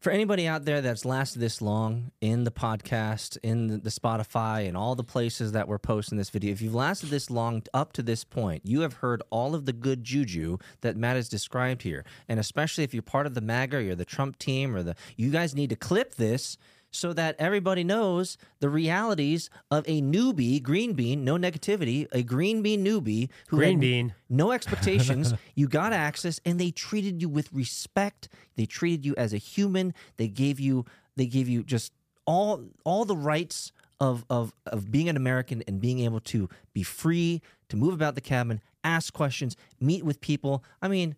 [0.00, 4.76] For anybody out there that's lasted this long in the podcast, in the, Spotify, and
[4.76, 8.02] all the places that we're posting this video, if you've lasted this long up to
[8.02, 12.04] this point, you have heard all of the good juju that Matt has described here.
[12.28, 14.94] And especially if you're part of the MAGA or you're the Trump team or the,
[15.16, 16.58] you guys need to clip this
[16.90, 22.62] so that everybody knows the realities of a newbie, green bean, no negativity, a green
[22.62, 24.14] bean newbie who Green had bean.
[24.28, 25.34] no expectations.
[25.54, 28.28] you got access, and they treated you with respect.
[28.56, 29.92] They treated you as a human.
[30.16, 30.84] They gave you
[31.16, 31.92] they gave you just
[32.26, 36.82] all all the rights of of of being an American and being able to be
[36.82, 40.64] free to move about the cabin, ask questions, meet with people.
[40.80, 41.16] I mean,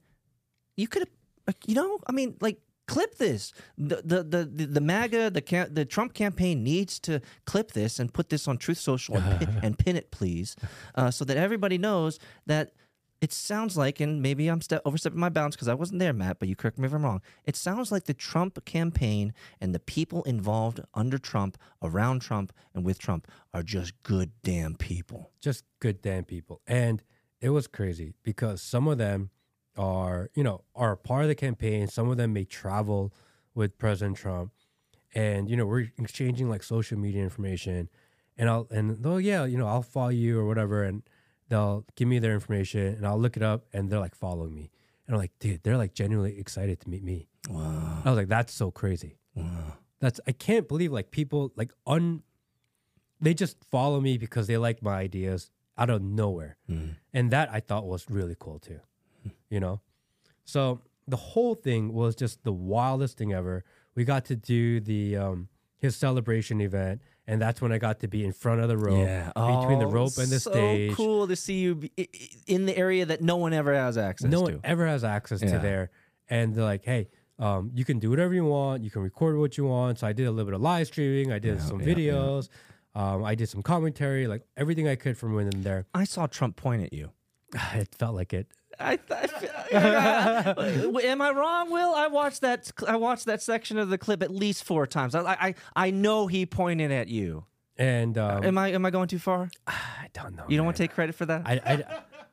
[0.76, 1.06] you could
[1.47, 2.59] have, you know, I mean, like
[2.90, 3.52] clip this.
[3.78, 8.28] The the the the, MAGA the the Trump campaign needs to clip this and put
[8.28, 10.56] this on Truth Social and pin, and pin it, please,
[10.96, 12.72] uh, so that everybody knows that.
[13.22, 16.38] It sounds like, and maybe I'm ste- overstepping my bounds because I wasn't there, Matt,
[16.38, 17.20] but you correct me if I'm wrong.
[17.44, 22.82] It sounds like the Trump campaign and the people involved under Trump, around Trump, and
[22.82, 25.32] with Trump are just good damn people.
[25.38, 26.62] just good damn people.
[26.66, 27.02] And
[27.42, 29.28] it was crazy because some of them
[29.76, 31.86] are, you know, are a part of the campaign.
[31.88, 33.12] Some of them may travel
[33.55, 34.52] with President Trump.
[35.14, 37.88] And, you know, we're exchanging like social media information.
[38.36, 40.84] And I'll, and oh, yeah, you know, I'll follow you or whatever.
[40.84, 41.02] And
[41.48, 44.70] they'll give me their information and I'll look it up and they're like following me.
[45.06, 47.28] And I'm like, dude, they're like genuinely excited to meet me.
[47.48, 48.02] Wow.
[48.05, 49.18] I was like, that's so crazy.
[49.34, 49.74] wow.
[50.01, 52.22] That's I can't believe like people like un
[53.20, 56.56] they just follow me because they like my ideas out of nowhere.
[56.70, 56.97] Mm.
[57.12, 58.80] And that I thought was really cool too.
[59.51, 59.81] You know?
[60.44, 63.64] So the whole thing was just the wildest thing ever.
[63.94, 65.48] We got to do the um
[65.78, 69.06] his celebration event and that's when I got to be in front of the rope
[69.35, 70.93] between the Oh, rope and the so stage.
[70.94, 73.97] cool to see you be, i- i- in the area that no one ever has
[73.97, 74.52] access no to.
[74.52, 75.52] one ever has access Yeah.
[75.52, 75.90] to there.
[76.28, 77.09] And they're like, hey,
[77.39, 78.85] um, you can do whatever you want.
[78.85, 79.98] You can record what you want.
[80.01, 81.32] So I did a little bit of live streaming.
[81.32, 81.94] I did Yeah, some yeah, yeah.
[81.94, 82.48] videos.
[82.94, 85.86] Um, I did some commentary, like everything I could from within there.
[85.94, 87.10] I saw Trump point at you.
[87.74, 88.48] It felt like it.
[88.81, 89.31] I, th-
[89.73, 91.94] I feel, am I wrong, Will?
[91.94, 92.70] I watched that.
[92.86, 95.15] I watched that section of the clip at least four times.
[95.15, 97.44] I I, I know he pointed at you.
[97.77, 99.51] And um, Am I am I going too far?
[99.66, 100.44] I don't know.
[100.48, 100.66] You don't man.
[100.66, 101.43] want to take credit for that?
[101.47, 101.85] I, I,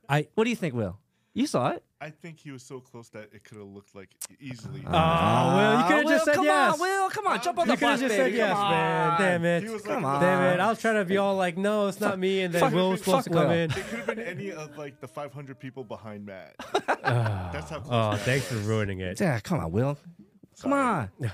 [0.08, 0.98] I, what do you think, Will?
[1.38, 1.84] You saw it.
[2.00, 4.08] I think he was so close that it could have looked like
[4.40, 4.82] easily.
[4.84, 6.72] Ah, oh, Will, you could have Will, ah, just said come yes.
[6.72, 8.30] On, Will, come on, jump on you the could have bus, just baby.
[8.30, 9.10] said yes, come man.
[9.10, 9.20] on.
[9.20, 9.62] Damn it.
[9.62, 10.20] He was Come on.
[10.20, 10.60] Damn it.
[10.60, 12.40] I was trying to be all like, no, it's not me.
[12.40, 13.52] And then Fuck- Will was supposed to come Will.
[13.52, 13.70] in.
[13.70, 16.56] It could have been any of like the 500 people behind Matt.
[16.72, 17.86] That's how ah, close.
[17.88, 19.20] Oh, Matt thanks for ruining it.
[19.20, 19.96] Yeah, come on, Will.
[20.60, 21.10] Come on.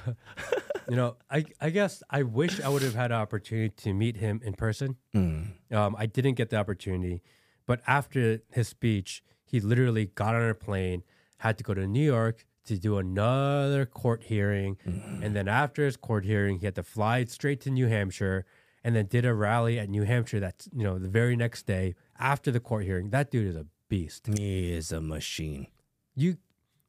[0.87, 4.19] You know, I I guess I wish I would have had an opportunity to meet
[4.19, 4.97] him in person.
[5.17, 5.53] Mm.
[5.73, 7.23] Um, I didn't get the opportunity,
[7.67, 9.23] but after his speech,
[9.55, 11.05] he literally got on a plane,
[11.39, 15.23] had to go to New York to do another court hearing, mm.
[15.23, 18.47] and then after his court hearing, he had to fly straight to New Hampshire,
[18.83, 20.41] and then did a rally at New Hampshire.
[20.41, 23.11] That's you know the very next day after the court hearing.
[23.11, 24.27] That dude is a beast.
[24.37, 25.69] He is a machine.
[26.17, 26.39] you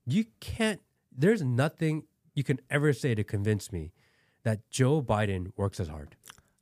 [0.08, 0.82] you can't
[1.16, 3.92] there's nothing you can ever say to convince me
[4.44, 6.16] that Joe Biden works as hard.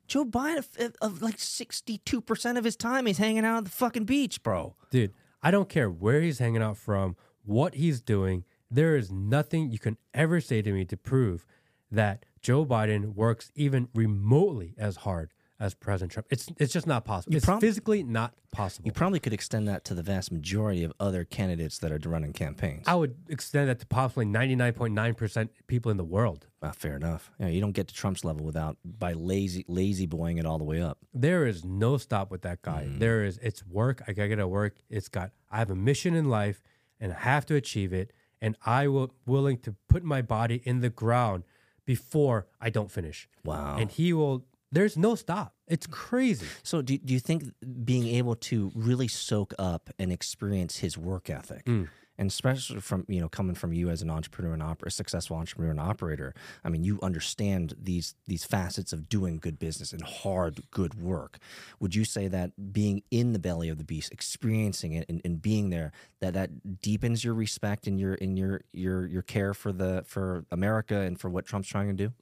[0.06, 4.04] Joe Biden, of, like sixty-two percent of his time, he's hanging out at the fucking
[4.04, 4.76] beach, bro.
[4.90, 5.14] Dude,
[5.44, 8.44] I don't care where he's hanging out from, what he's doing.
[8.70, 11.44] There is nothing you can ever say to me to prove
[11.90, 16.26] that Joe Biden works even remotely as hard as President Trump.
[16.30, 17.36] It's it's just not possible.
[17.36, 18.86] it's prob- physically not possible.
[18.86, 22.32] You probably could extend that to the vast majority of other candidates that are running
[22.32, 22.84] campaigns.
[22.86, 26.46] I would extend that to possibly 99.9% people in the world.
[26.62, 27.30] Ah, fair enough.
[27.38, 30.64] Yeah, you don't get to Trump's level without by lazy lazy boying it all the
[30.64, 30.98] way up.
[31.12, 32.86] there is no stop with that guy.
[32.88, 34.02] There is it's work.
[34.08, 34.76] I gotta get to work.
[34.88, 36.62] It's got I have a mission in life
[37.00, 38.12] and I have to achieve it.
[38.40, 41.44] And I will willing to put my body in the ground
[41.86, 43.28] before I don't finish.
[43.44, 43.76] Wow.
[43.78, 44.44] And he will
[44.74, 45.54] there's no stop.
[45.66, 45.92] It's mm.
[45.92, 46.46] crazy.
[46.62, 47.44] So do, do you think
[47.84, 51.88] being able to really soak up and experience his work ethic, mm.
[52.18, 55.70] and especially from you know coming from you as an entrepreneur and oper- successful entrepreneur
[55.70, 56.34] and operator,
[56.64, 61.38] I mean you understand these these facets of doing good business and hard good work.
[61.80, 65.40] Would you say that being in the belly of the beast, experiencing it and, and
[65.40, 69.72] being there, that that deepens your respect and your in your your your care for
[69.72, 72.12] the for America and for what Trump's trying to do?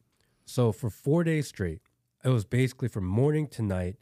[0.44, 1.80] So for four days straight,
[2.24, 3.97] it was basically from morning to night,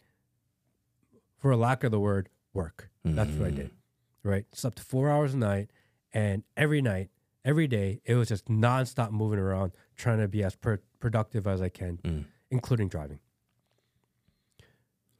[1.39, 2.91] for a lack of the word, work.
[3.05, 3.67] That's what I did.
[3.67, 4.29] Mm-hmm.
[4.29, 4.45] Right?
[4.53, 5.71] Slept four hours a night.
[6.13, 7.09] And every night,
[7.45, 11.63] every day, it was just nonstop moving around, trying to be as per- productive as
[11.63, 12.25] I can, mm.
[12.51, 13.21] including driving.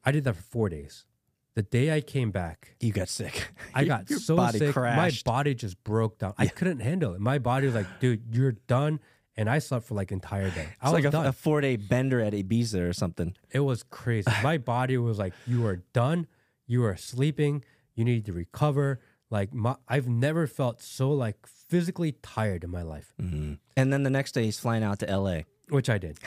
[0.05, 1.07] I did that for four days.
[1.55, 3.51] The day I came back, You got sick.
[3.75, 4.73] I got so sick.
[4.73, 5.27] crashed.
[5.27, 6.35] My body just broke down.
[6.39, 7.21] I couldn't handle it.
[7.21, 9.01] My body was like, dude, you're done.
[9.41, 10.69] And I slept for like entire day.
[10.83, 13.35] I It's was like a, a four day bender at Ibiza or something.
[13.51, 14.31] It was crazy.
[14.43, 16.27] My body was like, "You are done.
[16.67, 17.65] You are sleeping.
[17.95, 19.01] You need to recover."
[19.31, 23.55] Like my, I've never felt so like physically tired in my life, mm-hmm.
[23.77, 25.43] And then the next day he's flying out to LA.
[25.71, 26.19] which I did.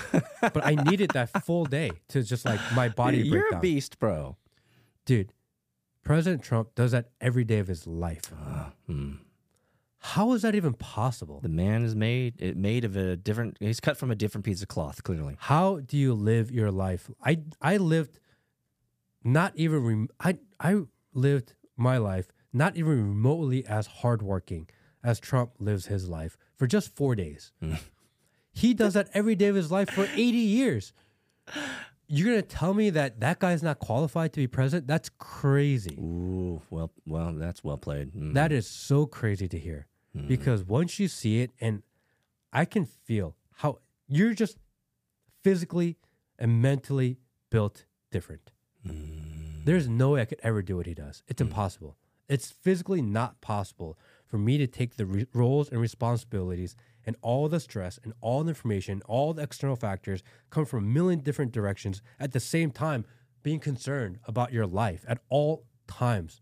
[0.42, 3.62] but I needed that full day to just like my body break You're a down.
[3.62, 4.38] beast, bro.
[5.06, 5.34] Dude,
[6.04, 8.32] President Trump does that every day of his life.
[8.34, 9.12] Uh, hmm.
[10.04, 11.40] How is that even possible?
[11.42, 14.62] The man is made it made of a different he's cut from a different piece
[14.62, 15.38] of cloth, clearly.
[15.40, 17.10] How do you live your life?
[17.24, 18.20] I I lived
[19.24, 20.82] not even rem- I I
[21.14, 24.68] lived my life not even remotely as hardworking
[25.06, 27.54] as Trump lives his life for just 4 days.
[28.52, 30.94] he does that every day of his life for 80 years.
[32.08, 34.86] You're going to tell me that that guy's not qualified to be president?
[34.86, 35.96] That's crazy.
[35.98, 38.14] Ooh, well well, that's well played.
[38.14, 38.34] Mm.
[38.34, 40.28] That is so crazy to hear Mm-hmm.
[40.28, 41.82] because once you see it, and
[42.52, 44.60] I can feel how you're just
[45.44, 45.98] physically
[46.38, 47.18] and mentally
[47.50, 48.52] built different.
[48.88, 49.66] Mm.
[49.66, 51.24] There's no way I could ever do what he does.
[51.28, 51.48] It's mm.
[51.48, 51.98] impossible.
[52.30, 56.76] It's physically not possible for me to take the re- roles and responsibilities
[57.06, 60.88] and all the stress and all the information, all the external factors come from a
[60.88, 63.06] million different directions at the same time,
[63.42, 66.42] being concerned about your life at all times.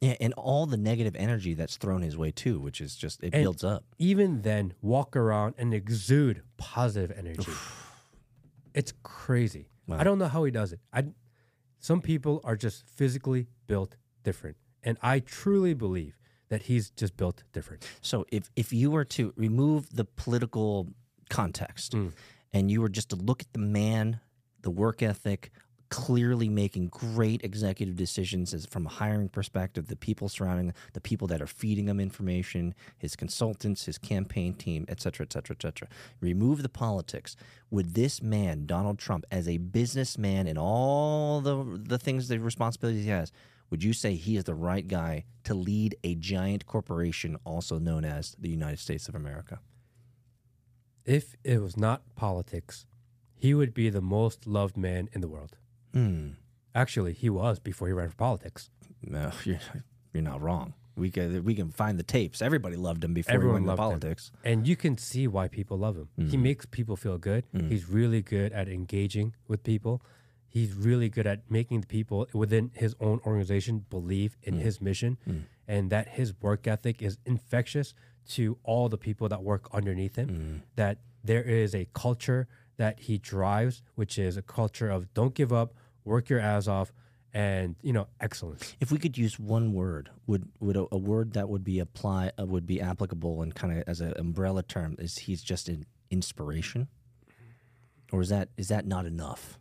[0.00, 3.34] Yeah, and all the negative energy that's thrown his way too, which is just it
[3.34, 3.84] And builds up.
[3.98, 7.52] Even then, walk around and exude positive energy.
[8.74, 9.68] It's crazy.
[9.86, 9.98] Wow.
[9.98, 10.80] I don't know how he does it.
[10.92, 11.04] I
[11.78, 16.18] some people are just physically built different, and I truly believe
[16.48, 17.86] that he's just built different.
[18.00, 20.88] So if if you were to remove the political
[21.28, 22.12] context Mm.
[22.52, 24.20] and you were just to look at the man,
[24.62, 25.50] the work ethic,
[25.90, 31.26] clearly making great executive decisions as from a hiring perspective, the people surrounding the people
[31.26, 35.62] that are feeding him information, his consultants, his campaign team, et cetera, et cetera, et
[35.62, 35.88] cetera.
[36.20, 37.36] Remove the politics.
[37.70, 43.04] Would this man, Donald Trump, as a businessman and all the the things, the responsibilities
[43.04, 43.32] he has,
[43.68, 48.04] would you say he is the right guy to lead a giant corporation also known
[48.04, 49.60] as the United States of America?
[51.04, 52.86] If it was not politics,
[53.34, 55.56] he would be the most loved man in the world.
[55.92, 56.30] Hmm.
[56.74, 58.70] Actually, he was before he ran for politics.
[59.02, 59.58] No, you're,
[60.12, 60.74] you're not wrong.
[60.96, 62.42] We can we can find the tapes.
[62.42, 64.00] Everybody loved him before Everyone he went into loved him.
[64.00, 64.32] politics.
[64.44, 66.08] And you can see why people love him.
[66.16, 66.42] He mm-hmm.
[66.42, 67.44] makes people feel good.
[67.54, 67.68] Mm-hmm.
[67.70, 70.02] He's really good at engaging with people.
[70.46, 74.60] He's really good at making the people within his own organization believe in mm.
[74.60, 75.42] his mission mm.
[75.68, 77.94] and that his work ethic is infectious
[78.30, 80.28] to all the people that work underneath him.
[80.28, 80.56] Mm-hmm.
[80.74, 82.48] That there is a culture
[82.78, 85.74] that he drives, which is a culture of don't give up,
[86.04, 86.92] work your ass off,
[87.32, 88.76] and you know, excellence.
[88.80, 92.32] If we could use one word, would would a, a word that would be apply
[92.38, 95.86] uh, would be applicable and kind of as an umbrella term is he's just an
[96.10, 96.88] inspiration,
[98.12, 99.58] or is that is that not enough?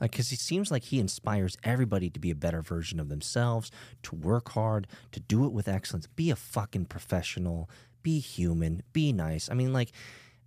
[0.00, 3.70] Like, because it seems like he inspires everybody to be a better version of themselves,
[4.02, 7.70] to work hard, to do it with excellence, be a fucking professional,
[8.02, 9.48] be human, be nice.
[9.48, 9.92] I mean, like,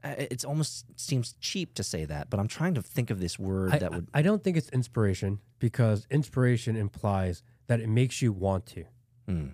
[0.06, 3.73] it's almost seems cheap to say that, but I'm trying to think of this word
[3.73, 4.07] I, that would.
[4.14, 8.86] I don't think it's inspiration because inspiration implies that it makes you want to.
[9.27, 9.48] Hmm.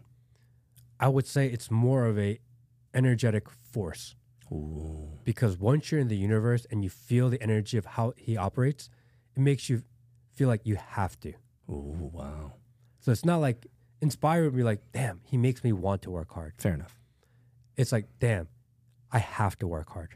[1.00, 2.40] I would say it's more of a
[2.94, 4.16] energetic force
[4.52, 5.18] Ooh.
[5.24, 8.90] because once you're in the universe and you feel the energy of how he operates,
[9.36, 9.84] it makes you
[10.34, 11.34] feel like you have to.
[11.70, 12.54] Ooh, wow.
[13.00, 13.66] So it's not like
[14.02, 16.54] inspired would be like, damn, he makes me want to work hard.
[16.58, 17.00] Fair enough.
[17.78, 18.48] It's like, damn,
[19.12, 20.10] I have to work hard.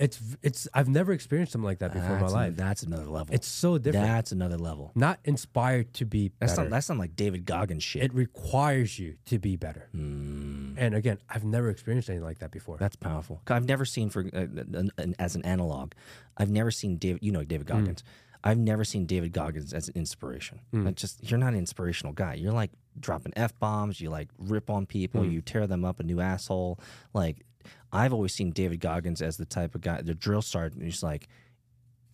[0.00, 2.56] It's it's I've never experienced something like that before in my That's life.
[2.56, 3.34] that's another level.
[3.34, 4.06] It's so different.
[4.06, 4.92] That's another level.
[4.94, 6.62] not inspired to be That's better.
[6.62, 8.02] not, that's not like David Goggins shit.
[8.04, 9.90] it requires you to be better.
[9.94, 12.78] Mm, And again, I've never experienced anything like that before.
[12.78, 13.42] that's powerful.
[13.44, 15.92] 'Cause I've never seen for uh, an, an, as an analog.
[16.36, 17.22] I've never seen David.
[17.22, 18.02] You know David Goggins.
[18.42, 20.60] I've never seen David Goggins as an inspiration.
[20.72, 22.34] Like just you're not an inspirational guy.
[22.34, 24.00] You're like dropping f bombs.
[24.00, 25.26] You like rip on people.
[25.26, 26.80] You tear them up a new asshole.
[27.12, 27.44] Like
[27.92, 30.82] I've always seen David Goggins as the type of guy, the drill sergeant.
[30.82, 31.28] Who's like,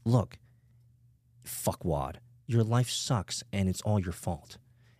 [0.04, 0.38] look,
[1.44, 2.16] fuckwad.
[2.46, 4.58] Your life sucks and it's all your fault.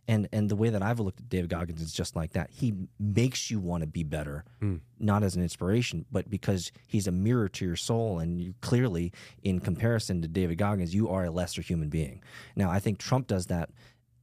[0.08, 2.50] And and the way that I've looked at David Goggins is just like that.
[2.50, 4.76] He makes you want to be better, hmm.
[5.00, 8.20] not as an inspiration, but because he's a mirror to your soul.
[8.20, 9.12] And you clearly,
[9.42, 12.22] in comparison to David Goggins, you are a lesser human being.
[12.54, 13.70] Now, I think Trump does that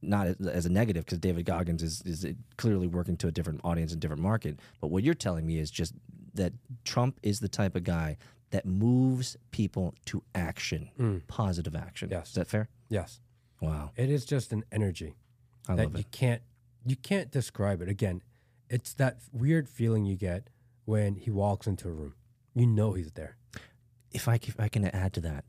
[0.00, 2.26] not as- as a negative because David Goggins is, is
[2.56, 4.58] clearly working to a different audience and different market.
[4.80, 5.94] But what you're telling me is just
[6.34, 6.52] that
[6.84, 8.16] Trump is the type of guy
[8.50, 11.26] that moves people to action, mm.
[11.26, 12.08] positive action.
[12.10, 12.28] Yes.
[12.28, 12.68] Is that fair?
[12.88, 13.20] yes.
[13.60, 13.92] Wow.
[13.96, 15.16] It is just an energy
[15.68, 16.42] I that love you can't
[16.84, 17.88] you can't describe it.
[17.88, 18.22] Again,
[18.68, 20.50] it's that weird feeling you get
[20.84, 22.14] when he walks into a room.
[22.54, 23.36] You know he's there.
[24.12, 25.44] If I, if I can add to that,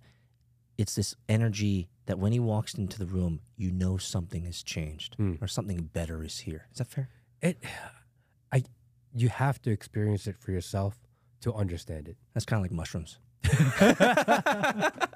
[0.77, 5.15] it's this energy that when he walks into the room, you know something has changed
[5.15, 5.33] hmm.
[5.41, 6.67] or something better is here.
[6.71, 7.09] Is that fair?
[7.41, 7.57] It
[8.51, 8.63] I
[9.15, 10.99] you have to experience it for yourself
[11.41, 12.17] to understand it.
[12.33, 13.17] That's kind of like mushrooms.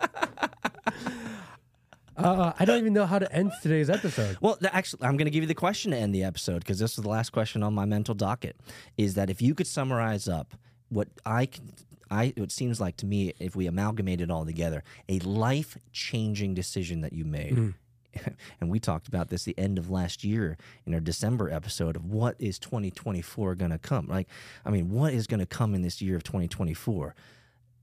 [2.17, 4.37] Uh, I don't even know how to end today's episode.
[4.41, 6.97] Well, actually, I'm going to give you the question to end the episode because this
[6.97, 8.57] was the last question on my mental docket.
[8.97, 10.53] Is that if you could summarize up
[10.89, 11.71] what I can,
[12.11, 16.99] I it seems like to me, if we amalgamated all together, a life changing decision
[17.01, 17.73] that you made.
[18.61, 22.05] And we talked about this the end of last year in our December episode of
[22.05, 24.07] what is 2024 going to come.
[24.07, 24.27] Like,
[24.65, 27.15] I mean, what is going to come in this year of 2024?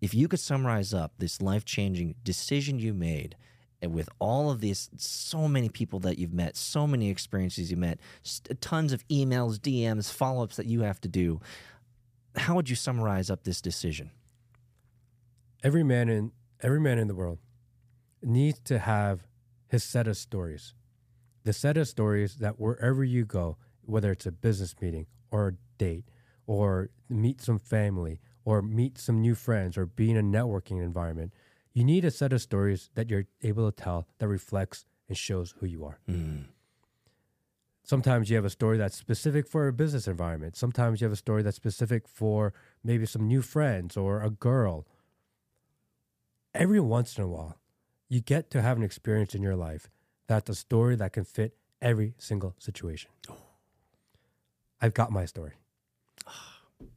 [0.00, 3.36] If you could summarize up this life changing decision you made
[3.80, 7.76] and with all of these so many people that you've met so many experiences you
[7.76, 7.98] met
[8.60, 11.38] tons of emails dms follow-ups that you have to do
[12.36, 14.10] how would you summarize up this decision
[15.62, 16.32] Every man in
[16.62, 17.38] every man in the world
[18.22, 19.26] needs to have
[19.68, 20.74] his set of stories.
[21.44, 25.52] The set of stories that wherever you go, whether it's a business meeting or a
[25.78, 26.04] date
[26.46, 31.32] or meet some family or meet some new friends or be in a networking environment,
[31.72, 35.54] you need a set of stories that you're able to tell that reflects and shows
[35.58, 35.98] who you are.
[36.06, 36.42] Hmm.
[37.84, 40.56] Sometimes you have a story that's specific for a business environment.
[40.56, 42.52] Sometimes you have a story that's specific for
[42.82, 44.86] maybe some new friends or a girl
[46.52, 47.60] every once in a while,
[48.08, 49.88] you get to have an experience in your life
[50.28, 53.10] that's a story that can fit every single situation.
[54.80, 55.52] I've got my story.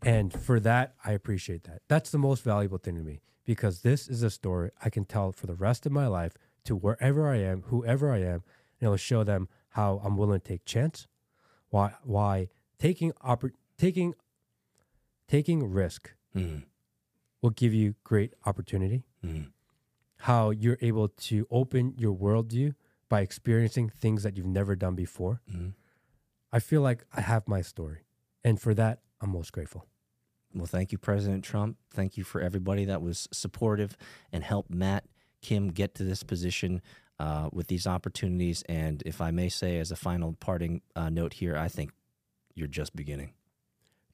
[0.03, 1.81] And for that, I appreciate that.
[1.87, 5.31] That's the most valuable thing to me because this is a story I can tell
[5.31, 6.33] for the rest of my life
[6.65, 8.43] to wherever I am, whoever I am,
[8.79, 11.07] and it'll show them how I'm willing to take chance,
[11.69, 14.13] why why taking oppor- taking
[15.27, 16.63] taking risk Mm.
[17.41, 19.03] will give you great opportunity.
[19.23, 19.51] Mm.
[20.19, 22.75] How you're able to open your worldview
[23.09, 25.41] by experiencing things that you've never done before.
[25.51, 25.73] Mm.
[26.51, 28.05] I feel like I have my story.
[28.43, 29.85] And for that, I'm most grateful.
[30.53, 31.77] Well, thank you, President Trump.
[31.91, 33.95] Thank you for everybody that was supportive
[34.31, 35.05] and helped Matt
[35.41, 36.81] Kim get to this position
[37.19, 38.63] uh, with these opportunities.
[38.67, 41.91] And if I may say, as a final parting uh, note here, I think
[42.55, 43.33] you're just beginning.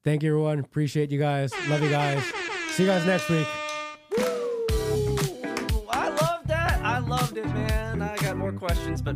[0.04, 0.60] Thank you, everyone.
[0.60, 1.52] Appreciate you guys.
[1.70, 2.24] Love you guys.
[2.72, 3.48] See you guys next week.
[8.58, 9.14] Questions, but